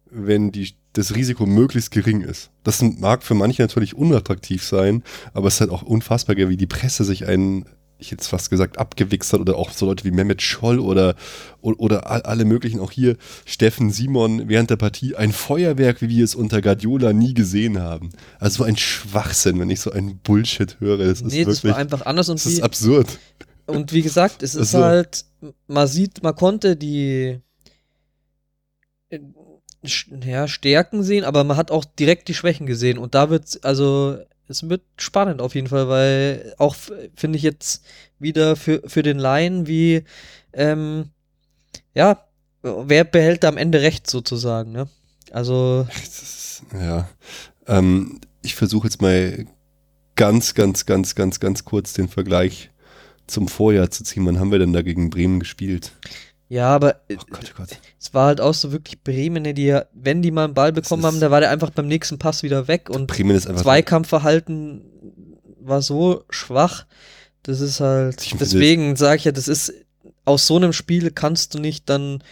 wenn 0.09 0.53
die, 0.53 0.69
das 0.93 1.15
Risiko 1.15 1.45
möglichst 1.45 1.91
gering 1.91 2.21
ist. 2.21 2.49
Das 2.63 2.81
mag 2.81 3.23
für 3.23 3.33
manche 3.33 3.61
natürlich 3.61 3.93
unattraktiv 3.93 4.63
sein, 4.63 5.03
aber 5.33 5.49
es 5.49 5.55
ist 5.55 5.59
halt 5.59 5.71
auch 5.71 5.83
unfassbar, 5.83 6.37
wie 6.37 6.55
die 6.55 6.65
Presse 6.65 7.03
sich 7.03 7.27
einen, 7.27 7.65
ich 7.99 8.11
es 8.13 8.27
fast 8.27 8.49
gesagt, 8.49 8.77
abgewichst 8.77 9.33
hat 9.33 9.41
oder 9.41 9.57
auch 9.57 9.71
so 9.71 9.85
Leute 9.85 10.05
wie 10.05 10.11
Mehmet 10.11 10.41
Scholl 10.41 10.79
oder, 10.79 11.15
oder, 11.61 11.79
oder 11.79 12.09
all- 12.09 12.21
alle 12.21 12.45
möglichen, 12.45 12.79
auch 12.79 12.91
hier 12.91 13.17
Steffen 13.45 13.91
Simon 13.91 14.47
während 14.47 14.69
der 14.69 14.77
Partie, 14.77 15.15
ein 15.15 15.33
Feuerwerk, 15.33 16.01
wie 16.01 16.09
wir 16.09 16.23
es 16.23 16.33
unter 16.35 16.61
Guardiola 16.61 17.11
nie 17.13 17.33
gesehen 17.33 17.79
haben. 17.79 18.09
Also 18.39 18.59
so 18.59 18.63
ein 18.63 18.77
Schwachsinn, 18.77 19.59
wenn 19.59 19.69
ich 19.69 19.81
so 19.81 19.91
einen 19.91 20.17
Bullshit 20.19 20.79
höre. 20.79 20.97
Das 20.97 21.21
ist 21.21 21.33
nee, 21.33 21.43
das 21.43 21.57
wirklich, 21.63 21.73
war 21.73 21.77
einfach 21.77 22.05
anders 22.05 22.29
und 22.29 22.39
das 22.39 22.45
ist 22.45 22.57
wie, 22.59 22.63
absurd. 22.63 23.19
Und 23.65 23.91
wie 23.93 24.01
gesagt, 24.01 24.43
es 24.43 24.55
ist 24.55 24.73
Also- 24.75 24.83
halt, 24.85 25.25
man 25.67 25.87
sieht, 25.87 26.23
man 26.23 26.35
konnte 26.35 26.75
die 26.75 27.39
äh, 29.09 29.19
ja, 30.25 30.47
Stärken 30.47 31.03
sehen, 31.03 31.23
aber 31.23 31.43
man 31.43 31.55
hat 31.57 31.71
auch 31.71 31.85
direkt 31.85 32.27
die 32.27 32.33
Schwächen 32.33 32.65
gesehen. 32.65 32.97
Und 32.97 33.15
da 33.15 33.29
wird 33.29 33.59
also 33.63 34.17
es 34.49 34.67
wird 34.67 34.81
spannend 34.97 35.41
auf 35.41 35.55
jeden 35.55 35.67
Fall, 35.67 35.87
weil 35.87 36.53
auch 36.57 36.75
finde 37.15 37.37
ich 37.37 37.43
jetzt 37.43 37.83
wieder 38.17 38.55
für, 38.55 38.81
für 38.85 39.03
den 39.03 39.19
Laien 39.19 39.67
wie 39.67 40.03
ähm, 40.53 41.11
ja, 41.93 42.25
wer 42.61 43.03
behält 43.03 43.43
da 43.43 43.49
am 43.49 43.57
Ende 43.57 43.81
recht 43.81 44.09
sozusagen, 44.09 44.71
ne? 44.71 44.87
Also 45.31 45.87
ja. 46.73 47.09
Ähm, 47.67 48.19
ich 48.41 48.55
versuche 48.55 48.87
jetzt 48.87 49.01
mal 49.01 49.45
ganz, 50.15 50.55
ganz, 50.55 50.85
ganz, 50.85 51.15
ganz, 51.15 51.39
ganz 51.39 51.65
kurz 51.65 51.93
den 51.93 52.09
Vergleich 52.09 52.71
zum 53.27 53.47
Vorjahr 53.47 53.91
zu 53.91 54.03
ziehen. 54.03 54.25
Wann 54.25 54.39
haben 54.39 54.51
wir 54.51 54.59
denn 54.59 54.73
da 54.73 54.81
gegen 54.81 55.09
Bremen 55.09 55.39
gespielt? 55.39 55.93
Ja, 56.49 56.67
aber 56.67 57.01
Oh 57.11 57.15
Gott, 57.29 57.53
oh 57.53 57.57
Gott. 57.57 57.69
es 57.99 58.13
war 58.13 58.25
halt 58.27 58.41
auch 58.41 58.53
so 58.53 58.71
wirklich 58.71 59.01
Bremen, 59.03 59.43
die 59.55 59.65
ja, 59.65 59.85
wenn 59.93 60.21
die 60.21 60.31
mal 60.31 60.45
einen 60.45 60.53
Ball 60.55 60.73
bekommen 60.73 61.05
haben, 61.05 61.19
da 61.19 61.31
war 61.31 61.39
der 61.39 61.51
einfach 61.51 61.69
beim 61.69 61.87
nächsten 61.87 62.17
Pass 62.17 62.43
wieder 62.43 62.67
weg 62.67 62.89
und 62.89 63.07
Bremen 63.07 63.35
ist 63.35 63.47
einfach. 63.47 63.61
Zweikampfverhalten 63.61 64.83
war 65.61 65.81
so 65.81 66.23
schwach. 66.29 66.85
Das 67.43 67.61
ist 67.61 67.79
halt. 67.79 68.21
Ich 68.25 68.35
Deswegen 68.35 68.95
sage 68.95 69.17
ich 69.17 69.23
ja, 69.25 69.31
das 69.31 69.47
ist 69.47 69.73
aus 70.25 70.47
so 70.47 70.55
einem 70.57 70.73
Spiel 70.73 71.11
kannst 71.11 71.53
du 71.53 71.59
nicht 71.59 71.89
dann 71.89 72.23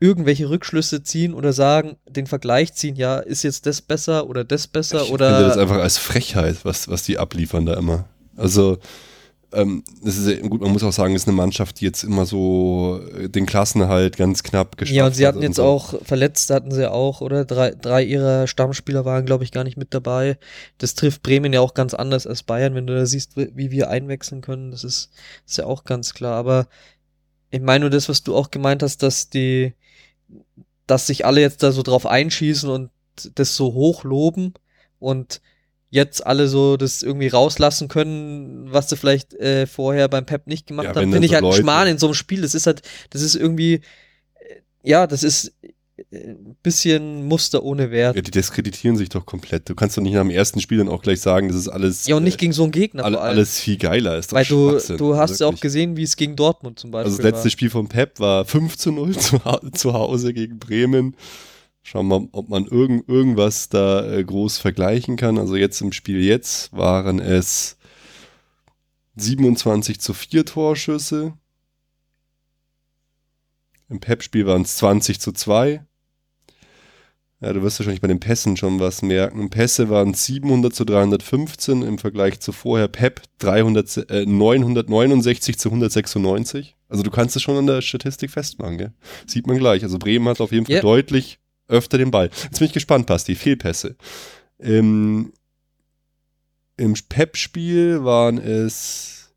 irgendwelche 0.00 0.50
Rückschlüsse 0.50 1.04
ziehen 1.04 1.32
oder 1.32 1.52
sagen, 1.52 1.96
den 2.08 2.26
Vergleich 2.26 2.74
ziehen, 2.74 2.96
ja, 2.96 3.18
ist 3.18 3.44
jetzt 3.44 3.66
das 3.66 3.80
besser 3.80 4.28
oder 4.28 4.42
das 4.42 4.66
besser 4.66 5.04
ich 5.04 5.12
oder 5.12 5.30
finde 5.30 5.48
das 5.48 5.58
einfach 5.58 5.76
als 5.76 5.98
Frechheit, 5.98 6.64
was, 6.64 6.88
was 6.88 7.04
die 7.04 7.18
abliefern 7.18 7.66
da 7.66 7.74
immer. 7.74 8.06
Also, 8.36 8.78
ähm, 9.52 9.84
das 10.02 10.16
ist 10.16 10.28
ja, 10.28 10.46
gut, 10.46 10.60
man 10.60 10.72
muss 10.72 10.82
auch 10.82 10.92
sagen, 10.92 11.14
es 11.14 11.22
ist 11.22 11.28
eine 11.28 11.36
Mannschaft, 11.36 11.80
die 11.80 11.84
jetzt 11.84 12.02
immer 12.02 12.26
so 12.26 13.00
äh, 13.16 13.28
den 13.28 13.46
Klassenerhalt 13.46 14.16
ganz 14.16 14.42
knapp 14.42 14.76
geschafft 14.76 14.96
ja, 14.96 15.06
und 15.06 15.14
sie 15.14 15.26
hat 15.26 15.34
hatten 15.34 15.42
jetzt 15.42 15.56
so. 15.56 15.64
auch 15.64 15.94
Verletzte 16.02 16.54
hatten 16.54 16.70
sie 16.70 16.90
auch, 16.90 17.20
oder? 17.20 17.44
Drei, 17.44 17.70
drei 17.70 18.02
ihrer 18.02 18.46
Stammspieler 18.46 19.04
waren, 19.04 19.26
glaube 19.26 19.44
ich, 19.44 19.52
gar 19.52 19.64
nicht 19.64 19.76
mit 19.76 19.94
dabei. 19.94 20.38
Das 20.78 20.94
trifft 20.94 21.22
Bremen 21.22 21.52
ja 21.52 21.60
auch 21.60 21.74
ganz 21.74 21.94
anders 21.94 22.26
als 22.26 22.42
Bayern, 22.42 22.74
wenn 22.74 22.86
du 22.86 22.94
da 22.94 23.06
siehst, 23.06 23.36
wie 23.36 23.50
wie 23.54 23.70
wir 23.70 23.90
einwechseln 23.90 24.40
können. 24.40 24.70
Das 24.70 24.84
ist, 24.84 25.10
ist 25.46 25.58
ja 25.58 25.66
auch 25.66 25.84
ganz 25.84 26.14
klar. 26.14 26.34
Aber 26.36 26.66
ich 27.50 27.60
meine 27.60 27.80
nur 27.80 27.90
das, 27.90 28.08
was 28.08 28.22
du 28.22 28.34
auch 28.34 28.50
gemeint 28.50 28.82
hast, 28.82 29.02
dass 29.02 29.28
die, 29.28 29.74
dass 30.86 31.06
sich 31.06 31.26
alle 31.26 31.40
jetzt 31.40 31.62
da 31.62 31.72
so 31.72 31.82
drauf 31.82 32.06
einschießen 32.06 32.68
und 32.68 32.90
das 33.34 33.56
so 33.56 33.74
hoch 33.74 34.04
loben 34.04 34.54
und 34.98 35.40
jetzt 35.94 36.26
alle 36.26 36.48
so 36.48 36.76
das 36.78 37.02
irgendwie 37.02 37.28
rauslassen 37.28 37.86
können, 37.86 38.72
was 38.72 38.88
sie 38.88 38.96
vielleicht 38.96 39.34
äh, 39.34 39.66
vorher 39.66 40.08
beim 40.08 40.24
Pep 40.26 40.46
nicht 40.46 40.66
gemacht 40.66 40.86
Ja, 40.86 40.94
haben, 40.94 41.12
finde 41.12 41.26
ich 41.26 41.30
so 41.30 41.34
halt 41.34 41.42
Leute- 41.44 41.60
Schmarrn 41.60 41.86
in 41.86 41.98
so 41.98 42.06
einem 42.06 42.14
Spiel. 42.14 42.40
Das 42.40 42.54
ist 42.54 42.66
halt, 42.66 42.80
das 43.10 43.20
ist 43.20 43.34
irgendwie, 43.36 43.74
äh, 43.74 43.80
ja, 44.82 45.06
das 45.06 45.22
ist 45.22 45.52
äh, 46.10 46.30
ein 46.30 46.56
bisschen 46.62 47.26
Muster 47.26 47.62
ohne 47.62 47.90
Wert. 47.90 48.16
Ja, 48.16 48.22
die 48.22 48.30
diskreditieren 48.30 48.96
sich 48.96 49.10
doch 49.10 49.26
komplett. 49.26 49.68
Du 49.68 49.74
kannst 49.74 49.98
doch 49.98 50.02
nicht 50.02 50.14
nach 50.14 50.22
dem 50.22 50.30
ersten 50.30 50.62
Spiel 50.62 50.78
dann 50.78 50.88
auch 50.88 51.02
gleich 51.02 51.20
sagen, 51.20 51.48
das 51.48 51.58
ist 51.58 51.68
alles. 51.68 52.06
Ja, 52.06 52.16
und 52.16 52.24
nicht 52.24 52.36
äh, 52.36 52.38
gegen 52.38 52.54
so 52.54 52.62
einen 52.62 52.72
Gegner. 52.72 53.04
allem. 53.04 53.18
alles 53.18 53.60
viel 53.60 53.76
geiler. 53.76 54.16
Ist 54.16 54.32
Weil 54.32 54.46
du, 54.46 54.78
du 54.96 55.16
hast 55.16 55.40
ja 55.40 55.46
auch 55.46 55.50
wirklich. 55.50 55.60
gesehen, 55.60 55.98
wie 55.98 56.04
es 56.04 56.16
gegen 56.16 56.36
Dortmund 56.36 56.78
zum 56.78 56.90
Beispiel 56.90 57.04
Also 57.12 57.18
das 57.18 57.24
letzte 57.32 57.44
war. 57.44 57.50
Spiel 57.50 57.68
von 57.68 57.88
Pep 57.88 58.18
war 58.18 58.46
5 58.46 58.78
zu 58.78 58.92
0 58.92 59.14
zu, 59.18 59.40
zu 59.74 59.92
Hause 59.92 60.32
gegen 60.32 60.58
Bremen. 60.58 61.16
Schauen 61.82 62.06
wir 62.08 62.20
mal, 62.20 62.28
ob 62.32 62.48
man 62.48 62.64
irgend, 62.66 63.08
irgendwas 63.08 63.68
da 63.68 64.08
äh, 64.10 64.22
groß 64.24 64.58
vergleichen 64.58 65.16
kann. 65.16 65.38
Also 65.38 65.56
jetzt 65.56 65.80
im 65.80 65.92
Spiel 65.92 66.22
jetzt 66.22 66.72
waren 66.72 67.18
es 67.18 67.76
27 69.16 70.00
zu 70.00 70.14
4 70.14 70.44
Torschüsse. 70.46 71.34
Im 73.88 74.00
Pep-Spiel 74.00 74.46
waren 74.46 74.62
es 74.62 74.76
20 74.76 75.20
zu 75.20 75.32
2. 75.32 75.84
Ja, 77.40 77.52
du 77.52 77.60
wirst 77.62 77.80
wahrscheinlich 77.80 78.00
bei 78.00 78.06
den 78.08 78.20
Pässen 78.20 78.56
schon 78.56 78.78
was 78.78 79.02
merken. 79.02 79.50
Pässe 79.50 79.90
waren 79.90 80.14
700 80.14 80.72
zu 80.72 80.84
315 80.84 81.82
im 81.82 81.98
Vergleich 81.98 82.38
zu 82.38 82.52
vorher. 82.52 82.86
Pep 82.86 83.20
300, 83.40 84.08
äh, 84.08 84.24
969 84.24 85.58
zu 85.58 85.68
196. 85.68 86.76
Also 86.88 87.02
du 87.02 87.10
kannst 87.10 87.34
es 87.34 87.42
schon 87.42 87.56
an 87.56 87.66
der 87.66 87.82
Statistik 87.82 88.30
festmachen, 88.30 88.78
gell? 88.78 88.92
Sieht 89.26 89.48
man 89.48 89.58
gleich. 89.58 89.82
Also 89.82 89.98
Bremen 89.98 90.28
hat 90.28 90.40
auf 90.40 90.52
jeden 90.52 90.66
Fall 90.66 90.76
Ja. 90.76 90.82
deutlich 90.82 91.40
öfter 91.72 91.98
den 91.98 92.10
Ball. 92.10 92.30
Jetzt 92.44 92.58
bin 92.58 92.66
ich 92.66 92.72
gespannt, 92.72 93.06
Basti. 93.06 93.34
Fehlpässe. 93.34 93.96
Im, 94.58 95.32
im 96.76 96.94
Pep-Spiel 97.08 98.04
waren 98.04 98.38
es 98.38 99.32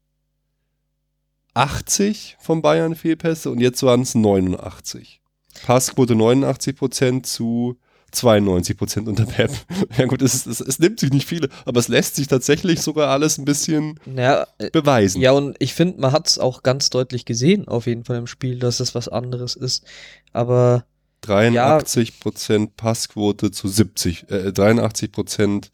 80 1.54 2.38
von 2.39 2.62
Bayern 2.62 2.95
Fehlpässe 2.95 3.50
und 3.50 3.60
jetzt 3.60 3.82
waren 3.84 4.02
es 4.02 4.13
89. 4.15 5.21
Passquote 5.65 6.13
89% 6.13 7.24
zu 7.24 7.78
92% 8.13 9.08
unter 9.08 9.26
Pep. 9.26 9.52
Ja 9.98 10.06
gut, 10.06 10.21
es, 10.21 10.45
es, 10.45 10.60
es 10.60 10.80
nimmt 10.80 11.00
sich 11.00 11.12
nicht 11.12 11.28
viele, 11.28 11.50
aber 11.65 11.80
es 11.80 11.88
lässt 11.88 12.15
sich 12.15 12.28
tatsächlich 12.28 12.82
sogar 12.82 13.10
alles 13.10 13.38
ein 13.38 13.45
bisschen 13.45 14.00
Ja, 14.06 14.48
äh, 14.58 14.69
beweisen. 14.69 15.21
ja, 15.21 15.32
und 15.32 15.56
ich 15.60 15.74
finde, 15.74 16.00
man 16.02 16.12
hat 16.12 16.28
es 16.28 16.39
auch 16.39 16.62
ganz 16.63 16.89
deutlich 16.89 17.26
gesehen, 17.26 17.67
auf 17.67 17.88
jeden 17.88 18.04
Fall 18.04 18.17
im 18.17 18.28
Spiel, 18.28 18.60
dass 18.60 18.80
es 18.82 18.95
was 18.95 19.08
anderes 19.08 19.56
ist. 19.56 19.86
Aber 20.34 20.86
83% 21.23 22.71
Passquote 22.75 23.51
zu 23.51 23.67
70, 23.67 24.30
äh, 24.30 24.51
83% 24.51 25.69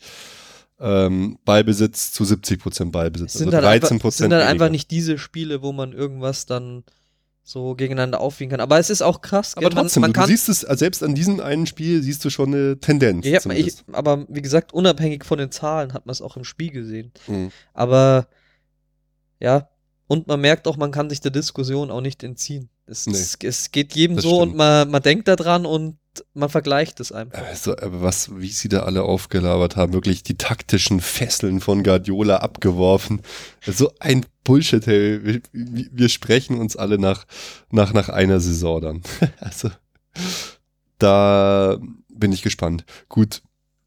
ähm, 0.79 1.37
Ballbesitz 1.45 2.11
zu 2.11 2.23
70% 2.23 2.91
Ballbesitz. 2.91 3.35
es 3.35 3.39
sind, 3.39 3.53
also 3.53 3.67
halt 3.67 3.83
13% 3.83 3.91
einfach, 3.91 4.09
es 4.09 4.17
sind 4.17 4.31
halt 4.31 4.41
weniger. 4.41 4.49
einfach 4.49 4.69
nicht 4.69 4.91
diese 4.91 5.17
Spiele, 5.17 5.61
wo 5.61 5.71
man 5.71 5.93
irgendwas 5.93 6.45
dann 6.45 6.83
so 7.43 7.75
gegeneinander 7.75 8.19
aufwiegen 8.19 8.51
kann. 8.51 8.59
Aber 8.59 8.79
es 8.79 8.89
ist 8.89 9.01
auch 9.01 9.21
krass. 9.21 9.55
Aber 9.55 9.69
gell? 9.69 9.75
man, 9.75 9.83
trotzdem, 9.85 10.01
man 10.01 10.13
du 10.13 10.25
siehst 10.25 10.49
es, 10.49 10.63
also 10.65 10.79
selbst 10.79 11.03
an 11.03 11.15
diesem 11.15 11.39
einen 11.39 11.65
Spiel 11.65 12.01
siehst 12.01 12.23
du 12.23 12.29
schon 12.29 12.53
eine 12.53 12.79
Tendenz. 12.79 13.25
ja, 13.25 13.39
ich, 13.51 13.75
aber 13.91 14.25
wie 14.29 14.41
gesagt, 14.41 14.73
unabhängig 14.73 15.25
von 15.25 15.37
den 15.37 15.51
Zahlen 15.51 15.93
hat 15.93 16.05
man 16.05 16.11
es 16.11 16.21
auch 16.21 16.37
im 16.37 16.43
Spiel 16.43 16.71
gesehen. 16.71 17.11
Mhm. 17.27 17.51
Aber 17.73 18.27
ja, 19.39 19.69
und 20.07 20.27
man 20.27 20.41
merkt 20.41 20.67
auch, 20.67 20.77
man 20.77 20.91
kann 20.91 21.09
sich 21.09 21.21
der 21.21 21.31
Diskussion 21.31 21.89
auch 21.89 22.01
nicht 22.01 22.23
entziehen. 22.23 22.69
Es, 22.85 23.05
Nee. 23.07 23.13
es, 23.13 23.37
es 23.41 23.71
geht 23.71 23.95
jedem 23.95 24.19
so 24.19 24.29
stimmt. 24.37 24.51
und 24.51 24.57
man, 24.57 24.89
man 24.91 25.01
denkt 25.01 25.27
da 25.27 25.35
dran 25.35 25.65
und 25.65 25.97
man 26.33 26.49
vergleicht 26.49 26.99
es 26.99 27.13
einfach. 27.13 27.41
Also, 27.41 27.71
aber 27.77 28.01
was, 28.01 28.37
wie 28.37 28.49
sie 28.49 28.67
da 28.67 28.81
alle 28.83 29.03
aufgelabert 29.03 29.77
haben, 29.77 29.93
wirklich 29.93 30.23
die 30.23 30.35
taktischen 30.37 30.99
Fesseln 30.99 31.61
von 31.61 31.83
Guardiola 31.83 32.37
abgeworfen. 32.37 33.21
So 33.65 33.93
ein 33.99 34.25
Bullshit, 34.43 34.85
hey. 34.87 35.23
Wir, 35.23 35.41
wir 35.53 35.85
wir 35.91 36.09
sprechen 36.09 36.59
uns 36.59 36.75
alle 36.75 36.97
nach, 36.97 37.25
nach, 37.69 37.93
nach 37.93 38.09
einer 38.09 38.39
Saison 38.41 38.81
dann. 38.81 39.01
Also, 39.39 39.69
da 40.97 41.77
bin 42.09 42.31
ich 42.31 42.41
gespannt. 42.41 42.85
Gut, 43.09 43.41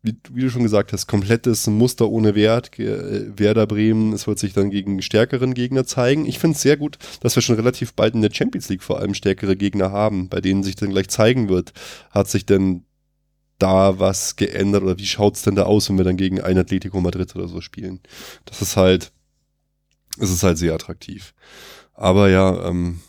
wie, 0.05 0.15
wie 0.31 0.43
du 0.43 0.51
schon 0.51 0.63
gesagt 0.63 0.93
hast, 0.93 1.07
komplettes 1.07 1.67
Muster 1.67 2.09
ohne 2.09 2.35
Wert. 2.35 2.79
Äh, 2.79 3.39
Werder 3.39 3.67
Bremen, 3.67 4.13
es 4.13 4.27
wird 4.27 4.39
sich 4.39 4.53
dann 4.53 4.71
gegen 4.71 5.03
stärkeren 5.03 5.55
Gegner 5.55 5.87
zeigen. 5.87 6.27
Ich 6.27 6.39
finde 6.39 6.57
es 6.57 6.63
sehr 6.63 6.77
gut, 6.77 6.99
dass 7.21 7.35
wir 7.37 7.43
schon 7.43 7.57
relativ 7.57 7.95
bald 7.95 8.15
in 8.15 8.23
der 8.23 8.33
Champions 8.33 8.69
League 8.69 8.83
vor 8.83 9.01
allem 9.01 9.15
stärkere 9.15 9.57
Gegner 9.57 9.91
haben, 9.91 10.29
bei 10.29 10.41
denen 10.41 10.63
sich 10.63 10.77
dann 10.77 10.91
gleich 10.91 11.09
zeigen 11.09 11.49
wird, 11.49 11.73
hat 12.11 12.29
sich 12.29 12.45
denn 12.47 12.85
da 13.59 13.99
was 13.99 14.37
geändert 14.37 14.83
oder 14.83 14.99
wie 14.99 15.07
schaut's 15.07 15.43
denn 15.43 15.55
da 15.55 15.63
aus, 15.63 15.89
wenn 15.89 15.97
wir 15.97 16.05
dann 16.05 16.17
gegen 16.19 16.41
ein 16.41 16.59
Atletico 16.59 17.01
Madrid 17.01 17.35
oder 17.35 17.49
so 17.49 17.61
spielen? 17.63 18.01
Das 18.45 18.61
ist 18.61 18.77
halt, 18.77 19.11
es 20.19 20.31
ist 20.31 20.43
halt 20.43 20.59
sehr 20.59 20.75
attraktiv. 20.75 21.35
Aber 21.95 22.29
ja, 22.29 22.69
ähm, 22.69 23.01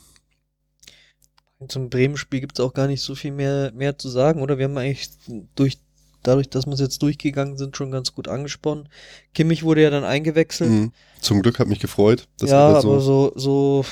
Zum 1.67 1.89
Bremen-Spiel 1.89 2.41
gibt 2.41 2.59
es 2.59 2.63
auch 2.63 2.73
gar 2.73 2.87
nicht 2.87 3.01
so 3.01 3.15
viel 3.15 3.31
mehr, 3.31 3.71
mehr 3.73 3.97
zu 3.97 4.09
sagen, 4.09 4.41
oder? 4.41 4.57
Wir 4.57 4.65
haben 4.65 4.77
eigentlich 4.77 5.09
durch, 5.55 5.79
dadurch, 6.27 6.49
dass 6.49 6.65
wir 6.65 6.73
es 6.73 6.79
jetzt 6.79 7.01
durchgegangen 7.01 7.57
sind, 7.57 7.75
schon 7.77 7.91
ganz 7.91 8.13
gut 8.13 8.27
angesprochen. 8.27 8.89
Kimmich 9.33 9.63
wurde 9.63 9.81
ja 9.83 9.89
dann 9.89 10.03
eingewechselt. 10.03 10.69
mh, 10.71 10.89
zum 11.21 11.41
Glück 11.41 11.59
hat 11.59 11.67
mich 11.67 11.79
gefreut. 11.79 12.27
dass 12.39 12.49
ja, 12.49 12.55
wir 12.71 12.77
aber 12.77 12.81
so, 12.81 12.99
so, 12.99 13.31
so, 13.35 13.85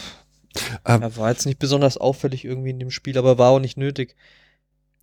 Ah. 0.84 0.98
er 1.02 1.18
war 1.18 1.32
jetzt 1.32 1.48
nicht 1.48 1.58
besonders 1.58 1.98
auffällig 1.98 2.46
irgendwie 2.46 2.70
in 2.70 2.80
dem 2.80 2.92
Spiel, 2.92 3.18
aber 3.18 3.40
war 3.40 3.50
auch 3.50 3.60
nicht 3.60 3.76
nötig. 3.78 4.16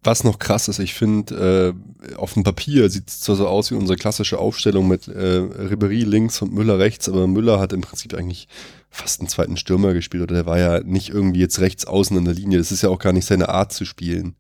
Was 0.02 0.24
noch 0.24 0.38
krass 0.38 0.68
ist, 0.68 0.78
ich 0.78 0.94
finde, 0.94 1.74
äh, 2.08 2.14
auf 2.16 2.32
dem 2.34 2.42
Papier 2.42 2.88
sieht 2.88 3.08
es 3.08 3.20
zwar 3.20 3.36
so 3.36 3.46
aus 3.48 3.70
wie 3.70 3.74
unsere 3.74 3.98
klassische 3.98 4.38
Aufstellung 4.38 4.88
mit 4.88 5.08
äh, 5.08 5.18
Ribery 5.20 6.04
links 6.04 6.40
und 6.40 6.54
Müller 6.54 6.78
rechts, 6.78 7.06
aber 7.08 7.26
Müller 7.26 7.58
hat 7.60 7.72
im 7.74 7.82
Prinzip 7.82 8.14
eigentlich 8.14 8.48
fast 8.88 9.20
einen 9.20 9.28
zweiten 9.28 9.58
Stürmer 9.58 9.92
gespielt 9.92 10.22
oder 10.22 10.36
der 10.36 10.46
war 10.46 10.58
ja 10.58 10.80
nicht 10.80 11.10
irgendwie 11.10 11.40
jetzt 11.40 11.60
rechts 11.60 11.84
außen 11.84 12.16
in 12.16 12.24
der 12.24 12.32
Linie. 12.34 12.58
Das 12.58 12.72
ist 12.72 12.82
ja 12.82 12.88
auch 12.88 12.98
gar 12.98 13.12
nicht 13.12 13.26
seine 13.26 13.50
Art 13.50 13.72
zu 13.72 13.84
spielen. 13.84 14.36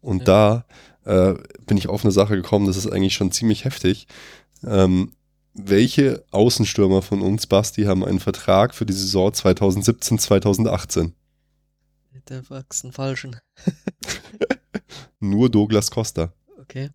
Und 0.00 0.28
da 0.28 0.64
äh, 1.04 1.34
bin 1.66 1.76
ich 1.76 1.88
auf 1.88 2.04
eine 2.04 2.12
Sache 2.12 2.36
gekommen, 2.36 2.66
das 2.66 2.76
ist 2.76 2.86
eigentlich 2.86 3.14
schon 3.14 3.32
ziemlich 3.32 3.64
heftig. 3.64 4.06
Ähm, 4.64 5.12
welche 5.54 6.24
Außenstürmer 6.32 7.02
von 7.02 7.22
uns, 7.22 7.46
Basti, 7.46 7.84
haben 7.84 8.04
einen 8.04 8.20
Vertrag 8.20 8.74
für 8.74 8.86
die 8.86 8.92
Saison 8.92 9.32
2017, 9.32 10.18
2018? 10.18 11.14
Der 12.28 12.48
wachsen 12.48 12.92
falschen. 12.92 13.36
Nur 15.20 15.50
Douglas 15.50 15.90
Costa. 15.90 16.32
Okay. 16.58 16.90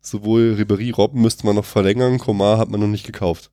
Sowohl 0.00 0.54
Ribery, 0.54 0.90
Robben 0.90 1.20
müsste 1.20 1.46
man 1.46 1.56
noch 1.56 1.64
verlängern, 1.64 2.18
Komar 2.18 2.58
hat 2.58 2.70
man 2.70 2.80
noch 2.80 2.86
nicht 2.86 3.06
gekauft. 3.06 3.50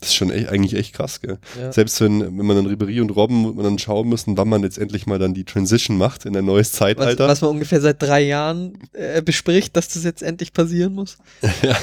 Das 0.00 0.10
ist 0.10 0.14
schon 0.14 0.30
echt, 0.30 0.48
eigentlich 0.48 0.74
echt 0.74 0.94
krass, 0.94 1.20
gell? 1.20 1.38
Ja. 1.60 1.72
Selbst 1.72 2.00
wenn, 2.00 2.20
wenn 2.20 2.46
man 2.46 2.56
dann 2.56 2.66
Ribery 2.66 3.00
und 3.00 3.10
Robben, 3.10 3.56
man 3.56 3.64
dann 3.64 3.78
schauen 3.78 4.08
müssen, 4.08 4.36
wann 4.36 4.48
man 4.48 4.62
jetzt 4.62 4.78
endlich 4.78 5.06
mal 5.06 5.18
dann 5.18 5.34
die 5.34 5.44
Transition 5.44 5.98
macht 5.98 6.24
in 6.24 6.36
ein 6.36 6.44
neues 6.44 6.72
Was, 6.72 6.78
Zeitalter. 6.78 7.26
was 7.26 7.40
man 7.40 7.50
ungefähr 7.50 7.80
seit 7.80 8.00
drei 8.00 8.20
Jahren 8.20 8.78
äh, 8.92 9.22
bespricht, 9.22 9.76
dass 9.76 9.88
das 9.88 10.04
jetzt 10.04 10.22
endlich 10.22 10.52
passieren 10.52 10.94
muss. 10.94 11.18
ja. 11.62 11.76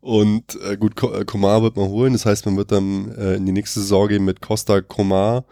Und 0.00 0.58
äh, 0.62 0.78
gut, 0.78 1.02
äh, 1.02 1.24
Komar 1.26 1.62
wird 1.62 1.76
man 1.76 1.88
holen, 1.88 2.14
das 2.14 2.24
heißt, 2.24 2.46
man 2.46 2.56
wird 2.56 2.72
dann 2.72 3.12
äh, 3.12 3.34
in 3.34 3.44
die 3.44 3.52
nächste 3.52 3.80
Saison 3.80 4.08
gehen 4.08 4.24
mit 4.24 4.40
Costa 4.40 4.80
Komar. 4.80 5.44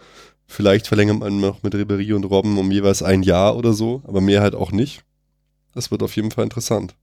Vielleicht 0.46 0.86
verlängert 0.86 1.18
man 1.18 1.38
noch 1.40 1.62
mit 1.62 1.74
Ribery 1.74 2.14
und 2.14 2.24
Robben 2.24 2.56
um 2.56 2.70
jeweils 2.70 3.02
ein 3.02 3.24
Jahr 3.24 3.56
oder 3.56 3.74
so, 3.74 4.02
aber 4.06 4.22
mehr 4.22 4.40
halt 4.40 4.54
auch 4.54 4.72
nicht. 4.72 5.02
Das 5.74 5.90
wird 5.90 6.02
auf 6.02 6.16
jeden 6.16 6.30
Fall 6.30 6.44
interessant. 6.44 6.94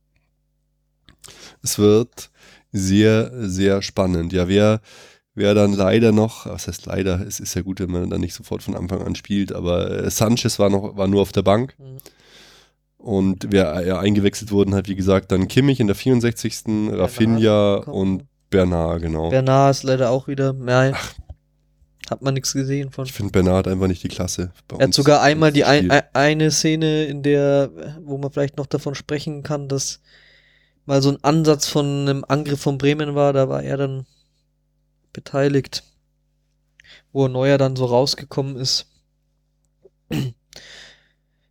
Es 1.61 1.77
wird 1.77 2.31
sehr, 2.73 3.31
sehr 3.35 3.81
spannend. 3.81 4.33
Ja, 4.33 4.49
wer, 4.49 4.81
wer 5.35 5.53
dann 5.53 5.71
leider 5.73 6.11
noch, 6.11 6.47
was 6.47 6.67
heißt 6.67 6.87
leider, 6.87 7.25
es 7.25 7.39
ist 7.39 7.53
ja 7.53 7.61
gut, 7.61 7.79
wenn 7.79 7.91
man 7.91 8.09
dann 8.09 8.21
nicht 8.21 8.33
sofort 8.33 8.63
von 8.63 8.75
Anfang 8.75 9.01
an 9.01 9.15
spielt, 9.15 9.53
aber 9.53 10.03
äh, 10.03 10.09
Sanchez 10.09 10.59
war 10.59 10.69
noch, 10.69 10.97
war 10.97 11.07
nur 11.07 11.21
auf 11.21 11.31
der 11.31 11.43
Bank. 11.43 11.75
Mhm. 11.77 11.97
Und 12.97 13.47
wer 13.51 13.85
ja, 13.85 13.99
eingewechselt 13.99 14.51
wurden, 14.51 14.73
hat 14.75 14.87
wie 14.87 14.95
gesagt 14.95 15.31
dann 15.31 15.47
Kimmich 15.49 15.79
in 15.79 15.87
der 15.87 15.95
64. 15.95 16.63
Rafinha 16.91 17.81
Komm. 17.83 17.93
und 17.93 18.23
Bernard, 18.49 19.01
genau. 19.01 19.29
Bernard 19.29 19.75
ist 19.75 19.83
leider 19.83 20.09
auch 20.09 20.27
wieder. 20.27 20.55
Ja, 20.67 20.93
hat 22.09 22.21
man 22.21 22.33
nichts 22.33 22.53
gesehen 22.53 22.91
von. 22.91 23.05
ich 23.05 23.13
finde 23.13 23.31
Bernard 23.31 23.67
einfach 23.67 23.87
nicht 23.87 24.03
die 24.03 24.07
Klasse. 24.07 24.51
Er 24.77 24.87
hat 24.87 24.93
sogar 24.93 25.21
einmal 25.21 25.51
die 25.51 25.63
ein, 25.63 25.89
ein, 25.89 26.03
eine 26.13 26.51
Szene, 26.51 27.05
in 27.05 27.23
der, 27.23 27.71
wo 28.03 28.17
man 28.17 28.31
vielleicht 28.31 28.57
noch 28.57 28.67
davon 28.67 28.95
sprechen 28.95 29.43
kann, 29.43 29.67
dass 29.67 30.01
mal 30.85 31.01
so 31.01 31.09
ein 31.09 31.23
Ansatz 31.23 31.67
von 31.67 31.85
einem 31.85 32.25
Angriff 32.27 32.61
von 32.61 32.77
Bremen 32.77 33.15
war, 33.15 33.33
da 33.33 33.49
war 33.49 33.63
er 33.63 33.77
dann 33.77 34.05
beteiligt, 35.11 35.83
wo 37.11 37.27
Neuer 37.27 37.57
dann 37.57 37.75
so 37.75 37.85
rausgekommen 37.85 38.57
ist. 38.57 38.87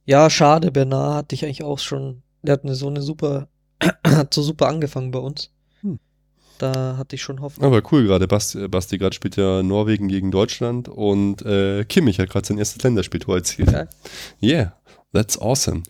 Ja, 0.05 0.28
schade, 0.30 0.72
Bernard 0.72 1.16
hatte 1.16 1.35
ich 1.35 1.45
eigentlich 1.45 1.62
auch 1.62 1.78
schon, 1.78 2.22
der 2.43 2.55
hat 2.55 2.64
eine, 2.64 2.74
so 2.74 2.89
eine 2.89 3.03
super, 3.03 3.49
hat 4.07 4.35
so 4.35 4.43
super 4.43 4.68
angefangen 4.68 5.12
bei 5.12 5.20
uns. 5.20 5.51
Hm. 5.80 5.99
Da 6.59 6.97
hatte 6.97 7.14
ich 7.16 7.22
schon 7.22 7.41
Hoffnung. 7.41 7.64
Aber 7.66 7.83
cool 7.93 8.05
gerade. 8.05 8.26
Basti, 8.26 8.68
Basti 8.68 8.99
gerade 8.99 9.14
spielt 9.14 9.37
ja 9.37 9.62
Norwegen 9.62 10.09
gegen 10.09 10.30
Deutschland 10.30 10.89
und 10.89 11.43
äh, 11.43 11.85
Kimmich 11.85 12.18
hat 12.18 12.30
gerade 12.30 12.47
sein 12.47 12.59
erstes 12.59 12.83
Länderspieltor 12.83 13.37
erzielt. 13.37 13.72
Geil. 13.72 13.89
Yeah, 14.43 14.76
that's 15.12 15.41
awesome. 15.41 15.85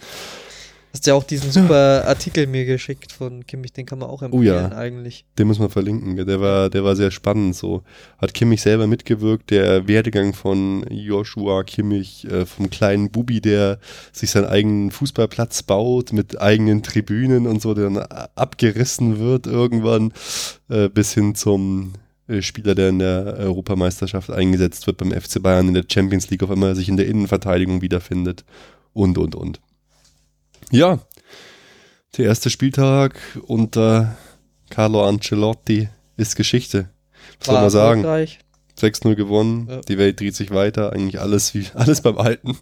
Hast 0.92 1.06
ja 1.06 1.14
auch 1.14 1.24
diesen 1.24 1.50
super 1.50 2.04
Artikel 2.06 2.46
mir 2.46 2.66
geschickt 2.66 3.12
von 3.12 3.46
Kimmich, 3.46 3.72
den 3.72 3.86
kann 3.86 3.98
man 3.98 4.10
auch 4.10 4.20
empfehlen 4.20 4.44
ja. 4.44 4.76
eigentlich. 4.76 5.24
Den 5.38 5.46
muss 5.46 5.58
man 5.58 5.70
verlinken. 5.70 6.16
Der 6.26 6.40
war, 6.40 6.68
der 6.68 6.84
war 6.84 6.96
sehr 6.96 7.10
spannend. 7.10 7.56
So 7.56 7.82
hat 8.18 8.34
Kimmich 8.34 8.60
selber 8.60 8.86
mitgewirkt. 8.86 9.50
Der 9.50 9.88
Werdegang 9.88 10.34
von 10.34 10.84
Joshua 10.90 11.64
Kimmich, 11.64 12.26
äh, 12.30 12.44
vom 12.44 12.68
kleinen 12.68 13.10
Bubi, 13.10 13.40
der 13.40 13.78
sich 14.12 14.30
seinen 14.30 14.44
eigenen 14.46 14.90
Fußballplatz 14.90 15.62
baut 15.62 16.12
mit 16.12 16.38
eigenen 16.40 16.82
Tribünen 16.82 17.46
und 17.46 17.62
so, 17.62 17.72
der 17.72 17.84
dann 17.84 17.96
a- 17.98 18.28
abgerissen 18.34 19.18
wird 19.18 19.46
irgendwann, 19.46 20.12
äh, 20.68 20.90
bis 20.90 21.14
hin 21.14 21.34
zum 21.34 21.94
äh, 22.28 22.42
Spieler, 22.42 22.74
der 22.74 22.90
in 22.90 22.98
der 22.98 23.36
Europameisterschaft 23.38 24.30
eingesetzt 24.30 24.86
wird 24.86 24.98
beim 24.98 25.10
FC 25.12 25.42
Bayern 25.42 25.68
in 25.68 25.74
der 25.74 25.84
Champions 25.90 26.28
League, 26.28 26.42
auf 26.42 26.50
einmal 26.50 26.74
sich 26.74 26.90
in 26.90 26.98
der 26.98 27.06
Innenverteidigung 27.06 27.80
wiederfindet 27.80 28.44
und 28.92 29.16
und 29.16 29.34
und. 29.34 29.60
Ja, 30.72 30.98
der 32.16 32.24
erste 32.26 32.50
Spieltag 32.50 33.18
unter 33.46 34.16
Carlo 34.70 35.06
Ancelotti 35.06 35.88
ist 36.16 36.34
Geschichte. 36.36 36.88
Was 37.38 37.46
soll 37.46 37.54
man 37.60 37.70
sagen? 37.70 38.00
erfolgreich. 38.04 38.38
6-0 38.80 39.14
gewonnen, 39.14 39.68
Ja. 39.68 39.80
die 39.82 39.98
Welt 39.98 40.18
dreht 40.18 40.34
sich 40.34 40.50
weiter, 40.50 40.92
eigentlich 40.92 41.20
alles 41.20 41.54
wie 41.54 41.66
alles 41.74 42.00
beim 42.00 42.16
Alten. 42.18 42.56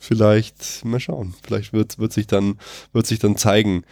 Vielleicht, 0.00 0.84
mal 0.84 1.00
schauen, 1.00 1.34
vielleicht 1.42 1.72
wird, 1.72 1.98
wird, 1.98 2.12
sich, 2.12 2.26
dann, 2.26 2.58
wird 2.92 3.06
sich 3.06 3.18
dann 3.18 3.36
zeigen, 3.36 3.84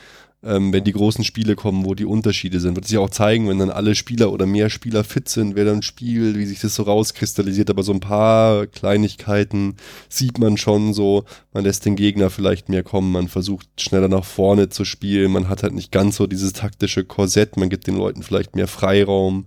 ähm, 0.47 0.73
wenn 0.73 0.85
die 0.85 0.93
großen 0.93 1.25
Spiele 1.25 1.57
kommen, 1.57 1.85
wo 1.85 1.95
die 1.95 2.05
Unterschiede 2.05 2.61
sind. 2.61 2.77
Wird 2.77 2.87
sich 2.87 2.99
auch 2.99 3.11
zeigen, 3.11 3.49
wenn 3.49 3.59
dann 3.59 3.71
alle 3.71 3.95
Spieler 3.95 4.33
oder 4.33 4.47
mehr 4.47 4.71
Spieler 4.71 5.05
fit 5.05 5.29
sind, 5.29 5.57
wer 5.57 5.65
dann 5.65 5.83
spielt, 5.83 6.39
wie 6.39 6.47
sich 6.47 6.61
das 6.61 6.75
so 6.75 6.85
rauskristallisiert. 6.85 7.69
Aber 7.71 7.83
so 7.83 7.93
ein 7.93 8.01
paar 8.01 8.67
Kleinigkeiten 8.67 9.77
sieht 10.09 10.39
man 10.39 10.57
schon 10.57 10.95
so. 10.95 11.25
Man 11.53 11.65
lässt 11.65 11.85
den 11.85 11.97
Gegner 11.97 12.31
vielleicht 12.31 12.69
mehr 12.69 12.83
kommen, 12.83 13.13
man 13.13 13.29
versucht 13.29 13.69
schneller 13.81 14.09
nach 14.09 14.25
vorne 14.25 14.69
zu 14.69 14.85
spielen, 14.85 15.33
man 15.33 15.49
hat 15.49 15.63
halt 15.63 15.75
nicht 15.75 15.91
ganz 15.91 16.17
so 16.17 16.27
dieses 16.27 16.53
taktische 16.53 17.05
Korsett, 17.05 17.57
man 17.57 17.69
gibt 17.69 17.87
den 17.87 17.97
Leuten 17.97 18.23
vielleicht 18.23 18.55
mehr 18.55 18.69
Freiraum 18.69 19.47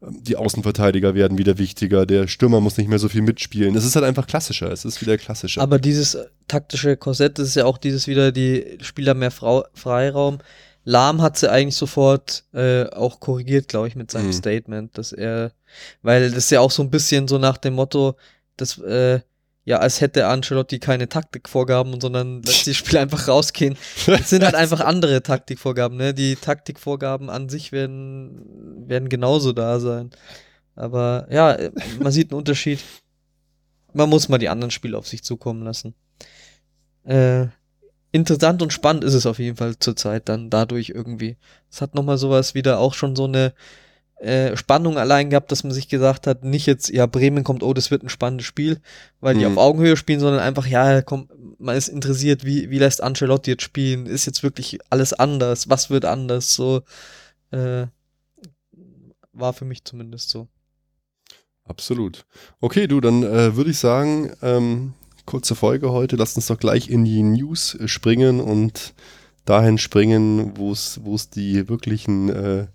die 0.00 0.36
Außenverteidiger 0.36 1.14
werden 1.14 1.36
wieder 1.36 1.58
wichtiger, 1.58 2.06
der 2.06 2.26
Stürmer 2.26 2.60
muss 2.60 2.78
nicht 2.78 2.88
mehr 2.88 2.98
so 2.98 3.08
viel 3.08 3.22
mitspielen. 3.22 3.76
Es 3.76 3.84
ist 3.84 3.96
halt 3.96 4.04
einfach 4.06 4.26
klassischer, 4.26 4.70
es 4.72 4.84
ist 4.84 5.00
wieder 5.02 5.18
klassischer. 5.18 5.60
Aber 5.60 5.78
dieses 5.78 6.16
taktische 6.48 6.96
Korsett, 6.96 7.38
ist 7.38 7.54
ja 7.54 7.66
auch 7.66 7.76
dieses 7.76 8.06
wieder, 8.06 8.32
die 8.32 8.78
Spieler 8.80 9.14
mehr 9.14 9.30
Frau 9.30 9.64
Freiraum. 9.74 10.38
Lahm 10.84 11.20
hat 11.20 11.36
sie 11.36 11.50
eigentlich 11.50 11.76
sofort 11.76 12.44
äh, 12.54 12.84
auch 12.86 13.20
korrigiert, 13.20 13.68
glaube 13.68 13.88
ich, 13.88 13.96
mit 13.96 14.10
seinem 14.10 14.28
Mhm. 14.28 14.32
Statement, 14.32 14.96
dass 14.96 15.12
er, 15.12 15.52
weil 16.02 16.30
das 16.30 16.38
ist 16.44 16.50
ja 16.50 16.60
auch 16.60 16.70
so 16.70 16.82
ein 16.82 16.90
bisschen 16.90 17.28
so 17.28 17.36
nach 17.36 17.58
dem 17.58 17.74
Motto, 17.74 18.16
dass, 18.56 18.78
äh, 18.78 19.20
ja, 19.70 19.78
als 19.78 20.00
hätte 20.00 20.26
Ancelotti 20.26 20.80
keine 20.80 21.08
Taktikvorgaben, 21.08 22.00
sondern 22.00 22.42
lässt 22.42 22.66
die 22.66 22.74
Spieler 22.74 23.00
einfach 23.02 23.28
rausgehen. 23.28 23.76
Es 24.08 24.28
sind 24.28 24.42
halt 24.42 24.56
einfach 24.56 24.80
andere 24.80 25.22
Taktikvorgaben, 25.22 25.96
ne? 25.96 26.12
Die 26.12 26.34
Taktikvorgaben 26.34 27.30
an 27.30 27.48
sich 27.48 27.70
werden, 27.70 28.88
werden 28.88 29.08
genauso 29.08 29.52
da 29.52 29.78
sein. 29.78 30.10
Aber 30.74 31.28
ja, 31.30 31.56
man 32.00 32.10
sieht 32.10 32.32
einen 32.32 32.38
Unterschied. 32.38 32.80
Man 33.92 34.08
muss 34.08 34.28
mal 34.28 34.38
die 34.38 34.48
anderen 34.48 34.72
Spiele 34.72 34.98
auf 34.98 35.06
sich 35.06 35.22
zukommen 35.22 35.62
lassen. 35.62 35.94
Äh, 37.04 37.46
interessant 38.10 38.62
und 38.62 38.72
spannend 38.72 39.04
ist 39.04 39.14
es 39.14 39.24
auf 39.24 39.38
jeden 39.38 39.56
Fall 39.56 39.78
zurzeit 39.78 40.28
dann 40.28 40.50
dadurch 40.50 40.88
irgendwie. 40.88 41.36
Es 41.70 41.80
hat 41.80 41.94
nochmal 41.94 42.18
sowas 42.18 42.56
wieder 42.56 42.80
auch 42.80 42.94
schon 42.94 43.14
so 43.14 43.26
eine 43.26 43.54
äh, 44.20 44.56
Spannung 44.56 44.98
allein 44.98 45.30
gehabt, 45.30 45.50
dass 45.50 45.64
man 45.64 45.72
sich 45.72 45.88
gesagt 45.88 46.26
hat, 46.26 46.44
nicht 46.44 46.66
jetzt, 46.66 46.90
ja, 46.90 47.06
Bremen 47.06 47.42
kommt, 47.42 47.62
oh, 47.62 47.72
das 47.72 47.90
wird 47.90 48.02
ein 48.02 48.10
spannendes 48.10 48.46
Spiel, 48.46 48.80
weil 49.20 49.34
die 49.34 49.44
Mhm. 49.46 49.52
auf 49.52 49.64
Augenhöhe 49.64 49.96
spielen, 49.96 50.20
sondern 50.20 50.42
einfach, 50.42 50.66
ja, 50.66 51.00
komm, 51.00 51.28
man 51.58 51.76
ist 51.76 51.88
interessiert, 51.88 52.44
wie, 52.44 52.70
wie 52.70 52.78
lässt 52.78 53.02
Ancelotti 53.02 53.50
jetzt 53.52 53.62
spielen? 53.62 54.04
Ist 54.06 54.26
jetzt 54.26 54.42
wirklich 54.42 54.78
alles 54.90 55.12
anders? 55.14 55.70
Was 55.70 55.88
wird 55.88 56.04
anders? 56.04 56.54
So, 56.54 56.82
äh, 57.50 57.86
war 59.32 59.52
für 59.52 59.64
mich 59.64 59.84
zumindest 59.84 60.30
so. 60.30 60.48
Absolut. 61.64 62.26
Okay, 62.60 62.86
du, 62.86 63.00
dann 63.00 63.22
äh, 63.22 63.56
würde 63.56 63.70
ich 63.70 63.78
sagen, 63.78 64.32
ähm, 64.42 64.94
kurze 65.24 65.54
Folge 65.54 65.92
heute. 65.92 66.16
Lasst 66.16 66.36
uns 66.36 66.48
doch 66.48 66.58
gleich 66.58 66.88
in 66.90 67.04
die 67.04 67.22
News 67.22 67.74
äh, 67.76 67.88
springen 67.88 68.40
und 68.40 68.92
dahin 69.44 69.78
springen, 69.78 70.56
wo 70.56 70.72
es 70.72 71.00
wo 71.04 71.14
es 71.14 71.30
die 71.30 71.68
wirklichen 71.68 72.28
äh, 72.28 72.66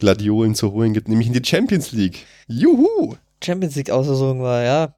Gladiolen 0.00 0.54
zu 0.54 0.72
holen 0.72 0.92
gibt, 0.92 1.08
nämlich 1.08 1.28
in 1.28 1.32
die 1.34 1.44
Champions 1.44 1.92
League. 1.92 2.26
Juhu! 2.48 3.14
Champions 3.42 3.76
League 3.76 3.90
Auslosung 3.90 4.42
war, 4.42 4.62
ja. 4.64 4.94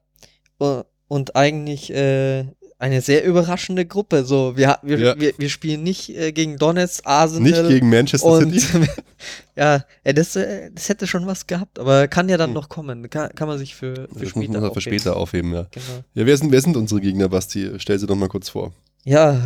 Und 1.07 1.35
eigentlich 1.35 1.93
äh, 1.93 2.45
eine 2.79 3.01
sehr 3.01 3.23
überraschende 3.23 3.85
Gruppe. 3.85 4.25
So, 4.25 4.57
wir, 4.57 4.77
wir, 4.81 4.97
Ja. 4.99 5.19
wir, 5.19 5.33
wir 5.37 5.49
spielen 5.49 5.83
nicht 5.83 6.09
äh, 6.09 6.31
gegen 6.31 6.57
Donetsk, 6.57 7.01
Arsenal 7.05 7.51
Nicht 7.51 7.67
gegen 7.69 7.89
Manchester 7.89 8.27
und 8.27 8.59
City. 8.59 8.87
ja, 9.55 9.83
das, 10.03 10.35
äh, 10.35 10.71
das 10.73 10.89
hätte 10.89 11.05
schon 11.07 11.25
was 11.27 11.45
gehabt, 11.47 11.79
aber 11.79 12.07
kann 12.07 12.27
ja 12.29 12.37
dann 12.37 12.49
Hm. 12.49 12.53
noch 12.55 12.69
kommen. 12.69 13.09
Kann, 13.09 13.29
kann 13.35 13.47
man 13.47 13.57
sich 13.57 13.75
für, 13.75 14.07
für 14.17 14.25
später 14.25 14.51
man 14.53 14.61
für 14.61 14.67
aufheben. 14.71 14.81
später 14.99 15.15
aufheben, 15.17 15.53
ja. 15.53 15.67
Genau. 15.71 16.03
Ja, 16.13 16.25
wer 16.25 16.37
sind, 16.37 16.51
wer 16.51 16.61
sind 16.61 16.75
unsere 16.75 16.99
Gegner, 17.01 17.29
Basti? 17.29 17.71
Stell 17.77 17.99
sie 17.99 18.07
doch 18.07 18.15
mal 18.15 18.29
kurz 18.29 18.49
vor. 18.49 18.73
Ja, 19.05 19.39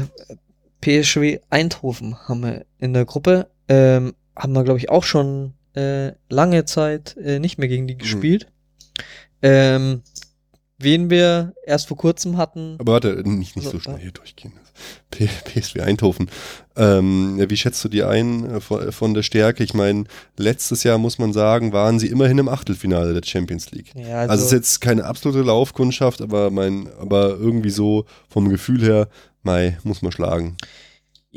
PSW 0.82 1.40
Eindhoven 1.50 2.16
haben 2.28 2.42
wir 2.44 2.66
in 2.80 2.94
der 2.94 3.06
Gruppe. 3.06 3.48
Ähm, 3.68 4.14
haben 4.38 4.54
wir, 4.54 4.64
glaube 4.64 4.80
ich, 4.80 4.90
auch 4.90 5.04
schon 5.04 5.54
äh, 5.76 6.12
lange 6.30 6.66
Zeit 6.66 7.18
äh, 7.18 7.40
nicht 7.40 7.58
mehr 7.58 7.68
gegen 7.68 7.88
die 7.88 7.98
gespielt. 7.98 8.48
Ähm, 9.42 10.02
wen 10.80 11.10
wir 11.10 11.54
erst 11.66 11.88
vor 11.88 11.98
kurzem 11.98 12.38
hatten. 12.38 12.76
Aber 12.80 12.94
warte, 12.94 13.24
nicht, 13.28 13.56
nicht 13.56 13.66
so 13.66 13.72
Also, 13.72 13.80
schnell 13.80 14.00
hier 14.00 14.12
durchgehen. 14.12 14.54
P 15.10 15.28
PSV 15.46 15.80
Eindhoven. 15.80 16.30
Ähm, 16.76 17.44
wie 17.50 17.58
schätzt 17.58 17.84
du 17.84 17.90
die 17.90 18.04
ein 18.04 18.50
äh, 18.50 18.62
von, 18.62 18.92
von 18.92 19.14
der 19.16 19.24
Stärke? 19.24 19.64
Ich 19.64 19.74
meine, 19.74 20.04
letztes 20.38 20.84
Jahr 20.84 21.00
muss 21.00 21.18
man 21.18 21.34
sagen, 21.34 21.74
waren 21.74 22.00
sie 22.00 22.08
immerhin 22.08 22.38
im 22.38 22.48
Achtelfinale 22.50 23.14
der 23.14 23.28
Champions 23.28 23.72
League. 23.72 23.94
Ja, 23.96 24.20
Also, 24.22 24.36
es 24.36 24.46
ist 24.46 24.52
jetzt 24.52 24.82
keine 24.82 25.06
absolute 25.06 25.42
Laufkundschaft, 25.42 26.22
aber 26.22 26.52
mein, 26.52 26.90
aber 27.00 27.30
irgendwie 27.30 27.72
so 27.72 28.06
vom 28.30 28.50
Gefühl 28.50 28.84
her, 28.84 29.10
Mai, 29.42 29.78
muss 29.84 30.02
man 30.02 30.12
schlagen. 30.12 30.58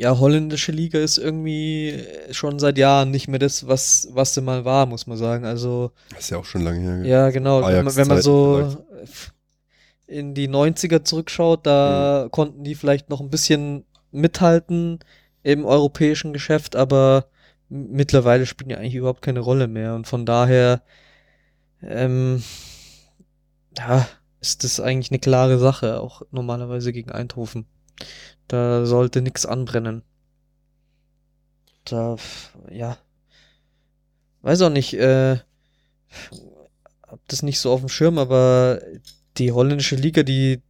Ja, 0.01 0.17
holländische 0.17 0.71
Liga 0.71 0.97
ist 0.97 1.19
irgendwie 1.19 2.03
schon 2.31 2.57
seit 2.57 2.79
Jahren 2.79 3.11
nicht 3.11 3.27
mehr 3.27 3.37
das, 3.37 3.67
was, 3.67 4.07
was 4.11 4.33
sie 4.33 4.41
mal 4.41 4.65
war, 4.65 4.87
muss 4.87 5.05
man 5.05 5.15
sagen. 5.15 5.45
Also, 5.45 5.91
Das 6.09 6.21
ist 6.21 6.29
ja 6.31 6.37
auch 6.39 6.45
schon 6.45 6.63
lange 6.63 6.79
her. 6.79 7.05
ja, 7.05 7.29
genau. 7.29 7.61
Wenn 7.67 7.85
man, 7.85 7.95
wenn 7.95 8.07
man 8.07 8.21
so 8.23 8.77
in 10.07 10.33
die 10.33 10.47
90er 10.47 11.03
zurückschaut, 11.03 11.67
da 11.67 12.23
Mhm. 12.25 12.31
konnten 12.31 12.63
die 12.63 12.73
vielleicht 12.73 13.11
noch 13.11 13.21
ein 13.21 13.29
bisschen 13.29 13.85
mithalten 14.11 14.99
im 15.43 15.65
europäischen 15.65 16.33
Geschäft, 16.33 16.75
aber 16.75 17.27
mittlerweile 17.69 18.47
spielen 18.47 18.69
die 18.69 18.75
eigentlich 18.77 18.95
überhaupt 18.95 19.21
keine 19.21 19.39
Rolle 19.41 19.67
mehr. 19.67 19.93
Und 19.93 20.07
von 20.07 20.25
daher, 20.25 20.81
ähm, 21.83 22.41
ja, 23.77 24.07
ist 24.39 24.63
das 24.63 24.79
eigentlich 24.79 25.11
eine 25.11 25.19
klare 25.19 25.59
Sache, 25.59 25.99
auch 25.99 26.23
normalerweise 26.31 26.91
gegen 26.91 27.11
Eindhoven. 27.11 27.67
Da 28.47 28.85
sollte 28.85 29.21
nichts 29.21 29.45
anbrennen. 29.45 30.03
Da, 31.85 32.15
ja. 32.69 32.97
Weiß 34.41 34.61
auch 34.61 34.69
nicht, 34.69 34.93
äh, 34.93 35.37
hab 37.07 37.19
das 37.27 37.43
nicht 37.43 37.59
so 37.59 37.71
auf 37.71 37.79
dem 37.81 37.89
Schirm, 37.89 38.17
aber 38.17 38.81
die 39.37 39.51
holländische 39.51 39.95
Liga, 39.95 40.23
die, 40.23 40.61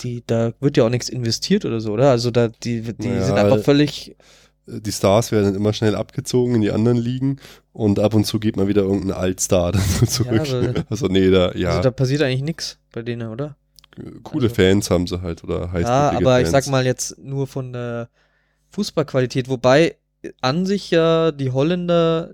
die, 0.00 0.22
da 0.26 0.52
wird 0.60 0.76
ja 0.76 0.84
auch 0.84 0.90
nichts 0.90 1.08
investiert 1.08 1.64
oder 1.64 1.80
so, 1.80 1.92
oder? 1.92 2.10
Also 2.10 2.30
da, 2.30 2.48
die, 2.48 2.82
die 2.82 3.08
Naja, 3.08 3.24
sind 3.24 3.38
einfach 3.38 3.60
völlig, 3.60 4.16
Die 4.66 4.92
Stars 4.92 5.32
werden 5.32 5.54
immer 5.54 5.72
schnell 5.72 5.94
abgezogen 5.96 6.54
in 6.56 6.60
die 6.60 6.70
anderen 6.70 6.98
Ligen 6.98 7.40
und 7.72 7.98
ab 7.98 8.14
und 8.14 8.24
zu 8.24 8.38
geht 8.40 8.56
mal 8.56 8.68
wieder 8.68 8.82
irgendein 8.82 9.12
Altstar 9.12 9.72
so 10.00 10.06
zurück. 10.06 10.40
aber- 10.48 10.84
also 10.90 11.06
nee, 11.06 11.30
da, 11.30 11.52
ja, 11.54 11.70
also 11.70 11.82
da 11.82 11.90
passiert 11.90 12.22
eigentlich 12.22 12.42
nichts 12.42 12.78
bei 12.92 13.02
denen, 13.02 13.28
oder? 13.28 13.56
Coole 14.22 14.44
also- 14.46 14.54
Fans 14.54 14.90
haben 14.90 15.06
sie 15.06 15.20
halt 15.22 15.44
oder 15.44 15.70
heißt 15.72 15.88
Ja, 15.88 16.10
aber 16.12 16.40
ich 16.40 16.48
sag 16.48 16.66
mal 16.68 16.84
jetzt 16.86 17.18
nur 17.18 17.46
von 17.46 17.72
der 17.72 18.08
Fußballqualität, 18.70 19.48
wobei 19.48 19.96
an 20.40 20.66
sich 20.66 20.90
ja 20.90 21.32
die 21.32 21.50
Holländer, 21.50 22.30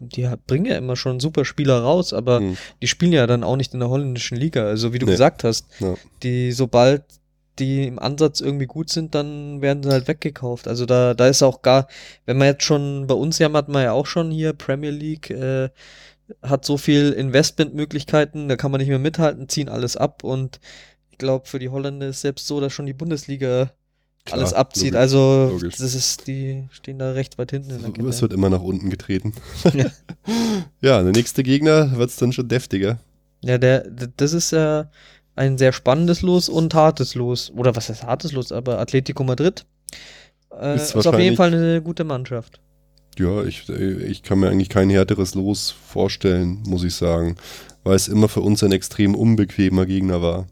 die 0.00 0.28
bringen 0.46 0.66
ja 0.66 0.76
immer 0.76 0.96
schon 0.96 1.20
super 1.20 1.44
Spieler 1.44 1.80
raus, 1.80 2.12
aber 2.12 2.38
Hm. 2.40 2.56
die 2.80 2.86
spielen 2.88 3.12
ja 3.12 3.26
dann 3.26 3.44
auch 3.44 3.56
nicht 3.56 3.74
in 3.74 3.80
der 3.80 3.88
holländischen 3.88 4.36
Liga. 4.36 4.64
Also 4.64 4.92
wie 4.92 4.98
du 4.98 5.06
Nee. 5.06 5.12
gesagt 5.12 5.44
hast, 5.44 5.66
Ja. 5.80 5.94
die 6.22 6.52
sobald 6.52 7.04
die 7.58 7.86
im 7.86 7.98
Ansatz 7.98 8.40
irgendwie 8.40 8.64
gut 8.66 8.88
sind, 8.88 9.14
dann 9.14 9.60
werden 9.60 9.82
sie 9.82 9.90
halt 9.90 10.08
weggekauft. 10.08 10.66
Also 10.66 10.86
da, 10.86 11.12
da 11.12 11.26
ist 11.28 11.42
auch 11.42 11.60
gar, 11.60 11.86
wenn 12.24 12.38
man 12.38 12.46
jetzt 12.48 12.64
schon 12.64 13.06
bei 13.06 13.14
uns 13.14 13.38
ja 13.38 13.52
hat 13.52 13.68
man 13.68 13.82
ja 13.84 13.92
auch 13.92 14.06
schon 14.06 14.30
hier 14.30 14.54
Premier 14.54 14.90
League, 14.90 15.28
äh, 15.30 15.68
hat 16.42 16.64
so 16.64 16.78
viel 16.78 17.12
Investmentmöglichkeiten, 17.12 18.48
da 18.48 18.56
kann 18.56 18.70
man 18.70 18.80
nicht 18.80 18.88
mehr 18.88 18.98
mithalten, 18.98 19.48
ziehen 19.50 19.68
alles 19.68 19.98
ab 19.98 20.24
und 20.24 20.60
ich 21.12 21.18
glaube, 21.18 21.46
für 21.46 21.58
die 21.58 21.68
Holländer 21.68 22.08
ist 22.08 22.22
selbst 22.22 22.46
so, 22.46 22.60
dass 22.60 22.72
schon 22.72 22.86
die 22.86 22.92
Bundesliga 22.92 23.70
Klar, 24.24 24.38
alles 24.40 24.52
abzieht. 24.52 24.92
logisch, 24.92 25.00
Also 25.00 25.48
logisch. 25.52 25.76
das 25.76 25.94
ist, 25.94 26.26
die 26.26 26.64
stehen 26.70 26.98
da 26.98 27.12
recht 27.12 27.38
weit 27.38 27.50
hinten 27.50 27.70
in 27.70 27.92
der. 27.92 28.04
Es 28.06 28.22
wird 28.22 28.32
immer 28.32 28.50
nach 28.50 28.62
unten 28.62 28.88
getreten. 28.90 29.34
Ja. 29.74 29.86
ja, 30.80 31.02
der 31.02 31.12
nächste 31.12 31.42
Gegner 31.42 31.96
wird 31.96 32.10
es 32.10 32.16
dann 32.16 32.32
schon 32.32 32.48
deftiger. 32.48 32.98
Ja, 33.42 33.58
der, 33.58 33.80
das 34.16 34.32
ist 34.32 34.52
ja 34.52 34.90
ein 35.34 35.58
sehr 35.58 35.72
spannendes 35.72 36.22
Los 36.22 36.48
und 36.48 36.74
hartes 36.74 37.14
Los. 37.14 37.50
Oder 37.54 37.74
was 37.74 37.88
heißt 37.88 38.04
hartes 38.04 38.32
Los? 38.32 38.52
Aber 38.52 38.78
Atletico 38.78 39.24
Madrid 39.24 39.66
äh, 40.58 40.76
Ist 40.76 40.94
ist, 40.94 41.06
auf 41.06 41.18
jeden 41.18 41.36
Fall 41.36 41.52
eine 41.52 41.82
gute 41.82 42.04
Mannschaft. 42.04 42.60
Ja, 43.18 43.42
ich, 43.44 43.68
ich 43.68 44.22
kann 44.22 44.38
mir 44.38 44.48
eigentlich 44.50 44.68
kein 44.70 44.88
härteres 44.88 45.34
Los 45.34 45.70
vorstellen, 45.86 46.62
muss 46.66 46.84
ich 46.84 46.94
sagen, 46.94 47.36
weil 47.84 47.94
es 47.96 48.08
immer 48.08 48.28
für 48.28 48.40
uns 48.40 48.62
ein 48.62 48.72
extrem 48.72 49.14
unbequemer 49.14 49.84
Gegner 49.84 50.22
war. 50.22 50.46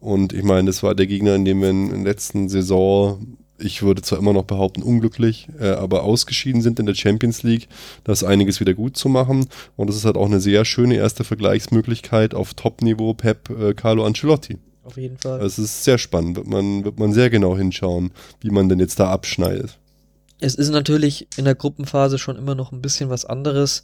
Und 0.00 0.32
ich 0.32 0.44
meine, 0.44 0.66
das 0.66 0.82
war 0.82 0.94
der 0.94 1.06
Gegner, 1.06 1.34
in 1.34 1.44
dem 1.44 1.60
wir 1.60 1.70
in 1.70 1.88
der 1.90 1.98
letzten 1.98 2.48
Saison, 2.48 3.36
ich 3.58 3.82
würde 3.82 4.02
zwar 4.02 4.18
immer 4.18 4.32
noch 4.32 4.44
behaupten, 4.44 4.82
unglücklich, 4.82 5.48
äh, 5.58 5.70
aber 5.70 6.04
ausgeschieden 6.04 6.62
sind 6.62 6.78
in 6.78 6.86
der 6.86 6.94
Champions 6.94 7.42
League. 7.42 7.68
Da 8.04 8.12
ist 8.12 8.22
einiges 8.22 8.60
wieder 8.60 8.74
gut 8.74 8.96
zu 8.96 9.08
machen. 9.08 9.48
Und 9.76 9.88
das 9.88 9.96
ist 9.96 10.04
halt 10.04 10.16
auch 10.16 10.26
eine 10.26 10.40
sehr 10.40 10.64
schöne 10.64 10.96
erste 10.96 11.24
Vergleichsmöglichkeit 11.24 12.34
auf 12.34 12.54
Top-Niveau 12.54 13.14
Pep 13.14 13.50
äh, 13.50 13.74
Carlo 13.74 14.04
Ancelotti. 14.04 14.58
Auf 14.84 14.96
jeden 14.96 15.18
Fall. 15.18 15.40
Also 15.40 15.62
es 15.62 15.70
ist 15.70 15.84
sehr 15.84 15.98
spannend, 15.98 16.36
wird 16.36 16.46
man, 16.46 16.84
wird 16.84 16.98
man 16.98 17.12
sehr 17.12 17.28
genau 17.28 17.56
hinschauen, 17.56 18.12
wie 18.40 18.50
man 18.50 18.68
denn 18.68 18.78
jetzt 18.78 18.98
da 18.98 19.10
abschneidet. 19.10 19.78
Es 20.40 20.54
ist 20.54 20.70
natürlich 20.70 21.26
in 21.36 21.44
der 21.44 21.56
Gruppenphase 21.56 22.18
schon 22.18 22.36
immer 22.36 22.54
noch 22.54 22.72
ein 22.72 22.80
bisschen 22.80 23.10
was 23.10 23.24
anderes, 23.24 23.82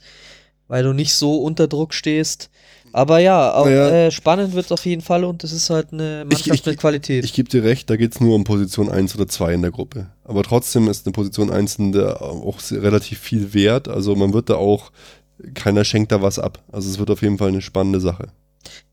weil 0.69 0.85
du 0.85 0.93
nicht 0.93 1.12
so 1.12 1.43
unter 1.43 1.69
Druck 1.69 1.93
stehst. 1.93 2.49
Aber 2.97 3.18
ja, 3.18 3.53
auch, 3.55 3.64
Naja. 3.66 3.88
äh, 4.07 4.11
spannend 4.12 4.55
wird 4.55 4.66
es 4.66 4.72
auf 4.72 4.86
jeden 4.86 5.03
Fall 5.03 5.24
und 5.24 5.42
es 5.42 5.51
ist 5.51 5.68
halt 5.68 5.92
eine 5.92 6.24
Mannschaft 6.24 6.47
Ich- 6.47 6.53
ich- 6.61 6.64
mit 6.66 6.78
Qualität. 6.78 7.24
Ich 7.24 7.32
gebe 7.32 7.49
dir 7.49 7.64
recht, 7.64 7.90
da 7.90 7.97
geht 7.97 8.12
es 8.12 8.20
nur 8.20 8.36
um 8.36 8.45
Position 8.45 8.88
1 8.88 9.16
oder 9.16 9.26
2 9.26 9.53
in 9.53 9.62
der 9.62 9.72
Gruppe. 9.72 10.07
Aber 10.22 10.45
trotzdem 10.45 10.86
ist 10.86 11.05
eine 11.05 11.12
Position 11.12 11.51
1 11.51 11.74
in 11.74 11.90
der 11.90 12.22
auch 12.22 12.61
sehr, 12.61 12.82
relativ 12.84 13.18
viel 13.18 13.53
wert. 13.53 13.88
Also 13.88 14.14
man 14.14 14.32
wird 14.32 14.49
da 14.49 14.55
auch, 14.55 14.92
keiner 15.55 15.84
schenkt 15.84 16.12
da 16.12 16.22
was 16.22 16.38
ab. 16.38 16.62
Also 16.70 16.88
es 16.88 17.01
wird 17.01 17.11
auf 17.11 17.20
jeden 17.22 17.36
Fall 17.36 17.49
eine 17.49 17.62
spannende 17.62 17.99
Sache. 18.01 18.28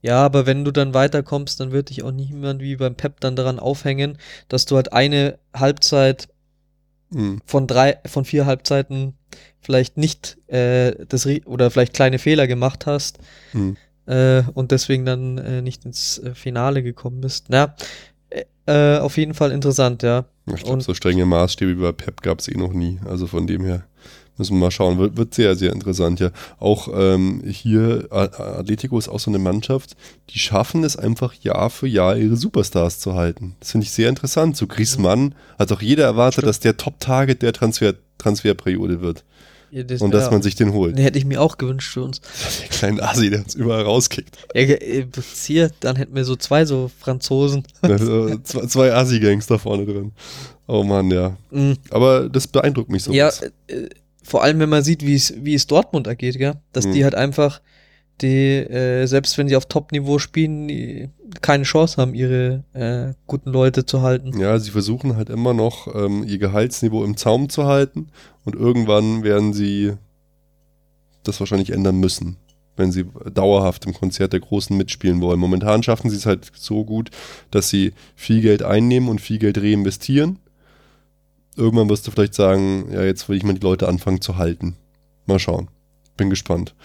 ja, 0.01 0.25
aber 0.25 0.47
wenn 0.47 0.65
du 0.65 0.71
dann 0.71 0.95
weiterkommst, 0.95 1.59
dann 1.59 1.71
wird 1.71 1.91
dich 1.91 2.01
auch 2.03 2.11
niemand 2.11 2.59
wie 2.61 2.75
beim 2.77 2.95
Pep 2.95 3.19
dann 3.19 3.35
daran 3.35 3.59
aufhängen, 3.59 4.17
dass 4.49 4.65
du 4.65 4.75
halt 4.77 4.91
eine 4.93 5.37
Halbzeit 5.55 6.27
Mhm. 7.11 7.39
von 7.45 7.67
drei, 7.67 7.99
von 8.07 8.25
vier 8.25 8.45
Halbzeiten 8.47 9.13
vielleicht 9.61 9.97
nicht 9.97 10.37
äh, 10.47 11.05
das 11.07 11.27
oder 11.45 11.69
vielleicht 11.69 11.93
kleine 11.93 12.17
Fehler 12.19 12.47
gemacht 12.47 12.85
hast 12.87 13.19
Mhm. 13.53 13.77
Äh, 14.11 14.43
und 14.53 14.71
deswegen 14.71 15.05
dann 15.05 15.37
äh, 15.37 15.61
nicht 15.61 15.85
ins 15.85 16.19
äh, 16.19 16.35
Finale 16.35 16.83
gekommen 16.83 17.21
bist. 17.21 17.45
Ja, 17.49 17.75
äh, 18.29 18.43
äh, 18.65 18.99
auf 18.99 19.17
jeden 19.17 19.33
Fall 19.33 19.51
interessant, 19.51 20.03
ja. 20.03 20.25
Ich 20.53 20.63
glaube, 20.63 20.81
so 20.81 20.93
strenge 20.93 21.25
Maßstäbe 21.25 21.77
wie 21.77 21.81
bei 21.81 21.91
Pep 21.93 22.21
gab 22.21 22.39
es 22.39 22.49
eh 22.49 22.57
noch 22.57 22.73
nie. 22.73 22.99
Also 23.05 23.27
von 23.27 23.47
dem 23.47 23.63
her 23.63 23.85
müssen 24.37 24.55
wir 24.55 24.65
mal 24.65 24.71
schauen. 24.71 24.97
Wird, 24.97 25.15
wird 25.15 25.33
sehr, 25.33 25.55
sehr 25.55 25.71
interessant, 25.71 26.19
ja. 26.19 26.31
Auch 26.59 26.89
ähm, 26.93 27.41
hier, 27.45 28.07
Atletico 28.11 28.97
ist 28.97 29.07
auch 29.07 29.19
so 29.19 29.31
eine 29.31 29.39
Mannschaft, 29.39 29.95
die 30.31 30.39
schaffen 30.39 30.83
es 30.83 30.97
einfach 30.97 31.33
Jahr 31.35 31.69
für 31.69 31.87
Jahr 31.87 32.17
ihre 32.17 32.35
Superstars 32.35 32.99
zu 32.99 33.13
halten. 33.13 33.55
Das 33.59 33.71
finde 33.71 33.85
ich 33.85 33.91
sehr 33.91 34.09
interessant. 34.09 34.57
So 34.57 34.67
Griezmann 34.67 35.35
hat 35.57 35.71
auch 35.71 35.81
jeder 35.81 36.03
erwartet, 36.03 36.39
Stimmt. 36.39 36.49
dass 36.49 36.59
der 36.59 36.75
Top-Target 36.75 37.41
der 37.41 37.53
Transfer, 37.53 37.93
Transferperiode 38.17 38.99
wird. 39.01 39.23
Ja, 39.71 39.83
das 39.83 40.01
Und 40.01 40.13
dass 40.13 40.29
man 40.29 40.41
sich 40.41 40.55
den 40.55 40.73
holt. 40.73 40.97
den 40.97 41.03
hätte 41.03 41.17
ich 41.17 41.23
mir 41.25 41.41
auch 41.41 41.57
gewünscht 41.57 41.93
für 41.93 42.03
uns. 42.03 42.19
Der 42.61 42.67
kleine 42.67 43.01
Asi, 43.03 43.29
der 43.29 43.39
uns 43.39 43.55
überall 43.55 43.83
rauskickt. 43.83 44.37
Ja, 44.53 44.61
äh, 44.63 45.05
hier, 45.45 45.71
dann 45.79 45.95
hätten 45.95 46.13
wir 46.13 46.25
so 46.25 46.35
zwei 46.35 46.65
so 46.65 46.91
Franzosen. 46.99 47.63
Also, 47.81 48.37
zwei 48.39 48.65
zwei 48.65 48.93
Asi-Gangs 48.93 49.47
da 49.47 49.57
vorne 49.57 49.85
drin. 49.85 50.11
Oh 50.67 50.83
Mann, 50.83 51.09
ja. 51.09 51.37
Mm, 51.51 51.73
Aber 51.89 52.27
das 52.29 52.47
beeindruckt 52.47 52.89
mich 52.89 53.03
so. 53.03 53.13
ja, 53.13 53.29
äh, 53.67 53.87
vor 54.23 54.43
allem 54.43 54.59
wenn 54.59 54.69
man 54.69 54.83
sieht, 54.83 55.05
wie 55.05 55.15
es 55.15 55.33
wie 55.37 55.55
es 55.55 55.67
Dortmund 55.67 56.05
ergeht, 56.07 56.37
gell? 56.37 56.55
Dass 56.73 56.85
Mhm. 56.85 56.93
die 56.93 57.03
halt 57.05 57.15
einfach 57.15 57.61
die 58.21 58.57
äh, 58.57 59.05
selbst 59.07 59.37
wenn 59.37 59.47
die 59.47 59.55
auf 59.55 59.65
Top-Niveau 59.67 60.19
spielen, 60.19 60.67
die 60.67 61.09
keine 61.41 61.63
Chance 61.63 62.01
haben, 62.01 62.13
ihre 62.13 62.63
äh, 62.73 63.13
guten 63.27 63.51
Leute 63.51 63.85
zu 63.85 64.01
halten. 64.01 64.37
Ja, 64.39 64.57
sie 64.59 64.71
versuchen 64.71 65.15
halt 65.15 65.29
immer 65.29 65.53
noch, 65.53 65.93
ähm, 65.93 66.23
ihr 66.23 66.37
Gehaltsniveau 66.37 67.03
im 67.03 67.17
Zaum 67.17 67.49
zu 67.49 67.65
halten 67.65 68.09
und 68.43 68.55
irgendwann 68.55 69.23
werden 69.23 69.53
sie 69.53 69.93
das 71.23 71.39
wahrscheinlich 71.39 71.71
ändern 71.71 71.99
müssen, 71.99 72.37
wenn 72.75 72.91
sie 72.91 73.05
dauerhaft 73.33 73.85
im 73.85 73.93
Konzert 73.93 74.33
der 74.33 74.39
Großen 74.39 74.75
mitspielen 74.75 75.21
wollen. 75.21 75.39
Momentan 75.39 75.83
schaffen 75.83 76.09
sie 76.09 76.17
es 76.17 76.25
halt 76.25 76.51
so 76.55 76.83
gut, 76.83 77.11
dass 77.51 77.69
sie 77.69 77.93
viel 78.15 78.41
Geld 78.41 78.63
einnehmen 78.63 79.09
und 79.09 79.21
viel 79.21 79.37
Geld 79.37 79.57
reinvestieren. 79.57 80.39
Irgendwann 81.55 81.89
wirst 81.89 82.07
du 82.07 82.11
vielleicht 82.11 82.33
sagen, 82.33 82.89
ja, 82.91 83.03
jetzt 83.03 83.27
will 83.29 83.37
ich 83.37 83.43
mal 83.43 83.53
die 83.53 83.61
Leute 83.61 83.87
anfangen 83.87 84.21
zu 84.21 84.37
halten. 84.37 84.75
Mal 85.25 85.39
schauen. 85.39 85.67
Bin 86.17 86.29
gespannt. 86.29 86.75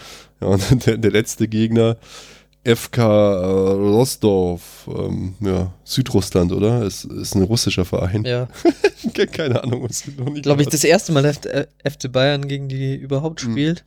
Ja, 0.41 0.49
und 0.49 0.63
der, 0.87 0.99
der 0.99 1.11
letzte 1.11 1.49
Gegner, 1.49 1.97
FK 2.75 2.99
äh, 2.99 3.05
Rostov, 3.45 4.89
ähm, 4.89 5.35
ja, 5.41 5.73
Südrussland, 5.85 6.53
oder? 6.53 6.83
Ist, 6.85 7.05
ist 7.05 7.35
ein 7.35 7.43
russischer 7.43 7.85
Verein. 7.85 8.25
Ja, 8.25 8.49
Keine 9.33 9.63
Ahnung, 9.63 9.85
was 9.89 10.05
noch 10.17 10.31
nicht 10.31 10.43
glaube 10.43 10.63
ich, 10.63 10.69
das 10.69 10.83
erste 10.85 11.13
Mal 11.13 11.25
F 11.25 11.45
äh, 11.45 11.67
FC 11.89 12.11
Bayern 12.11 12.49
gegen 12.49 12.69
die 12.69 12.95
überhaupt 12.97 13.45
Mhm. 13.45 13.53
spielt. 13.53 13.85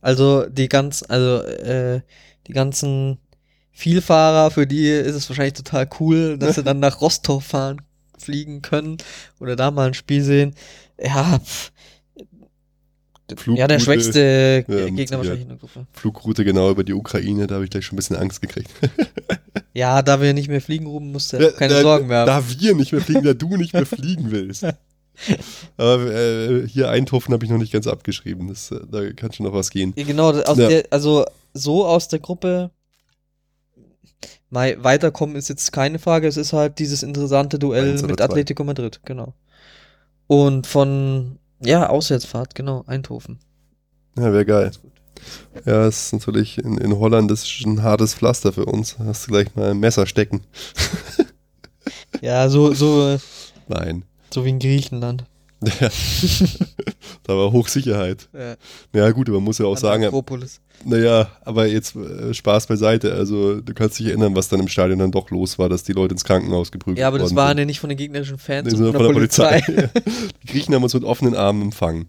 Also 0.00 0.46
die 0.46 0.68
ganz, 0.68 1.02
also 1.08 1.42
äh, 1.46 2.00
die 2.46 2.52
ganzen 2.52 3.18
Vielfahrer, 3.70 4.50
für 4.50 4.66
die 4.66 4.88
ist 4.88 5.14
es 5.14 5.28
wahrscheinlich 5.30 5.54
total 5.54 5.88
cool, 6.00 6.36
dass 6.36 6.56
sie 6.56 6.62
dann 6.64 6.80
nach 6.80 7.00
Rostov 7.00 7.44
fahren, 7.44 7.80
fliegen 8.18 8.60
können 8.62 8.98
oder 9.40 9.56
da 9.56 9.70
mal 9.70 9.86
ein 9.88 9.94
Spiel 9.94 10.22
sehen. 10.22 10.54
Ja, 11.02 11.38
pff. 11.38 11.72
Ja 13.46 13.66
der 13.66 13.80
Flugroute, 13.80 13.80
schwächste 13.80 14.64
mit 14.68 14.96
Gegner 14.96 15.18
wahrscheinlich 15.18 15.42
in 15.42 15.48
der 15.48 15.58
Gruppe. 15.58 15.86
Flugroute 15.92 16.44
genau 16.44 16.70
über 16.70 16.84
die 16.84 16.94
Ukraine, 16.94 17.46
da 17.46 17.56
habe 17.56 17.64
ich 17.64 17.70
gleich 17.70 17.84
schon 17.84 17.94
ein 17.94 17.96
bisschen 17.96 18.16
Angst 18.16 18.40
gekriegt. 18.40 18.70
Ja, 19.74 20.02
da 20.02 20.20
wir 20.20 20.34
nicht 20.34 20.48
mehr 20.48 20.60
fliegen, 20.60 20.86
Ruben, 20.86 21.12
musst 21.12 21.32
du 21.32 21.52
keine 21.52 21.72
da, 21.74 21.80
Sorgen 21.80 22.06
mehr 22.06 22.18
haben. 22.18 22.26
Da 22.26 22.44
wir 22.60 22.74
nicht 22.74 22.92
mehr 22.92 23.00
fliegen, 23.00 23.22
da 23.22 23.32
du 23.32 23.56
nicht 23.56 23.72
mehr 23.72 23.86
fliegen 23.86 24.30
willst. 24.30 24.66
Aber 25.78 26.14
äh, 26.14 26.68
hier 26.68 26.90
Eindhoven 26.90 27.32
habe 27.32 27.44
ich 27.44 27.50
noch 27.50 27.58
nicht 27.58 27.72
ganz 27.72 27.86
abgeschrieben. 27.86 28.48
Das, 28.48 28.70
äh, 28.70 28.80
da 28.90 29.10
kann 29.12 29.32
schon 29.32 29.46
noch 29.46 29.54
was 29.54 29.70
gehen. 29.70 29.94
Genau, 29.96 30.32
Ja. 30.34 30.54
der, 30.54 30.84
also 30.90 31.24
so 31.54 31.86
aus 31.86 32.08
der 32.08 32.18
Gruppe 32.18 32.70
mal 34.50 34.82
weiterkommen 34.84 35.36
ist 35.36 35.48
jetzt 35.48 35.72
keine 35.72 35.98
Frage. 35.98 36.28
Es 36.28 36.36
ist 36.36 36.52
halt 36.52 36.78
dieses 36.78 37.02
interessante 37.02 37.58
Duell 37.58 37.94
mit 38.02 38.16
zwei. 38.18 38.24
Atletico 38.24 38.64
Madrid, 38.64 39.00
genau. 39.04 39.34
Und 40.26 40.66
von, 40.66 41.38
ja, 41.64 41.88
Auswärtsfahrt, 41.88 42.54
genau, 42.54 42.84
Eindhoven. 42.86 43.38
Ja, 44.16 44.32
wäre 44.32 44.44
geil. 44.44 44.70
Ja, 45.64 45.86
ist 45.86 46.12
natürlich 46.12 46.58
in, 46.58 46.78
in 46.78 46.98
Holland 46.98 47.30
ist 47.30 47.46
ein 47.64 47.82
hartes 47.82 48.14
Pflaster 48.14 48.52
für 48.52 48.64
uns. 48.64 48.98
Hast 48.98 49.26
du 49.26 49.32
gleich 49.32 49.54
mal 49.54 49.70
ein 49.70 49.78
Messer 49.78 50.06
stecken. 50.06 50.42
Ja, 52.20 52.48
so, 52.48 52.72
so, 52.72 53.18
Nein. 53.66 54.04
so 54.32 54.44
wie 54.44 54.50
in 54.50 54.60
Griechenland. 54.60 55.24
Ja. 55.64 55.88
da 57.24 57.36
war 57.36 57.50
Hochsicherheit. 57.50 58.28
Ja, 58.32 58.54
Ja, 58.94 59.10
gut, 59.10 59.28
aber 59.28 59.38
man 59.38 59.44
muss 59.44 59.58
ja 59.58 59.66
auch 59.66 59.74
an 59.74 59.80
sagen, 59.80 60.04
Akropolis. 60.04 60.60
Naja, 60.84 61.28
aber 61.44 61.66
jetzt 61.66 61.94
äh, 61.96 62.34
Spaß 62.34 62.66
beiseite. 62.66 63.12
Also 63.12 63.60
du 63.60 63.74
kannst 63.74 63.98
dich 63.98 64.06
erinnern, 64.06 64.34
was 64.34 64.48
dann 64.48 64.60
im 64.60 64.68
Stadion 64.68 64.98
dann 64.98 65.12
doch 65.12 65.30
los 65.30 65.58
war, 65.58 65.68
dass 65.68 65.82
die 65.84 65.92
Leute 65.92 66.14
ins 66.14 66.24
Krankenhaus 66.24 66.72
geprügelt 66.72 66.98
Ja, 66.98 67.08
aber 67.08 67.18
das 67.18 67.34
waren 67.34 67.50
sind. 67.50 67.58
ja 67.58 67.64
nicht 67.66 67.80
von 67.80 67.88
den 67.88 67.98
gegnerischen 67.98 68.38
Fans, 68.38 68.70
Nee, 68.70 68.76
sondern 68.76 68.94
von 68.94 69.06
der 69.06 69.12
Polizei. 69.12 69.62
die 70.42 70.46
Griechen 70.46 70.74
haben 70.74 70.82
uns 70.82 70.94
mit 70.94 71.04
offenen 71.04 71.34
Armen 71.34 71.62
empfangen. 71.62 72.06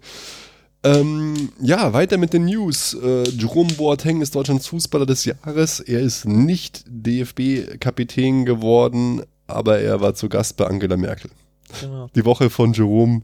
Ähm, 0.85 1.49
ja, 1.61 1.93
weiter 1.93 2.17
mit 2.17 2.33
den 2.33 2.45
News. 2.45 2.93
Äh, 2.93 3.23
Jerome 3.29 3.73
Boateng 3.73 4.21
ist 4.21 4.35
Deutschlands 4.35 4.67
Fußballer 4.67 5.05
des 5.05 5.23
Jahres. 5.23 5.79
Er 5.79 6.01
ist 6.01 6.25
nicht 6.25 6.83
DFB-Kapitän 6.87 8.45
geworden, 8.45 9.21
aber 9.47 9.79
er 9.79 10.01
war 10.01 10.13
zu 10.13 10.27
Gast 10.27 10.57
bei 10.57 10.65
Angela 10.65 10.97
Merkel. 10.97 11.31
Genau. 11.79 12.09
Die 12.13 12.25
Woche 12.25 12.49
von 12.49 12.73
Jerome 12.73 13.21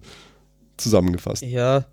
zusammengefasst. 0.77 1.43
Ja, 1.43 1.85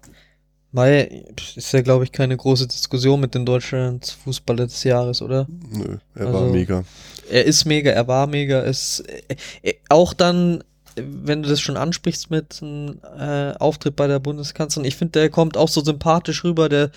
Mai 0.76 1.24
ist 1.56 1.72
ja, 1.72 1.80
glaube 1.80 2.04
ich, 2.04 2.12
keine 2.12 2.36
große 2.36 2.66
Diskussion 2.68 3.18
mit 3.18 3.34
den 3.34 3.46
Deutschlands 3.46 4.10
Fußballer 4.10 4.66
des 4.66 4.84
Jahres, 4.84 5.22
oder? 5.22 5.46
Nö, 5.70 5.96
er 6.14 6.26
Also- 6.26 6.38
war 6.40 6.48
mega. 6.50 6.84
Er 7.30 7.44
ist 7.46 7.64
mega, 7.64 7.90
er 7.90 8.06
war 8.06 8.26
mega. 8.26 8.60
Es, 8.62 9.00
äh, 9.00 9.36
äh, 9.62 9.74
auch 9.88 10.12
dann, 10.12 10.62
wenn 10.94 11.42
du 11.42 11.48
das 11.48 11.60
schon 11.60 11.78
ansprichst 11.78 12.30
mit 12.30 12.60
einem 12.62 13.00
äh, 13.18 13.52
Auftritt 13.58 13.96
bei 13.96 14.06
der 14.06 14.18
Bundeskanzlerin, 14.18 14.86
ich 14.86 14.96
finde, 14.96 15.12
der 15.12 15.30
kommt 15.30 15.56
auch 15.56 15.68
so 15.68 15.82
sympathisch 15.82 16.44
rüber. 16.44 16.68
Der 16.68 16.90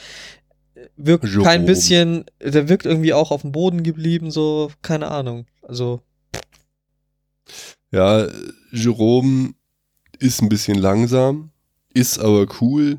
äh, 0.75 0.81
wirkt 0.97 1.23
Jerome. 1.23 1.45
kein 1.45 1.65
bisschen, 1.65 2.25
der 2.41 2.67
wirkt 2.67 2.85
irgendwie 2.85 3.13
auch 3.13 3.31
auf 3.31 3.41
dem 3.43 3.53
Boden 3.53 3.81
geblieben, 3.83 4.29
so, 4.29 4.71
keine 4.81 5.07
Ahnung. 5.09 5.45
Also, 5.61 6.01
Ja, 7.91 8.27
Jerome 8.71 9.53
ist 10.19 10.41
ein 10.41 10.49
bisschen 10.49 10.77
langsam, 10.77 11.51
ist 11.93 12.19
aber 12.19 12.45
cool 12.61 12.97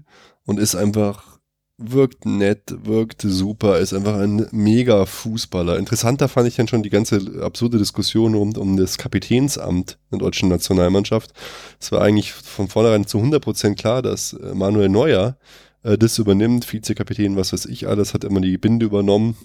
und 0.50 0.58
ist 0.58 0.74
einfach, 0.74 1.38
wirkt 1.78 2.26
nett, 2.26 2.74
wirkt 2.82 3.22
super, 3.22 3.78
ist 3.78 3.94
einfach 3.94 4.18
ein 4.18 4.48
mega 4.50 5.06
Fußballer. 5.06 5.78
Interessanter 5.78 6.26
fand 6.26 6.48
ich 6.48 6.56
dann 6.56 6.66
schon 6.66 6.82
die 6.82 6.90
ganze 6.90 7.40
absurde 7.40 7.78
Diskussion 7.78 8.34
rund 8.34 8.58
um 8.58 8.76
das 8.76 8.98
Kapitänsamt 8.98 9.96
der 10.10 10.18
deutschen 10.18 10.48
Nationalmannschaft. 10.48 11.32
Es 11.78 11.92
war 11.92 12.02
eigentlich 12.02 12.32
von 12.32 12.66
vornherein 12.66 13.06
zu 13.06 13.18
100% 13.18 13.76
klar, 13.76 14.02
dass 14.02 14.32
äh, 14.32 14.52
Manuel 14.52 14.88
Neuer 14.88 15.38
äh, 15.84 15.96
das 15.96 16.18
übernimmt, 16.18 16.70
Vizekapitän, 16.70 17.36
was 17.36 17.52
weiß 17.52 17.66
ich 17.66 17.86
alles, 17.86 18.12
hat 18.12 18.24
immer 18.24 18.40
die 18.40 18.58
Binde 18.58 18.86
übernommen. 18.86 19.36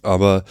Aber 0.00 0.44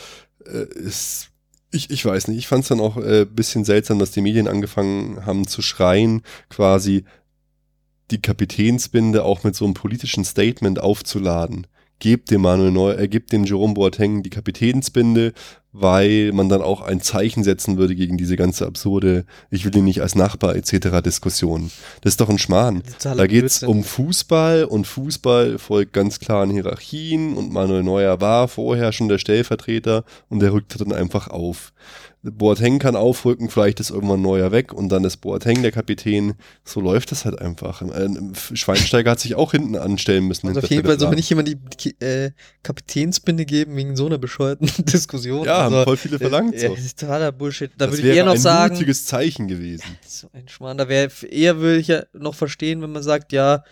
äh, 0.46 0.68
es 0.86 1.30
Ich, 1.72 1.90
ich 1.90 2.06
weiß 2.06 2.28
nicht, 2.28 2.38
ich 2.38 2.48
fand 2.48 2.62
es 2.62 2.70
dann 2.70 2.80
auch 2.80 2.98
ein 2.98 3.04
äh, 3.04 3.26
bisschen 3.26 3.66
seltsam, 3.66 3.98
dass 3.98 4.12
die 4.12 4.22
Medien 4.22 4.48
angefangen 4.48 5.26
haben 5.26 5.48
zu 5.48 5.64
schreien, 5.64 6.22
quasi 6.48 7.06
die 8.12 8.22
Kapitänsbinde 8.22 9.24
auch 9.24 9.44
mit 9.44 9.56
so 9.56 9.66
einem 9.66 9.74
politischen 9.74 10.24
Statement 10.24 10.80
aufzuladen 10.80 11.68
gebt 12.00 12.32
dem 12.32 12.42
Manuel 12.42 12.72
Neuer, 12.72 13.00
äh, 13.00 13.08
gebt 13.08 13.32
dem 13.32 13.44
Jerome 13.44 13.74
Boateng 13.74 14.24
die 14.24 14.30
Kapitänsbinde, 14.30 15.34
weil 15.72 16.32
man 16.34 16.50
dann 16.50 16.62
auch 16.62 16.82
ein 16.82 17.02
Zeichen 17.02 17.44
setzen 17.44 17.78
würde 17.78 17.96
gegen 17.96 18.18
diese 18.18 18.36
ganze 18.36 18.66
absurde, 18.66 19.26
ich 19.52 19.64
will 19.66 19.76
ihn 19.76 19.86
nicht 19.86 20.02
als 20.02 20.16
Nachbar 20.16 20.56
etc. 20.56 21.02
Diskussion. 21.04 21.72
Das 22.02 22.14
ist 22.14 22.22
doch 22.22 22.30
ein 22.30 22.40
Schmarrn. 22.40 22.82
Da 23.04 23.28
geht's 23.28 23.64
um 23.64 23.84
Fußball 23.84 24.66
und 24.66 24.88
Fußball 24.88 25.60
folgt 25.60 25.94
ganz 25.94 26.20
klaren 26.20 26.50
Hierarchien 26.50 27.36
und 27.36 27.52
Manuel 27.52 27.84
Neuer 27.84 28.22
war 28.22 28.48
vorher 28.48 28.92
schon 28.92 29.10
der 29.10 29.20
Stellvertreter 29.20 30.04
und 30.30 30.40
der 30.40 30.54
rückte 30.54 30.78
dann 30.80 30.94
einfach 30.94 31.28
auf. 31.28 31.74
Boateng 32.32 32.80
kann 32.80 32.96
aufrücken, 32.96 33.50
vielleicht 33.50 33.80
ist 33.80 33.90
irgendwann 33.90 34.22
neuer 34.22 34.52
weg 34.52 34.74
und 34.74 34.90
dann 34.90 35.04
ist 35.04 35.18
Boateng 35.18 35.62
der 35.62 35.72
Kapitän. 35.72 36.34
So 36.64 36.80
läuft 36.80 37.12
das 37.12 37.26
halt 37.26 37.40
einfach. 37.40 37.82
Äh, 37.82 38.10
Schweinsteiger 38.54 39.12
hat 39.12 39.20
sich 39.20 39.36
auch 39.36 39.52
hinten 39.52 39.76
anstellen 39.76 40.26
müssen. 40.26 40.48
Also 40.48 40.62
auf 40.62 40.70
jeden 40.70 40.86
Fall 40.86 41.00
soll 41.00 41.10
mir 41.10 41.16
nicht 41.16 41.30
jemand 41.30 41.50
die, 41.50 42.00
äh, 42.04 42.32
Kapitänsbinde 42.64 43.46
geben 43.46 43.76
wegen 43.76 43.96
so 43.96 44.06
einer 44.06 44.18
bescheuerten 44.18 44.70
Diskussion. 44.86 45.46
Ja, 45.46 45.66
also, 45.66 45.78
haben 45.78 45.84
voll 45.86 45.98
viele 45.98 46.20
verlangt. 46.20 46.56
Äh, 46.56 46.68
so. 46.68 46.76
Das 46.76 46.86
ist 46.86 47.00
totaler 47.00 47.32
Bullshit. 47.32 47.72
Da 47.78 47.90
würde 47.90 48.08
ich 48.08 48.16
eher 48.16 48.26
noch 48.26 48.34
ein 48.34 48.40
sagen. 48.40 48.74
ein 48.74 48.78
mutiges 48.78 49.06
Zeichen 49.06 49.48
gewesen. 49.48 49.98
So 50.06 50.28
ein 50.34 50.48
Schmarrn. 50.48 50.78
Da 50.78 50.90
wäre 50.90 51.10
eher 51.30 51.58
würde 51.58 51.80
ich 51.80 51.88
ja 51.88 52.04
noch 52.14 52.36
verstehen, 52.36 52.82
wenn 52.82 52.92
man 52.92 53.04
sagt, 53.04 53.32
ja, 53.32 53.64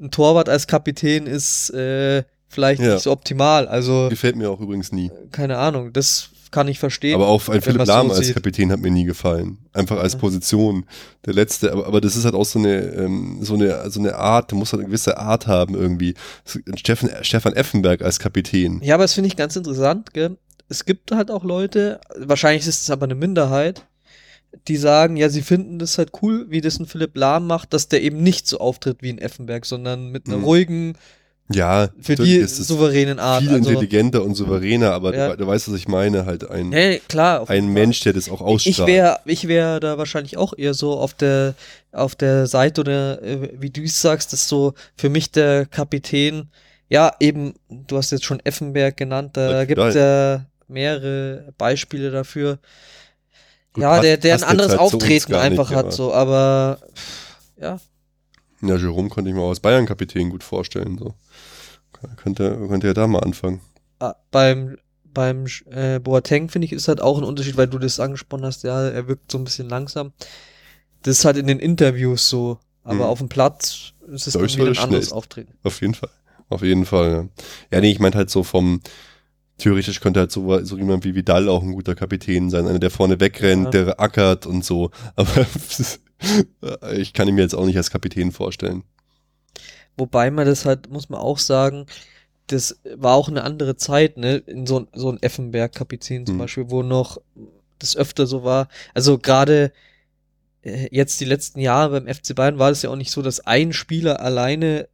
ein 0.00 0.10
Torwart 0.10 0.48
als 0.48 0.66
Kapitän 0.66 1.26
ist 1.26 1.70
äh, 1.70 2.24
vielleicht 2.48 2.82
ja. 2.82 2.94
nicht 2.94 3.02
so 3.02 3.12
optimal. 3.12 3.68
Also 3.68 4.08
gefällt 4.08 4.36
mir 4.36 4.50
auch 4.50 4.60
übrigens 4.60 4.92
nie. 4.92 5.10
Keine 5.30 5.58
Ahnung. 5.58 5.92
Das 5.92 6.30
kann 6.50 6.68
ich 6.68 6.78
verstehen. 6.78 7.14
Aber 7.14 7.28
auch 7.28 7.48
ein 7.48 7.60
Philipp 7.62 7.86
Lahm 7.86 8.08
so 8.08 8.14
als 8.14 8.32
Kapitän 8.32 8.72
hat 8.72 8.80
mir 8.80 8.90
nie 8.90 9.04
gefallen. 9.04 9.58
Einfach 9.72 9.98
als. 9.98 10.16
Position. 10.16 10.84
Der 11.26 11.34
letzte, 11.34 11.72
aber, 11.72 11.86
aber 11.86 12.00
das 12.00 12.16
ist 12.16 12.24
halt 12.24 12.34
auch 12.34 12.44
so 12.44 12.58
eine, 12.58 12.78
ähm, 12.78 13.38
so 13.40 13.54
eine, 13.54 13.90
so 13.90 14.00
eine 14.00 14.16
Art, 14.16 14.50
du 14.50 14.56
musst 14.56 14.72
halt 14.72 14.80
eine 14.80 14.88
gewisse 14.88 15.18
Art 15.18 15.46
haben 15.46 15.74
irgendwie. 15.74 16.14
Steffen, 16.74 17.10
Stefan 17.22 17.52
Effenberg 17.54 18.02
als 18.02 18.18
Kapitän. 18.18 18.80
Ja, 18.82 18.94
aber 18.94 19.04
das 19.04 19.14
finde 19.14 19.28
ich 19.28 19.36
ganz 19.36 19.54
interessant, 19.56 20.12
gell? 20.12 20.36
Es 20.68 20.84
gibt 20.84 21.12
halt 21.12 21.30
auch 21.30 21.44
Leute, 21.44 22.00
wahrscheinlich 22.16 22.66
ist 22.66 22.82
es 22.82 22.90
aber 22.90 23.04
eine 23.04 23.14
Minderheit, 23.14 23.86
die 24.66 24.76
sagen, 24.76 25.16
ja, 25.16 25.28
sie 25.28 25.42
finden 25.42 25.78
das 25.78 25.98
halt 25.98 26.10
cool, 26.22 26.46
wie 26.50 26.60
das 26.60 26.78
ein 26.78 26.86
Philipp 26.86 27.16
Lahm 27.16 27.46
macht, 27.46 27.72
dass 27.72 27.88
der 27.88 28.02
eben 28.02 28.22
nicht 28.22 28.46
so 28.46 28.58
auftritt 28.58 28.98
wie 29.00 29.10
ein 29.10 29.18
Effenberg, 29.18 29.64
sondern 29.64 30.10
mit 30.10 30.26
einer 30.26 30.38
mhm. 30.38 30.44
ruhigen, 30.44 30.98
ja, 31.50 31.88
für 32.00 32.14
die 32.14 32.44
souveränen 32.44 33.18
Art. 33.18 33.42
Viel 33.42 33.52
also, 33.52 33.70
intelligenter 33.70 34.22
und 34.22 34.34
souveräner, 34.34 34.92
aber 34.92 35.14
ja. 35.14 35.30
du, 35.30 35.38
du, 35.38 35.46
weißt, 35.46 35.68
was 35.68 35.76
ich 35.76 35.88
meine, 35.88 36.26
halt 36.26 36.48
ein, 36.50 36.72
hey, 36.72 37.00
klar, 37.08 37.48
ein 37.48 37.68
Mensch, 37.68 38.00
der 38.00 38.12
das 38.12 38.28
auch 38.28 38.42
ausstrahlt. 38.42 38.66
Ich 38.66 38.86
wäre 38.86 39.20
ich 39.24 39.48
wär 39.48 39.80
da 39.80 39.96
wahrscheinlich 39.96 40.36
auch 40.36 40.52
eher 40.56 40.74
so 40.74 40.92
auf 40.92 41.14
der, 41.14 41.54
auf 41.92 42.14
der 42.14 42.46
Seite 42.46 42.82
oder 42.82 43.22
äh, 43.22 43.50
wie 43.58 43.70
du 43.70 43.82
es 43.82 44.00
sagst, 44.00 44.32
dass 44.34 44.46
so 44.46 44.74
für 44.96 45.08
mich 45.08 45.30
der 45.30 45.64
Kapitän, 45.64 46.48
ja, 46.90 47.12
eben, 47.18 47.54
du 47.70 47.96
hast 47.96 48.12
jetzt 48.12 48.24
schon 48.24 48.40
Effenberg 48.40 48.96
genannt, 48.96 49.36
da 49.36 49.64
gibt 49.64 49.80
es 49.80 49.94
ja 49.94 50.44
mehrere 50.68 51.52
Beispiele 51.56 52.10
dafür. 52.10 52.58
Gut, 53.72 53.82
ja, 53.82 53.90
passt, 53.90 54.04
der, 54.04 54.16
der 54.18 54.34
ein 54.34 54.44
anderes 54.44 54.76
Auftreten 54.76 55.34
einfach 55.34 55.70
nicht, 55.70 55.78
hat, 55.78 55.92
so, 55.94 56.12
aber 56.12 56.78
ja. 57.58 57.78
Ja, 58.60 58.76
Jerome 58.76 59.08
konnte 59.08 59.30
ich 59.30 59.36
mir 59.36 59.42
auch 59.42 59.50
als 59.50 59.60
Bayern-Kapitän 59.60 60.30
gut 60.30 60.42
vorstellen, 60.42 60.98
so. 60.98 61.14
Könnte, 62.16 62.56
könnte 62.68 62.86
ja 62.86 62.94
da 62.94 63.06
mal 63.06 63.20
anfangen. 63.20 63.60
Ah, 63.98 64.14
beim 64.30 64.76
beim 65.14 65.46
äh, 65.70 65.98
Boateng 65.98 66.48
finde 66.48 66.66
ich 66.66 66.72
ist 66.72 66.86
halt 66.86 67.00
auch 67.00 67.18
ein 67.18 67.24
Unterschied, 67.24 67.56
weil 67.56 67.66
du 67.66 67.78
das 67.78 67.98
angesprochen 67.98 68.44
hast, 68.44 68.62
ja, 68.62 68.88
er 68.88 69.08
wirkt 69.08 69.32
so 69.32 69.38
ein 69.38 69.44
bisschen 69.44 69.68
langsam. 69.68 70.12
Das 71.02 71.18
ist 71.18 71.24
halt 71.24 71.36
in 71.36 71.46
den 71.46 71.58
Interviews 71.58 72.28
so, 72.28 72.58
aber 72.84 72.94
mhm. 72.94 73.02
auf 73.02 73.18
dem 73.18 73.28
Platz 73.28 73.94
ist 74.06 74.26
es 74.26 74.34
irgendwie 74.34 74.62
ein 74.62 74.78
anderes 74.78 75.12
Auftreten. 75.12 75.54
Auf 75.62 75.80
jeden 75.80 75.94
Fall. 75.94 76.10
Auf 76.48 76.62
jeden 76.62 76.86
Fall, 76.86 77.10
ja. 77.10 77.28
Ja, 77.72 77.80
nee, 77.80 77.90
ich 77.90 77.98
meinte 77.98 78.16
halt 78.16 78.30
so 78.30 78.42
vom, 78.42 78.80
theoretisch 79.58 80.00
könnte 80.00 80.20
halt 80.20 80.32
so, 80.32 80.64
so 80.64 80.76
jemand 80.76 81.04
wie 81.04 81.14
Vidal 81.14 81.48
auch 81.48 81.62
ein 81.62 81.72
guter 81.72 81.94
Kapitän 81.94 82.48
sein, 82.48 82.66
einer, 82.66 82.78
der 82.78 82.90
vorne 82.90 83.20
wegrennt, 83.20 83.74
ja. 83.74 83.84
der 83.84 84.00
ackert 84.00 84.46
und 84.46 84.64
so. 84.64 84.90
Aber 85.16 85.46
ich 86.96 87.12
kann 87.12 87.28
ihn 87.28 87.34
mir 87.34 87.42
jetzt 87.42 87.54
auch 87.54 87.66
nicht 87.66 87.76
als 87.76 87.90
Kapitän 87.90 88.32
vorstellen. 88.32 88.84
Wobei 89.98 90.30
man 90.30 90.46
das 90.46 90.64
halt, 90.64 90.90
muss 90.90 91.08
man 91.08 91.20
auch 91.20 91.38
sagen, 91.38 91.86
das 92.46 92.80
war 92.96 93.14
auch 93.14 93.28
eine 93.28 93.44
andere 93.44 93.76
Zeit, 93.76 94.16
ne? 94.16 94.36
In 94.36 94.66
so, 94.66 94.86
so 94.94 95.10
ein 95.10 95.22
Effenberg-Kapitän 95.22 96.24
zum 96.24 96.36
hm. 96.36 96.38
Beispiel, 96.38 96.70
wo 96.70 96.82
noch 96.82 97.20
das 97.78 97.96
öfter 97.96 98.26
so 98.26 98.42
war. 98.42 98.68
Also 98.94 99.18
gerade 99.18 99.72
äh, 100.62 100.88
jetzt 100.90 101.20
die 101.20 101.24
letzten 101.26 101.60
Jahre 101.60 102.00
beim 102.00 102.12
FC 102.12 102.34
Bayern 102.34 102.58
war 102.58 102.70
es 102.70 102.82
ja 102.82 102.90
auch 102.90 102.96
nicht 102.96 103.10
so, 103.10 103.22
dass 103.22 103.40
ein 103.40 103.72
Spieler 103.72 104.20
alleine 104.20 104.88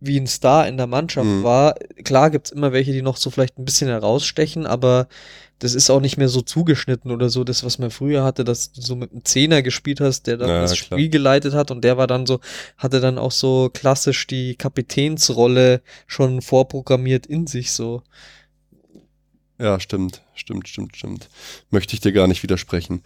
wie 0.00 0.18
ein 0.18 0.26
Star 0.26 0.66
in 0.66 0.76
der 0.76 0.86
Mannschaft 0.86 1.26
mhm. 1.26 1.44
war. 1.44 1.74
Klar 2.04 2.30
gibt's 2.30 2.50
immer 2.50 2.72
welche, 2.72 2.92
die 2.92 3.02
noch 3.02 3.16
so 3.16 3.30
vielleicht 3.30 3.58
ein 3.58 3.64
bisschen 3.64 3.88
herausstechen, 3.88 4.66
aber 4.66 5.08
das 5.60 5.74
ist 5.74 5.90
auch 5.90 6.00
nicht 6.00 6.16
mehr 6.16 6.30
so 6.30 6.40
zugeschnitten 6.40 7.10
oder 7.10 7.28
so, 7.28 7.44
das, 7.44 7.64
was 7.64 7.78
man 7.78 7.90
früher 7.90 8.24
hatte, 8.24 8.44
dass 8.44 8.72
du 8.72 8.80
so 8.80 8.96
mit 8.96 9.12
einem 9.12 9.24
Zehner 9.26 9.62
gespielt 9.62 10.00
hast, 10.00 10.26
der 10.26 10.38
dann 10.38 10.48
ja, 10.48 10.62
das 10.62 10.74
klar. 10.74 10.98
Spiel 10.98 11.10
geleitet 11.10 11.52
hat 11.52 11.70
und 11.70 11.84
der 11.84 11.98
war 11.98 12.06
dann 12.06 12.26
so, 12.26 12.40
hatte 12.78 13.00
dann 13.00 13.18
auch 13.18 13.30
so 13.30 13.68
klassisch 13.72 14.26
die 14.26 14.54
Kapitänsrolle 14.54 15.82
schon 16.06 16.40
vorprogrammiert 16.40 17.26
in 17.26 17.46
sich 17.46 17.72
so. 17.72 18.02
Ja, 19.58 19.78
stimmt, 19.78 20.22
stimmt, 20.34 20.66
stimmt, 20.66 20.96
stimmt. 20.96 21.28
Möchte 21.68 21.92
ich 21.92 22.00
dir 22.00 22.12
gar 22.12 22.26
nicht 22.26 22.42
widersprechen. 22.42 23.02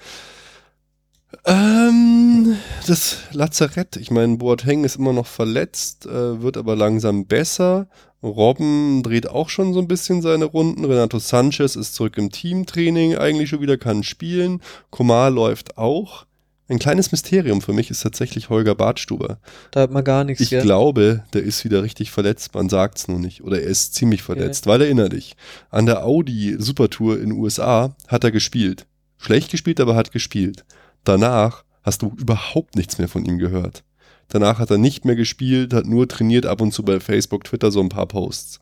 Ähm, 1.45 2.57
das 2.87 3.19
Lazarett. 3.33 3.97
Ich 3.97 4.11
meine, 4.11 4.37
Boateng 4.37 4.85
ist 4.85 4.97
immer 4.97 5.13
noch 5.13 5.27
verletzt, 5.27 6.07
äh, 6.07 6.43
wird 6.43 6.57
aber 6.57 6.77
langsam 6.77 7.27
besser. 7.27 7.89
Robben 8.23 9.03
dreht 9.03 9.29
auch 9.29 9.51
schon 9.51 9.75
so 9.75 9.81
ein 9.81 9.89
bisschen 9.89 10.23
seine 10.23 10.47
Runden. 10.47 10.85
Renato 10.85 11.19
Sanchez 11.19 11.77
ist 11.77 11.95
zurück 11.95 12.17
im 12.17 12.31
Teamtraining, 12.31 13.17
eigentlich 13.17 13.51
schon 13.51 13.61
wieder 13.61 13.77
kann 13.77 14.03
spielen. 14.03 14.61
Komar 14.91 15.31
läuft 15.31 15.77
auch. 15.77 16.27
Ein 16.67 16.79
kleines 16.79 17.13
Mysterium 17.13 17.61
für 17.61 17.75
mich 17.75 17.91
ist 17.91 18.03
tatsächlich 18.03 18.49
Holger 18.49 18.75
Bartstuber. 18.75 19.39
Da 19.71 19.81
hat 19.81 19.91
man 19.91 20.03
gar 20.03 20.25
nichts. 20.25 20.41
Ich 20.41 20.49
gell? 20.49 20.63
glaube, 20.63 21.23
der 21.35 21.43
ist 21.43 21.63
wieder 21.65 21.83
richtig 21.83 22.11
verletzt. 22.11 22.55
Man 22.55 22.71
sagt 22.71 22.97
es 22.99 23.09
nur 23.09 23.19
nicht. 23.19 23.45
Oder 23.45 23.61
er 23.61 23.69
ist 23.69 23.95
ziemlich 23.95 24.23
verletzt, 24.23 24.65
ja. 24.65 24.73
weil 24.73 24.81
erinnere 24.81 25.11
dich. 25.11 25.37
An 25.71 25.85
der 25.85 26.05
Audi 26.05 26.57
Supertour 26.59 27.17
in 27.17 27.31
den 27.31 27.33
USA 27.33 27.95
hat 28.09 28.25
er 28.25 28.31
gespielt. 28.31 28.87
Schlecht 29.19 29.51
gespielt, 29.51 29.79
aber 29.79 29.95
hat 29.95 30.11
gespielt. 30.11 30.65
Danach 31.05 31.65
hast 31.83 32.03
du 32.03 32.15
überhaupt 32.17 32.77
nichts 32.77 32.99
mehr 32.99 33.09
von 33.09 33.25
ihm 33.25 33.39
gehört. 33.39 33.85
Danach 34.29 34.59
hat 34.59 34.71
er 34.71 34.79
nicht 34.79 35.05
mehr 35.05 35.17
gespielt, 35.17 35.75
hat 35.75 35.87
nur 35.87 36.09
trainiert, 36.09 36.47
ab 36.47 36.61
und 36.61 36.73
zu 36.73 36.83
bei 36.83 36.99
Facebook, 36.99 37.45
Twitter 37.45 37.71
so 37.71 37.81
ein 37.81 37.91
paar 37.91 38.07
Posts. 38.07 38.61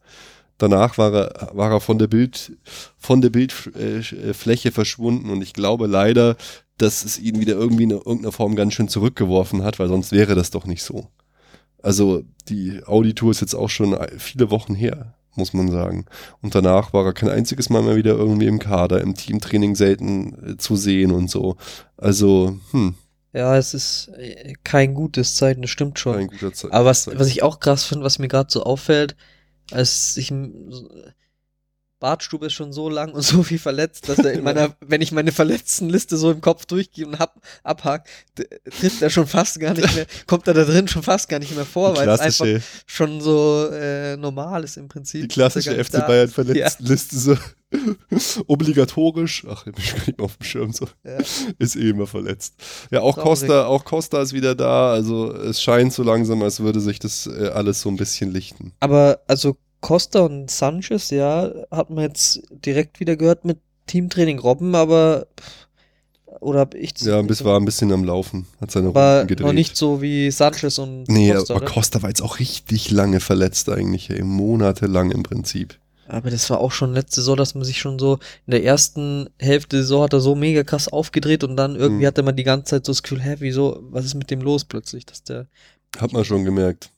Danach 0.58 0.98
war 0.98 1.14
er, 1.14 1.50
war 1.56 1.70
er 1.70 1.80
von 1.80 1.98
der 1.98 2.08
Bild, 2.08 2.52
von 2.98 3.20
der 3.20 3.30
Bildfläche 3.30 4.72
verschwunden 4.72 5.30
und 5.30 5.42
ich 5.42 5.54
glaube 5.54 5.86
leider, 5.86 6.36
dass 6.78 7.04
es 7.04 7.18
ihn 7.18 7.40
wieder 7.40 7.54
irgendwie 7.54 7.84
in 7.84 7.90
irgendeiner 7.90 8.32
Form 8.32 8.56
ganz 8.56 8.74
schön 8.74 8.88
zurückgeworfen 8.88 9.62
hat, 9.62 9.78
weil 9.78 9.88
sonst 9.88 10.12
wäre 10.12 10.34
das 10.34 10.50
doch 10.50 10.66
nicht 10.66 10.82
so. 10.82 11.08
Also 11.82 12.22
die 12.48 12.80
Audi-Tour 12.84 13.30
ist 13.30 13.40
jetzt 13.40 13.54
auch 13.54 13.70
schon 13.70 13.96
viele 14.18 14.50
Wochen 14.50 14.74
her, 14.74 15.14
muss 15.34 15.52
man 15.52 15.70
sagen. 15.70 16.06
Und 16.40 16.54
danach 16.54 16.92
war 16.92 17.04
er 17.04 17.12
kein 17.12 17.30
einziges 17.30 17.70
Mal 17.70 17.82
mehr 17.82 17.96
wieder 17.96 18.12
irgendwie 18.12 18.46
im 18.46 18.58
Kader, 18.58 19.00
im 19.00 19.14
Teamtraining 19.14 19.74
selten 19.74 20.52
äh, 20.52 20.56
zu 20.56 20.76
sehen 20.76 21.10
und 21.12 21.30
so. 21.30 21.56
Also, 21.96 22.58
hm. 22.70 22.94
Ja, 23.32 23.56
es 23.56 23.72
ist 23.72 24.10
äh, 24.18 24.54
kein 24.62 24.94
gutes 24.94 25.36
Zeichen, 25.36 25.62
das 25.62 25.70
stimmt 25.70 25.98
schon. 25.98 26.14
Kein 26.14 26.26
guter 26.28 26.52
Zeichen. 26.52 26.72
Aber 26.72 26.86
was, 26.86 27.06
was 27.06 27.28
ich 27.28 27.42
auch 27.42 27.60
krass 27.60 27.84
finde, 27.84 28.04
was 28.04 28.18
mir 28.18 28.28
gerade 28.28 28.52
so 28.52 28.62
auffällt, 28.62 29.16
als 29.70 30.16
ich 30.16 30.32
Bartstube 32.02 32.46
ist 32.46 32.52
schon 32.52 32.72
so 32.72 32.88
lang 32.90 33.12
und 33.12 33.22
so 33.32 33.42
viel 33.42 33.58
verletzt, 33.58 34.08
dass 34.08 34.18
er 34.18 34.32
in 34.32 34.42
meiner, 34.42 34.74
wenn 34.80 35.00
ich 35.00 35.12
meine 35.12 35.32
Verletztenliste 35.32 36.18
so 36.18 36.30
im 36.30 36.40
Kopf 36.42 36.66
durchgehe 36.66 37.06
und 37.06 37.18
hab, 37.18 37.40
abhakt, 37.62 38.08
trifft 38.78 39.00
er 39.00 39.08
schon 39.08 39.26
fast 39.26 39.58
gar 39.60 39.72
nicht 39.72 39.94
mehr, 39.94 40.06
kommt 40.26 40.46
er 40.48 40.54
da 40.54 40.64
drin 40.64 40.88
schon 40.88 41.02
fast 41.02 41.28
gar 41.28 41.38
nicht 41.38 41.54
mehr 41.54 41.64
vor, 41.64 41.96
weil 41.96 42.08
es 42.08 42.20
einfach 42.20 42.46
schon 42.86 43.20
so 43.20 43.68
äh, 43.72 44.16
normal 44.16 44.64
ist 44.64 44.76
im 44.76 44.88
Prinzip. 44.88 45.22
Die 45.22 45.28
klassische 45.28 45.82
FC 45.82 46.06
Bayern 46.06 46.28
Verletztenliste 46.28 47.14
ja. 47.14 47.20
so 47.20 47.36
obligatorisch, 48.48 49.46
ach, 49.48 49.66
ich 49.66 49.72
bin 49.72 49.84
gar 49.84 50.06
nicht 50.06 50.18
mehr 50.18 50.24
auf 50.24 50.36
dem 50.36 50.44
Schirm 50.44 50.72
so, 50.72 50.88
ja. 51.04 51.18
ist 51.58 51.76
eh 51.76 51.90
immer 51.90 52.08
verletzt. 52.08 52.54
Ja, 52.90 53.00
auch 53.00 53.16
Costa, 53.16 53.66
auch 53.66 53.84
Costa 53.84 54.20
ist 54.20 54.32
wieder 54.32 54.54
da, 54.56 54.92
also 54.92 55.32
es 55.32 55.62
scheint 55.62 55.92
so 55.92 56.02
langsam, 56.02 56.42
als 56.42 56.60
würde 56.60 56.80
sich 56.80 56.98
das 56.98 57.28
äh, 57.28 57.48
alles 57.54 57.80
so 57.80 57.88
ein 57.88 57.96
bisschen 57.96 58.32
lichten. 58.32 58.72
Aber 58.80 59.20
also 59.28 59.56
Costa 59.82 60.20
und 60.20 60.50
Sanchez, 60.50 61.10
ja, 61.10 61.52
hat 61.70 61.90
man 61.90 62.04
jetzt 62.04 62.40
direkt 62.50 63.00
wieder 63.00 63.16
gehört 63.16 63.44
mit 63.44 63.58
Teamtraining 63.86 64.38
Robben, 64.38 64.74
aber 64.74 65.26
oder 66.40 66.60
hab 66.60 66.74
ich 66.74 66.94
das? 66.94 67.02
Ja, 67.04 67.20
bis 67.20 67.44
war 67.44 67.58
ein 67.60 67.64
bisschen 67.66 67.92
am 67.92 68.04
Laufen, 68.04 68.46
hat 68.60 68.70
seine 68.70 68.88
Runden 68.88 69.26
gedreht. 69.28 69.46
noch 69.46 69.52
nicht 69.52 69.76
so 69.76 70.00
wie 70.00 70.30
Sanchez 70.30 70.78
und 70.78 71.08
nee, 71.08 71.32
Costa. 71.32 71.52
Nee, 71.52 71.56
aber 71.56 71.64
oder? 71.64 71.74
Costa 71.74 72.02
war 72.02 72.08
jetzt 72.08 72.22
auch 72.22 72.38
richtig 72.38 72.90
lange 72.90 73.20
verletzt 73.20 73.68
eigentlich, 73.68 74.08
ey, 74.08 74.22
monatelang 74.22 75.10
im 75.10 75.22
Prinzip. 75.24 75.78
Aber 76.08 76.30
das 76.30 76.48
war 76.50 76.60
auch 76.60 76.72
schon 76.72 76.94
letzte 76.94 77.16
Saison, 77.20 77.36
dass 77.36 77.54
man 77.54 77.64
sich 77.64 77.78
schon 77.78 77.98
so 77.98 78.18
in 78.46 78.52
der 78.52 78.64
ersten 78.64 79.30
Hälfte 79.38 79.76
der 79.76 79.82
Saison 79.82 80.02
hat 80.02 80.12
er 80.12 80.20
so 80.20 80.34
mega 80.34 80.62
krass 80.62 80.88
aufgedreht 80.88 81.44
und 81.44 81.56
dann 81.56 81.76
irgendwie 81.76 82.02
Mhm. 82.04 82.06
hatte 82.08 82.22
man 82.22 82.36
die 82.36 82.44
ganze 82.44 82.70
Zeit 82.70 82.86
so 82.86 82.92
das 82.92 83.02
Gefühl, 83.02 83.22
hä, 83.22 83.36
wieso, 83.38 83.78
was 83.90 84.04
ist 84.04 84.14
mit 84.14 84.30
dem 84.30 84.40
los 84.42 84.64
plötzlich, 84.64 85.06
dass 85.06 85.22
der 85.22 85.46
Hat 85.98 86.12
man 86.12 86.24
schon 86.24 86.44
gemerkt. 86.44 86.90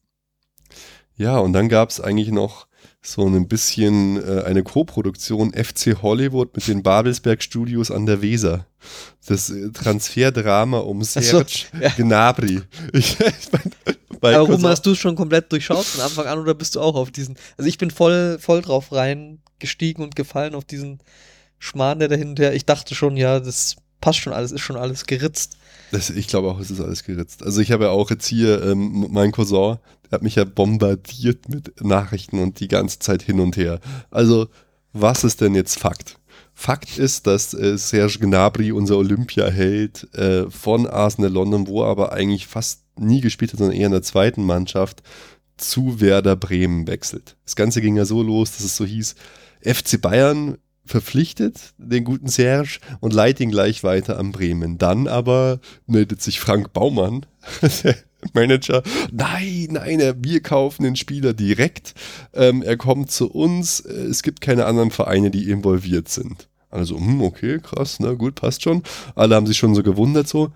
Ja, 1.16 1.38
und 1.38 1.52
dann 1.52 1.68
gab 1.68 1.90
es 1.90 2.00
eigentlich 2.00 2.30
noch 2.30 2.66
so 3.02 3.26
ein 3.26 3.48
bisschen 3.48 4.16
äh, 4.16 4.42
eine 4.44 4.62
Co-Produktion 4.62 5.52
FC 5.52 6.02
Hollywood 6.02 6.54
mit 6.56 6.66
den 6.66 6.82
Babelsberg 6.82 7.42
Studios 7.42 7.90
an 7.90 8.06
der 8.06 8.22
Weser. 8.22 8.66
Das 9.26 9.50
äh, 9.50 9.70
Transferdrama 9.70 10.78
um 10.78 11.02
so, 11.02 11.20
Serge 11.20 11.66
ja. 11.80 11.90
Gnabry. 11.90 12.62
Ich, 12.92 13.18
ich 13.20 13.52
mein, 13.52 13.72
Aber 14.34 14.52
Ruben, 14.52 14.66
hast 14.66 14.86
du 14.86 14.92
es 14.92 14.98
schon 14.98 15.16
komplett 15.16 15.52
durchschaut 15.52 15.84
von 15.84 16.00
Anfang 16.00 16.26
an 16.26 16.38
oder 16.38 16.54
bist 16.54 16.76
du 16.76 16.80
auch 16.80 16.94
auf 16.94 17.10
diesen? 17.10 17.36
Also 17.58 17.68
ich 17.68 17.78
bin 17.78 17.90
voll, 17.90 18.38
voll 18.40 18.62
drauf 18.62 18.92
rein 18.92 19.40
gestiegen 19.58 20.02
und 20.02 20.16
gefallen 20.16 20.54
auf 20.54 20.64
diesen 20.64 21.00
Schmarrn, 21.58 21.98
der 21.98 22.08
da 22.08 22.16
hin 22.16 22.30
und 22.30 22.38
her. 22.38 22.54
Ich 22.54 22.64
dachte 22.64 22.94
schon, 22.94 23.16
ja, 23.16 23.40
das 23.40 23.76
passt 24.00 24.18
schon 24.18 24.32
alles, 24.32 24.52
ist 24.52 24.60
schon 24.60 24.76
alles 24.76 25.06
geritzt. 25.06 25.56
Das, 25.90 26.10
ich 26.10 26.26
glaube 26.26 26.50
auch, 26.50 26.58
es 26.58 26.70
ist 26.70 26.80
alles 26.80 27.04
geritzt. 27.04 27.42
Also 27.42 27.60
ich 27.60 27.72
habe 27.72 27.84
ja 27.84 27.90
auch 27.90 28.10
jetzt 28.10 28.26
hier, 28.26 28.62
ähm, 28.62 29.06
mein 29.10 29.32
Cousin, 29.32 29.78
hat 30.10 30.22
mich 30.22 30.36
ja 30.36 30.44
bombardiert 30.44 31.48
mit 31.48 31.82
Nachrichten 31.84 32.38
und 32.38 32.60
die 32.60 32.68
ganze 32.68 32.98
Zeit 32.98 33.22
hin 33.22 33.40
und 33.40 33.56
her. 33.56 33.80
Also, 34.10 34.48
was 34.92 35.24
ist 35.24 35.40
denn 35.40 35.54
jetzt 35.54 35.78
Fakt? 35.78 36.18
Fakt 36.52 36.98
ist, 36.98 37.26
dass 37.26 37.52
äh, 37.52 37.76
Serge 37.76 38.18
Gnabry, 38.20 38.70
unser 38.70 38.96
Olympiaheld 38.96 40.14
äh, 40.14 40.48
von 40.50 40.86
Arsenal 40.86 41.32
London, 41.32 41.66
wo 41.66 41.82
er 41.82 41.88
aber 41.88 42.12
eigentlich 42.12 42.46
fast 42.46 42.82
nie 42.96 43.20
gespielt 43.20 43.52
hat, 43.52 43.58
sondern 43.58 43.76
eher 43.76 43.86
in 43.86 43.92
der 43.92 44.02
zweiten 44.02 44.44
Mannschaft, 44.44 45.02
zu 45.56 46.00
Werder 46.00 46.36
Bremen 46.36 46.86
wechselt. 46.86 47.36
Das 47.44 47.56
Ganze 47.56 47.80
ging 47.80 47.96
ja 47.96 48.04
so 48.04 48.22
los, 48.22 48.52
dass 48.52 48.64
es 48.64 48.76
so 48.76 48.84
hieß, 48.84 49.14
FC 49.62 50.00
Bayern 50.00 50.58
verpflichtet 50.84 51.74
den 51.78 52.04
guten 52.04 52.28
Serge 52.28 52.78
und 53.00 53.14
leitet 53.14 53.40
ihn 53.40 53.50
gleich 53.50 53.82
weiter 53.84 54.18
an 54.18 54.32
Bremen. 54.32 54.78
Dann 54.78 55.08
aber 55.08 55.60
meldet 55.86 56.20
sich 56.22 56.40
Frank 56.40 56.72
Baumann, 56.72 57.26
Manager, 58.32 58.82
nein, 59.12 59.68
nein, 59.70 60.14
wir 60.18 60.40
kaufen 60.40 60.84
den 60.84 60.96
Spieler 60.96 61.32
direkt. 61.34 61.94
Ähm, 62.32 62.62
er 62.62 62.76
kommt 62.76 63.10
zu 63.10 63.30
uns. 63.30 63.80
Äh, 63.80 63.92
Es 64.14 64.22
gibt 64.22 64.40
keine 64.40 64.66
anderen 64.66 64.90
Vereine, 64.90 65.30
die 65.30 65.50
involviert 65.50 66.08
sind. 66.08 66.48
Also, 66.70 66.96
hm, 66.98 67.22
okay, 67.22 67.60
krass, 67.62 67.98
na 68.00 68.14
gut, 68.14 68.36
passt 68.36 68.62
schon. 68.62 68.82
Alle 69.14 69.36
haben 69.36 69.46
sich 69.46 69.58
schon 69.58 69.74
so 69.74 69.82
gewundert, 69.82 70.26
so. 70.28 70.50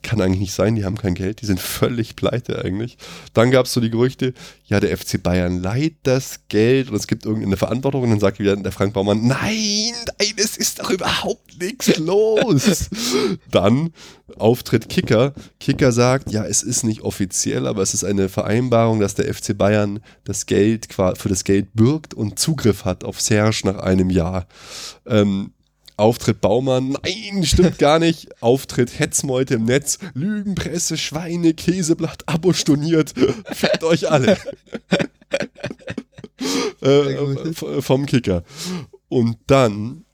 Kann 0.00 0.20
eigentlich 0.20 0.40
nicht 0.40 0.54
sein, 0.54 0.74
die 0.74 0.84
haben 0.84 0.96
kein 0.96 1.14
Geld, 1.14 1.42
die 1.42 1.46
sind 1.46 1.60
völlig 1.60 2.16
pleite 2.16 2.64
eigentlich. 2.64 2.96
Dann 3.34 3.50
gab 3.50 3.66
es 3.66 3.72
so 3.72 3.80
die 3.80 3.90
Gerüchte, 3.90 4.32
ja, 4.64 4.80
der 4.80 4.96
FC 4.96 5.22
Bayern 5.22 5.60
leiht 5.60 5.96
das 6.04 6.40
Geld 6.48 6.88
und 6.88 6.96
es 6.96 7.06
gibt 7.06 7.26
irgendeine 7.26 7.56
Verantwortung 7.56 8.02
und 8.02 8.10
dann 8.10 8.20
sagt 8.20 8.38
wieder 8.38 8.56
der 8.56 8.72
Frank 8.72 8.94
Baumann, 8.94 9.26
nein, 9.26 9.92
nein, 10.18 10.34
es 10.36 10.56
ist 10.56 10.80
doch 10.80 10.90
überhaupt 10.90 11.60
nichts 11.60 11.96
los. 11.98 12.88
dann 13.50 13.92
Auftritt 14.38 14.88
Kicker. 14.88 15.34
Kicker 15.60 15.92
sagt, 15.92 16.30
ja, 16.30 16.44
es 16.44 16.62
ist 16.62 16.84
nicht 16.84 17.02
offiziell, 17.02 17.66
aber 17.66 17.82
es 17.82 17.92
ist 17.94 18.04
eine 18.04 18.28
Vereinbarung, 18.28 19.00
dass 19.00 19.14
der 19.14 19.32
FC 19.32 19.56
Bayern 19.56 20.00
das 20.24 20.46
Geld 20.46 20.88
für 20.92 21.28
das 21.28 21.44
Geld 21.44 21.74
bürgt 21.74 22.14
und 22.14 22.38
Zugriff 22.38 22.84
hat 22.84 23.04
auf 23.04 23.20
Serge 23.20 23.62
nach 23.64 23.78
einem 23.78 24.10
Jahr. 24.10 24.46
Ähm, 25.06 25.52
Auftritt 26.02 26.40
Baumann, 26.40 26.96
nein, 27.04 27.44
stimmt 27.44 27.78
gar 27.78 28.00
nicht. 28.00 28.42
Auftritt 28.42 28.98
Hetzmeute 28.98 29.54
im 29.54 29.66
Netz, 29.66 30.00
Lügenpresse, 30.14 30.96
Schweine, 30.96 31.54
Käseblatt, 31.54 32.24
Abo 32.26 32.52
storniert. 32.52 33.14
Fickt 33.44 33.84
euch 33.84 34.10
alle. 34.10 34.36
äh, 36.80 37.52
vom 37.80 38.06
Kicker. 38.06 38.42
Und 39.08 39.36
dann 39.46 40.04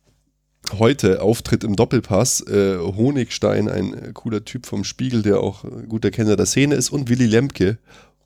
heute 0.79 1.23
Auftritt 1.23 1.65
im 1.65 1.75
Doppelpass, 1.75 2.47
äh, 2.47 2.77
Honigstein, 2.79 3.71
ein 3.71 3.95
äh, 3.95 4.11
cooler 4.13 4.45
Typ 4.45 4.67
vom 4.67 4.85
Spiegel, 4.85 5.23
der 5.23 5.41
auch 5.41 5.65
äh, 5.65 5.87
guter 5.89 6.11
Kenner 6.11 6.37
der 6.37 6.45
Szene 6.45 6.75
ist, 6.75 6.91
und 6.91 7.09
Willy 7.09 7.25
Lemke. 7.25 7.79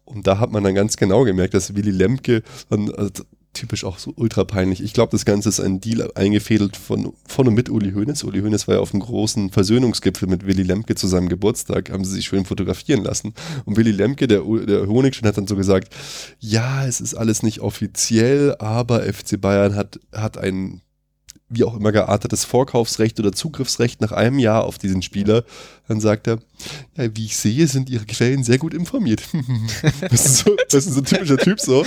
Und 0.04 0.26
da 0.26 0.40
hat 0.40 0.50
man 0.50 0.64
dann 0.64 0.74
ganz 0.74 0.96
genau 0.96 1.22
gemerkt, 1.22 1.54
dass 1.54 1.76
Willy 1.76 1.92
Lemke 1.92 2.42
dann 2.70 2.92
also, 2.92 3.22
typisch 3.52 3.84
auch 3.84 3.98
so 3.98 4.12
ultra 4.16 4.44
peinlich. 4.44 4.82
Ich 4.82 4.92
glaube, 4.92 5.10
das 5.12 5.24
Ganze 5.24 5.48
ist 5.48 5.60
ein 5.60 5.80
Deal 5.80 6.10
eingefädelt 6.14 6.76
von, 6.76 7.12
von 7.26 7.48
und 7.48 7.54
mit 7.54 7.68
Uli 7.68 7.92
Hoeneß. 7.92 8.24
Uli 8.24 8.40
Hoeneß 8.40 8.66
war 8.66 8.76
ja 8.76 8.80
auf 8.80 8.94
einem 8.94 9.02
großen 9.02 9.50
Versöhnungsgipfel 9.50 10.28
mit 10.28 10.46
Willy 10.46 10.62
Lemke 10.62 10.94
zu 10.94 11.06
seinem 11.06 11.28
Geburtstag, 11.28 11.90
haben 11.90 12.04
sie 12.04 12.12
sich 12.12 12.26
schön 12.26 12.44
fotografieren 12.44 13.04
lassen. 13.04 13.34
Und 13.64 13.76
Willy 13.76 13.92
Lemke, 13.92 14.26
der, 14.26 14.40
der 14.40 14.86
Honigstein, 14.86 15.28
hat 15.28 15.36
dann 15.36 15.46
so 15.46 15.56
gesagt, 15.56 15.94
ja, 16.40 16.86
es 16.86 17.00
ist 17.00 17.14
alles 17.14 17.42
nicht 17.42 17.60
offiziell, 17.60 18.56
aber 18.58 19.02
FC 19.02 19.40
Bayern 19.40 19.74
hat, 19.74 20.00
hat 20.12 20.38
ein 20.38 20.80
wie 21.54 21.64
auch 21.64 21.76
immer 21.76 21.92
geartetes 21.92 22.44
Vorkaufsrecht 22.44 23.20
oder 23.20 23.32
Zugriffsrecht 23.32 24.00
nach 24.00 24.12
einem 24.12 24.38
Jahr 24.38 24.64
auf 24.64 24.78
diesen 24.78 25.02
Spieler. 25.02 25.44
Dann 25.86 26.00
sagt 26.00 26.26
er, 26.26 26.38
ja, 26.96 27.14
wie 27.14 27.26
ich 27.26 27.36
sehe, 27.36 27.66
sind 27.66 27.90
ihre 27.90 28.06
Quellen 28.06 28.42
sehr 28.42 28.58
gut 28.58 28.72
informiert. 28.72 29.22
das, 30.10 30.24
ist 30.24 30.36
so, 30.38 30.56
das 30.70 30.86
ist 30.86 30.94
so 30.94 31.00
ein 31.00 31.04
typischer 31.04 31.36
Typ 31.36 31.60
so. 31.60 31.84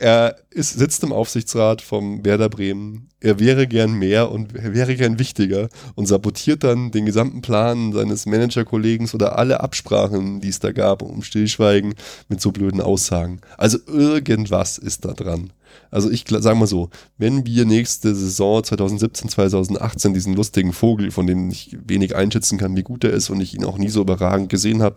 Er 0.00 0.36
ist, 0.48 0.78
sitzt 0.78 1.04
im 1.04 1.12
Aufsichtsrat 1.12 1.82
vom 1.82 2.24
Werder 2.24 2.48
Bremen. 2.48 3.10
Er 3.20 3.38
wäre 3.38 3.66
gern 3.66 3.92
mehr 3.92 4.30
und 4.30 4.56
er 4.56 4.72
wäre 4.72 4.96
gern 4.96 5.18
wichtiger 5.18 5.68
und 5.94 6.06
sabotiert 6.06 6.64
dann 6.64 6.90
den 6.90 7.04
gesamten 7.04 7.42
Plan 7.42 7.92
seines 7.92 8.24
Managerkollegen 8.24 9.10
oder 9.12 9.38
alle 9.38 9.60
Absprachen, 9.60 10.40
die 10.40 10.48
es 10.48 10.58
da 10.58 10.72
gab, 10.72 11.02
um 11.02 11.22
Stillschweigen 11.22 11.94
mit 12.30 12.40
so 12.40 12.50
blöden 12.50 12.80
Aussagen. 12.80 13.42
Also 13.58 13.76
irgendwas 13.86 14.78
ist 14.78 15.04
da 15.04 15.12
dran. 15.12 15.52
Also 15.90 16.10
ich 16.10 16.24
sage 16.28 16.58
mal 16.58 16.66
so, 16.66 16.88
wenn 17.18 17.46
wir 17.46 17.64
nächste 17.64 18.14
Saison 18.14 18.62
2017, 18.62 19.28
2018 19.28 20.14
diesen 20.14 20.34
lustigen 20.34 20.72
Vogel, 20.72 21.10
von 21.10 21.26
dem 21.26 21.50
ich 21.50 21.76
wenig 21.84 22.16
einschätzen 22.16 22.58
kann, 22.58 22.76
wie 22.76 22.82
gut 22.82 23.04
er 23.04 23.10
ist 23.10 23.28
und 23.28 23.40
ich 23.40 23.54
ihn 23.54 23.64
auch 23.64 23.76
nie 23.76 23.88
so 23.88 24.00
überragend 24.00 24.48
gesehen 24.48 24.82
habe, 24.82 24.96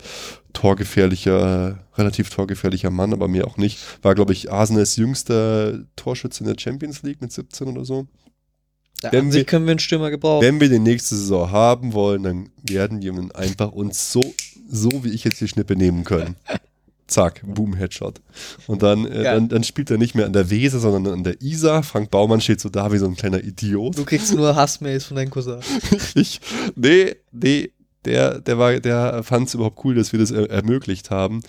torgefährlicher, 0.53 1.79
relativ 1.97 2.29
torgefährlicher 2.29 2.89
Mann, 2.89 3.13
aber 3.13 3.27
mir 3.27 3.47
auch 3.47 3.57
nicht, 3.57 3.79
war 4.01 4.15
glaube 4.15 4.33
ich 4.33 4.51
Arsenals 4.51 4.95
jüngster 4.95 5.79
Torschütze 5.95 6.43
in 6.43 6.49
der 6.53 6.59
Champions 6.59 7.03
League 7.03 7.21
mit 7.21 7.31
17 7.31 7.67
oder 7.67 7.85
so. 7.85 8.07
Ja, 9.01 9.11
Wenn 9.11 9.33
wir- 9.33 9.43
können 9.43 9.65
wir 9.65 9.71
einen 9.71 9.79
Stürmer 9.79 10.09
gebrauchen. 10.11 10.45
Wenn 10.45 10.61
wir 10.61 10.69
den 10.69 10.83
nächste 10.83 11.15
Saison 11.15 11.51
haben 11.51 11.93
wollen, 11.93 12.23
dann 12.23 12.49
werden 12.63 13.01
wir 13.01 13.13
einfach 13.35 13.71
uns 13.71 14.11
so, 14.13 14.21
so 14.69 14.89
wie 15.03 15.09
ich 15.09 15.23
jetzt 15.25 15.41
die 15.41 15.47
Schnippe 15.47 15.75
nehmen 15.75 16.03
können. 16.05 16.35
Zack, 17.07 17.41
Boom, 17.45 17.73
Headshot. 17.75 18.21
Und 18.65 18.81
dann, 18.81 19.05
äh, 19.05 19.23
dann, 19.23 19.49
dann 19.49 19.63
spielt 19.65 19.91
er 19.91 19.97
nicht 19.97 20.15
mehr 20.15 20.25
an 20.25 20.31
der 20.33 20.49
Weser, 20.49 20.79
sondern 20.79 21.13
an 21.13 21.23
der 21.25 21.41
Isar. 21.41 21.83
Frank 21.83 22.09
Baumann 22.11 22.39
steht 22.39 22.61
so 22.61 22.69
da 22.69 22.93
wie 22.93 22.97
so 22.97 23.05
ein 23.05 23.15
kleiner 23.17 23.43
Idiot. 23.43 23.97
Du 23.97 24.05
kriegst 24.05 24.33
nur 24.33 24.55
Hassmails 24.55 25.03
von 25.05 25.17
deinem 25.17 25.29
Cousin. 25.29 25.59
Ich, 26.15 26.39
nee, 26.75 27.13
nee, 27.33 27.71
der, 28.05 28.39
der 28.39 28.57
war, 28.57 28.79
der 28.79 29.23
fand 29.23 29.47
es 29.47 29.53
überhaupt 29.53 29.83
cool, 29.83 29.95
dass 29.95 30.11
wir 30.11 30.19
das 30.19 30.31
er 30.31 30.49
ermöglicht 30.49 31.09
haben. 31.09 31.41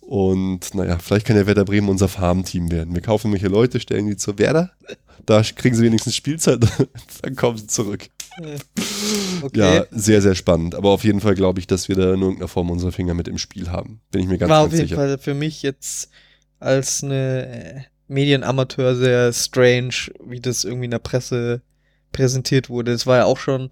Und 0.00 0.74
naja, 0.74 0.98
vielleicht 0.98 1.26
kann 1.26 1.36
der 1.36 1.46
Werder 1.46 1.64
Bremen 1.64 1.88
unser 1.88 2.08
Farmteam 2.08 2.70
werden. 2.70 2.94
Wir 2.94 3.02
kaufen 3.02 3.32
welche 3.32 3.46
Leute, 3.46 3.78
stellen 3.78 4.08
die 4.08 4.16
zur 4.16 4.38
Werder. 4.38 4.72
Da 5.24 5.42
kriegen 5.42 5.76
sie 5.76 5.84
wenigstens 5.84 6.16
Spielzeit, 6.16 6.60
dann 7.22 7.36
kommen 7.36 7.58
sie 7.58 7.68
zurück. 7.68 8.08
Okay. 9.42 9.58
Ja, 9.58 9.86
sehr, 9.90 10.22
sehr 10.22 10.34
spannend. 10.34 10.74
Aber 10.74 10.90
auf 10.90 11.04
jeden 11.04 11.20
Fall 11.20 11.34
glaube 11.34 11.60
ich, 11.60 11.66
dass 11.66 11.88
wir 11.88 11.96
da 11.96 12.14
in 12.14 12.22
irgendeiner 12.22 12.48
Form 12.48 12.70
unsere 12.70 12.92
Finger 12.92 13.14
mit 13.14 13.28
im 13.28 13.38
Spiel 13.38 13.70
haben. 13.70 14.00
Bin 14.10 14.22
ich 14.22 14.28
mir 14.28 14.38
ganz, 14.38 14.50
War 14.50 14.62
ganz 14.62 14.72
auf 14.72 14.78
jeden 14.78 14.88
sicher. 14.88 14.96
Fall 14.96 15.18
für 15.18 15.34
mich 15.34 15.62
jetzt 15.62 16.10
als 16.58 17.04
eine 17.04 17.46
äh, 17.46 17.80
Medienamateur 18.08 18.96
sehr 18.96 19.32
strange, 19.32 19.94
wie 20.24 20.40
das 20.40 20.64
irgendwie 20.64 20.86
in 20.86 20.90
der 20.90 20.98
Presse 20.98 21.62
präsentiert 22.12 22.68
wurde. 22.68 22.92
Es 22.92 23.06
war 23.06 23.18
ja 23.18 23.24
auch 23.24 23.38
schon 23.38 23.70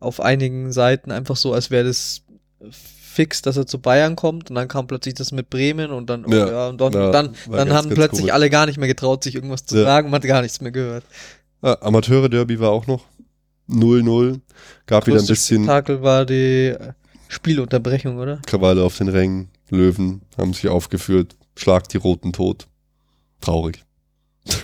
auf 0.00 0.20
einigen 0.20 0.72
Seiten 0.72 1.10
einfach 1.10 1.36
so, 1.36 1.52
als 1.52 1.70
wäre 1.70 1.84
das 1.84 2.22
fix, 2.70 3.42
dass 3.42 3.56
er 3.56 3.66
zu 3.66 3.80
Bayern 3.80 4.14
kommt 4.16 4.48
und 4.50 4.54
dann 4.56 4.68
kam 4.68 4.86
plötzlich 4.86 5.14
das 5.14 5.32
mit 5.32 5.50
Bremen 5.50 5.90
und 5.90 6.08
dann, 6.08 6.24
oh 6.24 6.30
Ja, 6.32 6.50
ja, 6.50 6.68
und 6.68 6.80
dann, 6.80 6.92
ja, 6.92 7.10
dann, 7.10 7.34
dann 7.46 7.52
ganz, 7.52 7.70
haben 7.70 7.88
ganz 7.88 7.94
plötzlich 7.94 8.20
komisch. 8.20 8.32
alle 8.32 8.50
gar 8.50 8.66
nicht 8.66 8.78
mehr 8.78 8.86
getraut, 8.88 9.24
sich 9.24 9.34
irgendwas 9.34 9.64
zu 9.66 9.76
Ja. 9.78 9.84
sagen, 9.84 10.10
man 10.10 10.20
hat 10.20 10.28
gar 10.28 10.42
nichts 10.42 10.60
mehr 10.60 10.70
gehört. 10.70 11.04
Ah, 11.60 11.76
Amateure-Derby 11.80 12.60
war 12.60 12.70
auch 12.70 12.86
noch 12.86 13.04
0-0. 13.68 14.40
Gab 14.86 15.06
wieder 15.08 15.18
ein 15.18 15.26
bisschen 15.26 15.64
Spektakel 15.64 16.00
war 16.02 16.24
die 16.24 16.68
äh, 16.68 16.92
Spielunterbrechung, 17.26 18.18
oder? 18.18 18.40
Krawalle 18.46 18.82
auf 18.84 18.96
den 18.96 19.08
Rängen. 19.08 19.48
Löwen 19.70 20.22
haben 20.38 20.54
sich 20.54 20.68
aufgeführt. 20.68 21.36
Schlag 21.56 21.88
die 21.88 21.96
Roten 21.98 22.32
tot. 22.32 22.68
Traurig. 23.40 23.84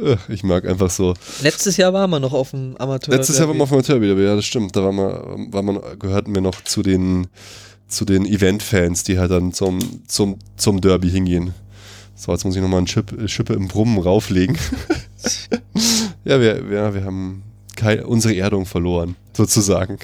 Ach, 0.00 0.28
ich 0.28 0.44
mag 0.44 0.66
einfach 0.66 0.90
so. 0.90 1.14
Letztes 1.42 1.76
Jahr 1.76 1.92
waren 1.92 2.10
wir 2.10 2.20
noch 2.20 2.32
auf 2.32 2.52
dem 2.52 2.76
Amateur. 2.76 3.14
Letztes 3.16 3.38
Jahr 3.38 3.48
waren 3.48 3.56
wir 3.56 3.64
auf 3.64 3.70
dem 3.70 3.78
Amateur 3.78 4.00
wieder, 4.00 4.16
ja, 4.16 4.36
das 4.36 4.44
stimmt. 4.44 4.76
Da 4.76 4.84
war 4.84 4.92
man, 4.92 5.52
war 5.52 5.62
man, 5.62 5.80
gehörten 5.98 6.34
wir 6.34 6.40
noch 6.40 6.62
zu 6.62 6.82
den, 6.82 7.26
zu 7.88 8.04
den 8.04 8.24
Event-Fans, 8.24 9.02
die 9.02 9.18
halt 9.18 9.32
dann 9.32 9.52
zum, 9.52 9.78
zum, 10.06 10.38
zum 10.56 10.80
Derby 10.80 11.10
hingehen. 11.10 11.52
So, 12.14 12.32
jetzt 12.32 12.44
muss 12.44 12.54
ich 12.54 12.62
nochmal 12.62 12.78
eine 12.78 12.88
Schippe, 12.88 13.28
Schippe 13.28 13.54
im 13.54 13.68
Brummen 13.68 13.98
rauflegen. 13.98 14.56
ja, 16.24 16.40
wir, 16.40 16.68
wir, 16.70 16.94
wir 16.94 17.04
haben 17.04 17.42
keine, 17.76 18.06
unsere 18.06 18.36
Erdung 18.36 18.66
verloren, 18.66 19.16
sozusagen. 19.36 19.98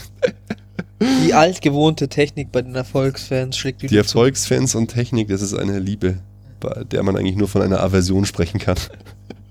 Die 1.25 1.35
altgewohnte 1.35 2.09
Technik 2.09 2.51
bei 2.53 2.63
den 2.63 2.75
Erfolgsfans 2.75 3.57
schlägt 3.57 3.83
wieder 3.83 3.91
Die 3.91 3.97
zu. 3.97 4.19
Erfolgsfans 4.19 4.75
und 4.75 4.89
Technik, 4.89 5.29
das 5.29 5.43
ist 5.43 5.55
eine 5.55 5.79
Liebe, 5.79 6.19
bei 6.61 6.85
der 6.85 7.03
man 7.03 7.17
eigentlich 7.17 7.37
nur 7.37 7.49
von 7.49 7.63
einer 7.63 7.81
Aversion 7.81 8.25
sprechen 8.25 8.59
kann. 8.61 8.77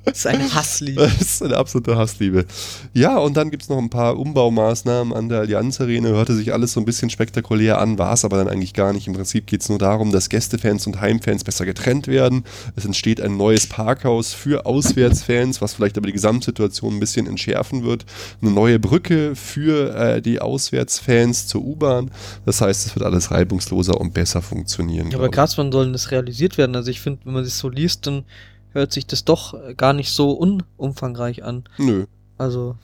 Das 0.05 0.17
ist 0.17 0.27
eine 0.27 0.53
Hassliebe. 0.53 1.01
Das 1.01 1.21
ist 1.21 1.43
eine 1.43 1.55
absolute 1.55 1.95
Hassliebe. 1.95 2.45
Ja, 2.93 3.17
und 3.17 3.37
dann 3.37 3.51
gibt 3.51 3.63
es 3.63 3.69
noch 3.69 3.77
ein 3.77 3.89
paar 3.89 4.19
Umbaumaßnahmen 4.19 5.13
an 5.13 5.29
der 5.29 5.39
Allianz 5.39 5.79
Arena. 5.79 6.09
Hörte 6.09 6.35
sich 6.35 6.51
alles 6.51 6.73
so 6.73 6.81
ein 6.81 6.85
bisschen 6.85 7.09
spektakulär 7.09 7.79
an, 7.79 7.97
war 7.97 8.13
es 8.13 8.25
aber 8.25 8.37
dann 8.37 8.49
eigentlich 8.49 8.73
gar 8.73 8.91
nicht. 8.91 9.07
Im 9.07 9.13
Prinzip 9.13 9.47
geht 9.47 9.61
es 9.61 9.69
nur 9.69 9.79
darum, 9.79 10.11
dass 10.11 10.29
Gästefans 10.29 10.87
und 10.87 10.99
Heimfans 10.99 11.43
besser 11.43 11.65
getrennt 11.65 12.07
werden. 12.07 12.43
Es 12.75 12.83
entsteht 12.83 13.21
ein 13.21 13.37
neues 13.37 13.67
Parkhaus 13.67 14.33
für 14.33 14.65
Auswärtsfans, 14.65 15.61
was 15.61 15.73
vielleicht 15.73 15.97
aber 15.97 16.07
die 16.07 16.13
Gesamtsituation 16.13 16.95
ein 16.95 16.99
bisschen 16.99 17.25
entschärfen 17.25 17.83
wird. 17.83 18.05
Eine 18.41 18.51
neue 18.51 18.79
Brücke 18.79 19.35
für 19.35 19.95
äh, 19.95 20.21
die 20.21 20.41
Auswärtsfans 20.41 21.47
zur 21.47 21.63
U-Bahn. 21.63 22.11
Das 22.45 22.59
heißt, 22.59 22.87
es 22.87 22.95
wird 22.95 23.05
alles 23.05 23.31
reibungsloser 23.31 23.99
und 23.99 24.13
besser 24.13 24.41
funktionieren. 24.41 25.11
Ja, 25.11 25.17
aber 25.17 25.29
krass, 25.29 25.57
wann 25.57 25.71
soll 25.71 25.91
das 25.93 26.11
realisiert 26.11 26.57
werden? 26.57 26.75
Also 26.75 26.91
ich 26.91 26.99
finde, 26.99 27.21
wenn 27.23 27.33
man 27.33 27.43
das 27.43 27.57
so 27.57 27.69
liest, 27.69 28.05
dann 28.07 28.25
hört 28.73 28.91
sich 28.91 29.07
das 29.07 29.23
doch 29.25 29.55
gar 29.77 29.93
nicht 29.93 30.11
so 30.11 30.31
unumfangreich 30.31 31.43
an. 31.43 31.63
Nö. 31.77 32.05
Also 32.37 32.75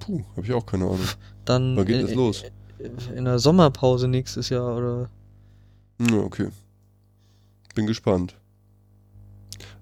Puh, 0.00 0.22
habe 0.36 0.46
ich 0.46 0.52
auch 0.52 0.66
keine 0.66 0.84
Ahnung. 0.84 1.00
dann 1.44 1.76
Wann 1.76 1.86
geht 1.86 2.00
in, 2.00 2.06
das 2.06 2.14
los? 2.14 2.44
in 3.14 3.24
der 3.24 3.38
Sommerpause 3.38 4.08
nächstes 4.08 4.48
Jahr 4.50 4.76
oder 4.76 5.08
Ja, 6.00 6.18
okay. 6.18 6.48
Bin 7.74 7.86
gespannt. 7.86 8.36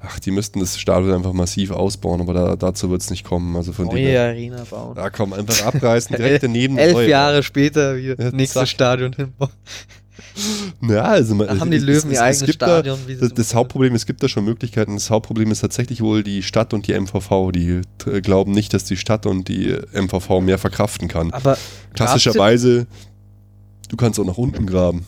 Ach, 0.07 0.21
die 0.21 0.31
müssten 0.33 0.61
das 0.61 0.79
Stadion 0.79 1.15
einfach 1.15 1.33
massiv 1.33 1.71
ausbauen, 1.71 2.21
aber 2.21 2.35
da, 2.35 2.57
dazu 2.57 2.91
wird 2.91 3.01
es 3.01 3.11
nicht 3.11 3.25
kommen. 3.25 3.57
Also 3.57 3.73
von 3.73 3.87
neue. 3.87 4.21
Arena 4.21 4.63
bauen. 4.69 4.95
Ja, 4.97 5.09
komm, 5.09 5.33
einfach 5.33 5.65
abreißen, 5.65 6.15
direkt 6.17 6.43
daneben. 6.45 6.77
Elf. 6.79 7.09
Jahre 7.09 7.43
später 7.43 7.97
wieder 7.97 8.23
Ja, 8.23 8.31
nächstes. 8.31 8.69
Stadion 8.69 9.13
hinbauen. 9.15 9.51
Ja, 10.89 11.03
also 11.03 11.35
man- 11.35 11.47
Da 11.47 11.59
haben 11.61 11.71
die 11.71 11.79
Löwen 11.79 11.97
es- 11.97 12.05
ihr 12.07 12.13
es 12.13 12.19
eigenes 12.21 12.59
da- 12.59 12.67
Stadion. 12.67 12.99
sie 13.07 13.17
Das, 13.17 13.33
das 13.33 13.55
Hauptproblem, 13.55 13.95
es 13.95 14.05
gibt 14.07 14.23
da 14.23 14.29
schon 14.29 14.45
Möglichkeiten. 14.45 14.95
Das 14.95 15.09
Hauptproblem 15.11 15.51
ist 15.51 15.61
tatsächlich 15.61 16.01
wohl 16.01 16.23
die 16.23 16.43
Stadt 16.43 16.75
und 16.75 16.87
die 16.89 16.93
MVV. 16.99 17.53
Die 17.53 17.81
äh, 18.07 18.21
glauben 18.21 18.53
nicht, 18.53 18.75
dass 18.75 18.85
die 18.85 18.97
Stadt 18.97 19.27
und 19.27 19.49
die 19.49 19.75
MVV 19.93 20.41
mehr 20.41 20.59
verkraften 20.59 21.09
kann. 21.09 21.31
Aber 21.33 21.57
Klassischerweise, 21.95 22.87
du 23.89 23.97
kannst 23.97 24.19
auch 24.21 24.25
nach 24.27 24.39
unten 24.39 24.67
graben. 24.67 25.07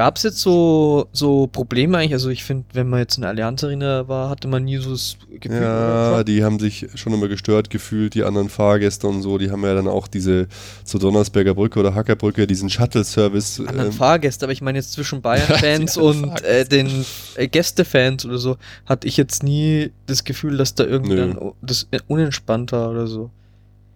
Gab 0.00 0.16
es 0.16 0.22
jetzt 0.22 0.38
so, 0.38 1.08
so 1.12 1.46
Probleme 1.46 1.98
eigentlich? 1.98 2.14
Also 2.14 2.30
ich 2.30 2.42
finde, 2.42 2.64
wenn 2.72 2.88
man 2.88 3.00
jetzt 3.00 3.18
in 3.18 3.20
der 3.20 3.32
Allianz 3.32 3.62
Arena 3.62 4.08
war, 4.08 4.30
hatte 4.30 4.48
man 4.48 4.64
nie 4.64 4.78
so 4.78 4.92
das 4.92 5.18
Gefühl. 5.28 5.60
Ja, 5.60 6.24
die 6.24 6.42
haben 6.42 6.58
sich 6.58 6.86
schon 6.94 7.12
immer 7.12 7.28
gestört 7.28 7.68
gefühlt, 7.68 8.14
die 8.14 8.24
anderen 8.24 8.48
Fahrgäste 8.48 9.06
und 9.06 9.20
so. 9.20 9.36
Die 9.36 9.50
haben 9.50 9.62
ja 9.62 9.74
dann 9.74 9.88
auch 9.88 10.08
diese 10.08 10.48
zur 10.84 11.00
Donnersberger 11.00 11.54
Brücke 11.54 11.80
oder 11.80 11.94
Hackerbrücke, 11.94 12.46
diesen 12.46 12.70
Shuttle-Service. 12.70 13.60
anderen 13.60 13.88
ähm, 13.88 13.92
Fahrgäste, 13.92 14.46
aber 14.46 14.54
ich 14.54 14.62
meine 14.62 14.78
jetzt 14.78 14.92
zwischen 14.92 15.20
Bayern-Fans 15.20 15.98
und 15.98 16.42
äh, 16.44 16.64
den 16.64 17.04
äh, 17.34 17.48
Gästefans 17.48 18.24
oder 18.24 18.38
so, 18.38 18.56
hatte 18.86 19.06
ich 19.06 19.18
jetzt 19.18 19.42
nie 19.42 19.90
das 20.06 20.24
Gefühl, 20.24 20.56
dass 20.56 20.74
da 20.74 20.84
dann 20.84 21.52
das 21.60 21.88
unentspannt 22.08 22.72
war 22.72 22.90
oder 22.90 23.06
so. 23.06 23.28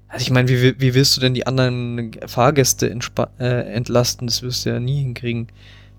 Also 0.09 0.22
ich 0.22 0.30
meine, 0.30 0.50
wie, 0.50 0.78
wie 0.78 0.92
willst 0.92 1.16
du 1.16 1.22
denn 1.22 1.32
die 1.32 1.46
anderen 1.46 2.11
Fahrgäste 2.26 2.94
äh, 3.38 3.72
entlasten? 3.72 4.26
Das 4.26 4.42
wirst 4.42 4.66
du 4.66 4.68
ja 4.68 4.80
nie 4.80 5.00
hinkriegen. 5.00 5.48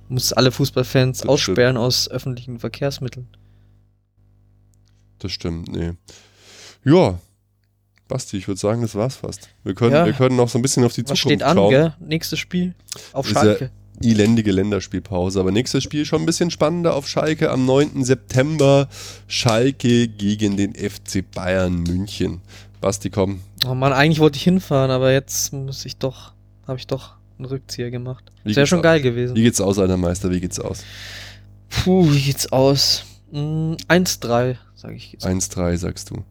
Du 0.07 0.13
musst 0.13 0.35
alle 0.37 0.51
Fußballfans 0.51 1.19
Das 1.19 1.27
aussperren 1.29 1.77
aus 1.77 2.07
öffentlichen 2.09 2.59
Verkehrsmitteln. 2.59 3.27
Das 5.19 5.31
stimmt, 5.31 5.69
nee. 5.71 5.93
Ja, 6.83 7.19
Basti, 8.07 8.37
ich 8.37 8.47
würde 8.47 8.59
sagen, 8.59 8.83
das 8.83 8.93
war's 8.93 9.15
fast. 9.15 9.49
Wir 9.63 9.73
können, 9.73 9.93
Ja. 9.93 10.05
wir 10.05 10.13
können 10.13 10.35
noch 10.35 10.47
so 10.49 10.59
ein 10.59 10.61
bisschen 10.61 10.83
auf 10.83 10.93
die 10.93 11.01
Was 11.01 11.17
Zukunft 11.19 11.21
steht 11.21 11.43
an, 11.43 11.57
schauen. 11.57 11.69
gell? 11.71 11.93
Nächstes 11.99 12.37
Spiel 12.37 12.75
auf 13.13 13.25
Ist 13.27 13.33
ja- 13.35 13.41
Schalke. 13.41 13.71
Elendige 14.03 14.51
Länderspielpause. 14.51 15.39
Aber 15.39 15.51
nächstes 15.51 15.83
Spiel 15.83 16.05
schon 16.05 16.21
ein 16.21 16.25
bisschen 16.25 16.51
spannender 16.51 16.93
auf 16.95 17.07
Schalke. 17.07 17.49
Am 17.49 17.65
9. 17.65 18.03
September 18.03 18.89
Schalke 19.27 20.07
gegen 20.09 20.57
den 20.57 20.75
FC 20.75 21.23
Bayern 21.23 21.81
München. 21.81 22.41
Basti, 22.81 23.09
komm. 23.09 23.41
Oh 23.65 23.73
Mann, 23.73 23.93
eigentlich 23.93 24.19
wollte 24.19 24.35
ich 24.37 24.43
hinfahren, 24.43 24.91
aber 24.91 25.11
jetzt 25.13 25.53
muss 25.53 25.85
ich 25.85 25.95
doch, 25.97 26.33
habe 26.67 26.77
ich 26.77 26.85
doch 26.87 27.14
einen 27.37 27.45
Rückzieher 27.45 27.91
gemacht. 27.91 28.31
Das 28.43 28.55
wäre 28.55 28.67
schon 28.67 28.79
aus? 28.79 28.83
geil 28.83 29.01
gewesen. 29.01 29.35
Wie 29.35 29.43
geht's 29.43 29.61
aus, 29.61 29.79
alter 29.79 29.97
Meister? 29.97 30.31
Wie 30.31 30.39
geht's 30.39 30.59
aus? 30.59 30.83
Puh, 31.69 32.11
wie 32.11 32.21
geht's 32.21 32.51
aus? 32.51 33.05
Mm, 33.31 33.73
1-3, 33.89 34.55
sage 34.75 34.95
ich 34.95 35.13
jetzt. 35.13 35.25
1-3, 35.25 35.77
sagst 35.77 36.09
du. 36.11 36.23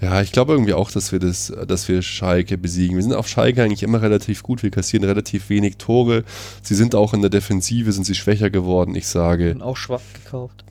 Ja, 0.00 0.20
ich 0.20 0.32
glaube 0.32 0.52
irgendwie 0.52 0.74
auch, 0.74 0.90
dass 0.90 1.12
wir 1.12 1.18
das, 1.18 1.52
dass 1.66 1.88
wir 1.88 2.02
Schalke 2.02 2.58
besiegen. 2.58 2.96
Wir 2.96 3.02
sind 3.02 3.14
auf 3.14 3.28
Schalke 3.28 3.62
eigentlich 3.62 3.82
immer 3.82 4.02
relativ 4.02 4.42
gut. 4.42 4.62
Wir 4.62 4.70
kassieren 4.70 5.04
relativ 5.04 5.48
wenig 5.48 5.76
Tore. 5.78 6.24
Sie 6.62 6.74
sind 6.74 6.94
auch 6.94 7.14
in 7.14 7.20
der 7.20 7.30
Defensive, 7.30 7.92
sind 7.92 8.04
sie 8.04 8.14
schwächer 8.14 8.50
geworden. 8.50 8.94
Ich 8.94 9.06
sage 9.08 9.48
Bin 9.48 9.62
auch 9.62 9.76
schwach 9.76 10.02
gekauft. 10.14 10.64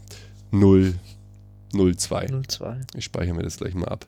0, 0.51 0.93
0-2. 1.73 2.29
0-2. 2.29 2.75
Ich 2.95 3.05
speichere 3.05 3.33
mir 3.33 3.43
das 3.43 3.57
gleich 3.57 3.73
mal 3.73 3.87
ab. 3.87 4.05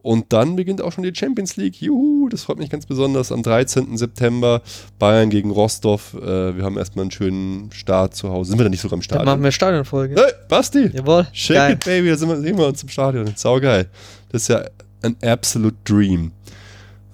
Und 0.00 0.32
dann 0.32 0.54
beginnt 0.56 0.80
auch 0.80 0.92
schon 0.92 1.02
die 1.04 1.12
Champions 1.14 1.56
League. 1.56 1.80
Juhu, 1.82 2.28
das 2.28 2.44
freut 2.44 2.58
mich 2.58 2.70
ganz 2.70 2.86
besonders. 2.86 3.32
Am 3.32 3.42
13. 3.42 3.96
September 3.96 4.62
Bayern 4.98 5.28
gegen 5.28 5.50
Rostov. 5.50 6.14
Äh, 6.14 6.56
wir 6.56 6.64
haben 6.64 6.78
erstmal 6.78 7.02
einen 7.02 7.10
schönen 7.10 7.72
Start 7.72 8.14
zu 8.14 8.30
Hause. 8.30 8.50
Sind 8.50 8.58
wir 8.60 8.64
da 8.64 8.70
nicht 8.70 8.80
sogar 8.80 8.96
im 8.96 9.00
Dann 9.00 9.04
Stadion? 9.04 9.26
machen 9.26 9.42
wir 9.42 9.50
Stadionfolge. 9.52 10.14
Hey, 10.14 10.32
Basti! 10.48 10.90
Jawohl. 10.92 11.26
Shake 11.32 11.56
geil. 11.56 11.72
it, 11.72 11.84
baby, 11.84 12.08
da 12.10 12.16
sind 12.16 12.28
wir, 12.28 12.36
sehen 12.40 12.56
wir 12.56 12.66
uns 12.68 12.82
im 12.82 12.88
Stadion. 12.88 13.32
Saugeil. 13.34 13.88
Das 14.30 14.42
ist 14.42 14.48
ja 14.48 14.64
ein 15.02 15.16
absolute 15.28 15.76
Dream. 15.84 16.30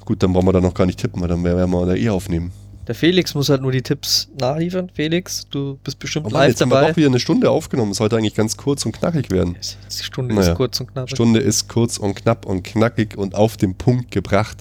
Gut, 0.04 0.22
dann 0.22 0.34
brauchen 0.34 0.46
wir 0.46 0.52
da 0.52 0.60
noch 0.60 0.74
gar 0.74 0.84
nicht 0.84 0.98
tippen, 1.00 1.20
weil 1.22 1.28
dann 1.28 1.42
werden 1.42 1.70
wir 1.70 1.86
da 1.86 1.94
eh 1.94 2.10
aufnehmen. 2.10 2.52
Der 2.86 2.94
Felix 2.94 3.34
muss 3.34 3.48
halt 3.48 3.62
nur 3.62 3.72
die 3.72 3.82
Tipps 3.82 4.28
nachliefern. 4.38 4.90
Felix, 4.92 5.46
du 5.50 5.78
bist 5.82 5.98
bestimmt 5.98 6.26
Oh 6.26 6.30
Mann, 6.30 6.42
live 6.42 6.50
jetzt 6.50 6.60
haben 6.60 6.68
wir 6.70 6.76
dabei. 6.76 6.90
doch 6.90 6.96
wieder 6.96 7.06
eine 7.08 7.20
Stunde 7.20 7.50
aufgenommen. 7.50 7.92
Es 7.92 7.98
sollte 7.98 8.16
eigentlich 8.16 8.34
ganz 8.34 8.56
kurz 8.56 8.84
und 8.84 8.92
knackig 8.92 9.30
werden. 9.30 9.56
Die 9.60 10.02
Stunde 10.04 10.34
Naja. 10.34 10.50
ist 10.52 10.56
kurz 10.56 10.80
und 10.80 10.92
knapp. 10.92 11.08
Stunde 11.10 11.40
ist 11.40 11.68
kurz 11.68 11.96
und 11.96 12.14
knapp 12.14 12.44
und 12.46 12.62
knackig 12.62 13.16
und 13.16 13.34
auf 13.34 13.56
den 13.56 13.74
Punkt 13.76 14.10
gebracht. 14.10 14.58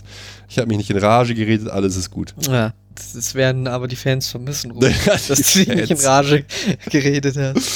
Ich 0.50 0.58
habe 0.58 0.68
mich 0.68 0.78
nicht 0.78 0.90
in 0.90 0.98
Rage 0.98 1.36
geredet, 1.36 1.68
alles 1.70 1.98
ist 1.98 2.12
gut. 2.12 2.34
Ja, 2.48 2.74
das, 3.16 3.34
werden 3.34 3.68
aber 3.68 3.88
die 3.88 3.96
Fans 3.96 4.28
vermissen, 4.28 4.72
Ruben, 4.72 4.86
Ja, 5.06 5.14
dass 5.14 5.26
du 5.28 5.36
dich 5.36 5.68
nicht 5.68 5.90
in. 5.92 5.98
Rage 5.98 6.46
geredet 6.92 7.36
hast. 7.38 7.72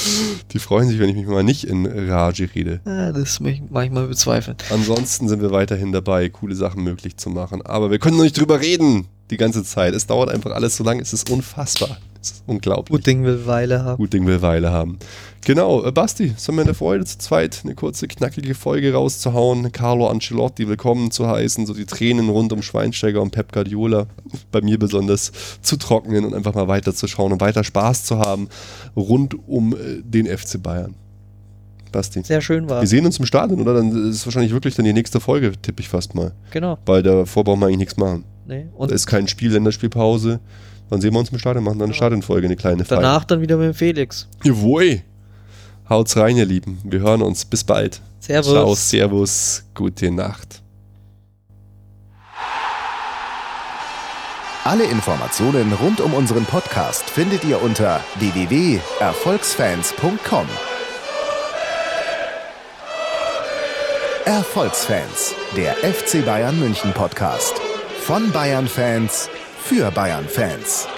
Die 0.52 0.58
freuen 0.60 0.88
sich, 0.88 0.98
wenn 1.00 1.08
ich 1.10 1.16
mich 1.16 1.26
mal 1.26 1.42
nicht 1.42 1.64
in 1.64 1.84
Rage 1.86 2.48
rede. 2.54 2.80
Ja, 2.86 3.10
das 3.12 3.40
möchte 3.40 3.64
ich 3.64 3.70
manchmal 3.70 4.06
bezweifeln. 4.06 4.56
Ansonsten 4.70 5.28
sind 5.28 5.42
wir 5.42 5.50
weiterhin 5.50 5.90
dabei, 5.92 6.28
coole 6.28 6.54
Sachen 6.54 6.84
möglich 6.84 7.16
zu 7.16 7.30
machen. 7.30 7.62
Aber 7.62 7.90
wir 7.90 7.98
können 7.98 8.16
noch 8.16 8.24
nicht 8.24 8.38
drüber 8.38 8.60
reden 8.60 9.08
die 9.30 9.36
ganze 9.36 9.64
Zeit. 9.64 9.94
Es 9.94 10.06
dauert 10.06 10.30
einfach 10.30 10.52
alles 10.52 10.76
so 10.76 10.84
lange. 10.84 11.02
Es 11.02 11.12
ist 11.12 11.30
unfassbar. 11.30 11.98
Es 12.20 12.32
ist 12.32 12.42
unglaublich. 12.46 12.90
Gut 12.90 13.06
Ding 13.06 13.24
will 13.24 13.46
Weile 13.46 13.84
haben. 13.84 13.98
Gut 13.98 14.12
Ding 14.12 14.26
will 14.26 14.42
Weile 14.42 14.72
haben. 14.72 14.98
Genau, 15.44 15.84
äh, 15.84 15.92
Basti, 15.92 16.34
es 16.36 16.48
war 16.48 16.54
mir 16.54 16.62
eine 16.62 16.74
Freude 16.74 17.04
zu 17.04 17.16
zweit, 17.18 17.60
eine 17.64 17.74
kurze, 17.74 18.08
knackige 18.08 18.54
Folge 18.54 18.92
rauszuhauen. 18.92 19.70
Carlo 19.70 20.08
Ancelotti 20.08 20.66
willkommen 20.66 21.10
zu 21.12 21.28
heißen, 21.28 21.64
so 21.64 21.74
die 21.74 21.86
Tränen 21.86 22.28
rund 22.28 22.52
um 22.52 22.62
Schweinsteiger 22.62 23.22
und 23.22 23.30
Pep 23.30 23.52
Guardiola, 23.52 24.06
bei 24.50 24.60
mir 24.60 24.78
besonders, 24.78 25.30
zu 25.62 25.76
trocknen 25.76 26.24
und 26.24 26.34
einfach 26.34 26.54
mal 26.54 26.66
weiterzuschauen 26.66 27.32
und 27.32 27.40
weiter 27.40 27.62
Spaß 27.62 28.04
zu 28.04 28.18
haben 28.18 28.48
rund 28.96 29.36
um 29.48 29.74
äh, 29.74 30.02
den 30.02 30.26
FC 30.26 30.60
Bayern. 30.60 30.94
Basti. 31.92 32.22
Sehr 32.22 32.40
schön 32.40 32.68
war. 32.68 32.82
Wir 32.82 32.88
sehen 32.88 33.06
uns 33.06 33.18
im 33.18 33.26
Stadion, 33.26 33.60
oder? 33.60 33.74
Dann 33.74 34.10
ist 34.10 34.16
es 34.16 34.26
wahrscheinlich 34.26 34.52
wirklich 34.52 34.74
dann 34.74 34.84
die 34.84 34.92
nächste 34.92 35.20
Folge, 35.20 35.52
tippe 35.62 35.80
ich 35.80 35.88
fast 35.88 36.14
mal. 36.14 36.32
Genau. 36.50 36.78
Weil 36.84 37.02
davor 37.02 37.44
brauchen 37.44 37.60
wir 37.60 37.66
eigentlich 37.66 37.78
nichts 37.78 37.96
machen. 37.96 38.24
Nee. 38.48 38.64
Da 38.64 38.70
Und 38.76 38.90
ist 38.90 39.06
kein 39.06 39.28
Spiel, 39.28 39.52
Länderspielpause. 39.52 40.40
Dann 40.90 41.00
sehen 41.00 41.12
wir 41.12 41.20
uns 41.20 41.28
im 41.30 41.38
Stadion, 41.38 41.62
machen 41.64 41.78
dann 41.78 41.84
eine 41.86 41.92
Genau. 41.92 42.04
Stadionfolge, 42.06 42.46
eine 42.46 42.56
kleine 42.56 42.84
Feier. 42.84 43.00
danach 43.00 43.24
dann 43.24 43.40
wieder 43.42 43.56
mit 43.58 43.66
dem 43.66 43.74
Felix. 43.74 44.26
Jawohl. 44.42 45.02
Haut's 45.88 46.16
rein, 46.16 46.36
ihr 46.36 46.46
Lieben. 46.46 46.80
Wir 46.84 46.98
hören 47.00 47.22
uns. 47.22 47.44
Bis 47.44 47.62
bald. 47.62 48.00
Servus. 48.20 48.50
Ciao, 48.52 48.74
Servus, 48.74 49.62
gute 49.74 50.10
Nacht. 50.10 50.60
Alle 54.64 54.82
Informationen 54.84 55.72
rund 55.74 56.00
um 56.02 56.12
unseren 56.14 56.44
Podcast 56.44 57.08
findet 57.08 57.44
ihr 57.44 57.62
unter 57.62 58.00
www.erfolgsfans.com. 58.18 60.46
Erfolgsfans, 64.26 65.34
der 65.56 65.72
FC 65.76 66.22
Bayern 66.24 66.58
München 66.60 66.92
Podcast. 66.92 67.54
Von 68.08 68.32
Bayern 68.32 68.66
Fans 68.66 69.28
für 69.64 69.90
Bayern 69.90 70.26
Fans. 70.26 70.88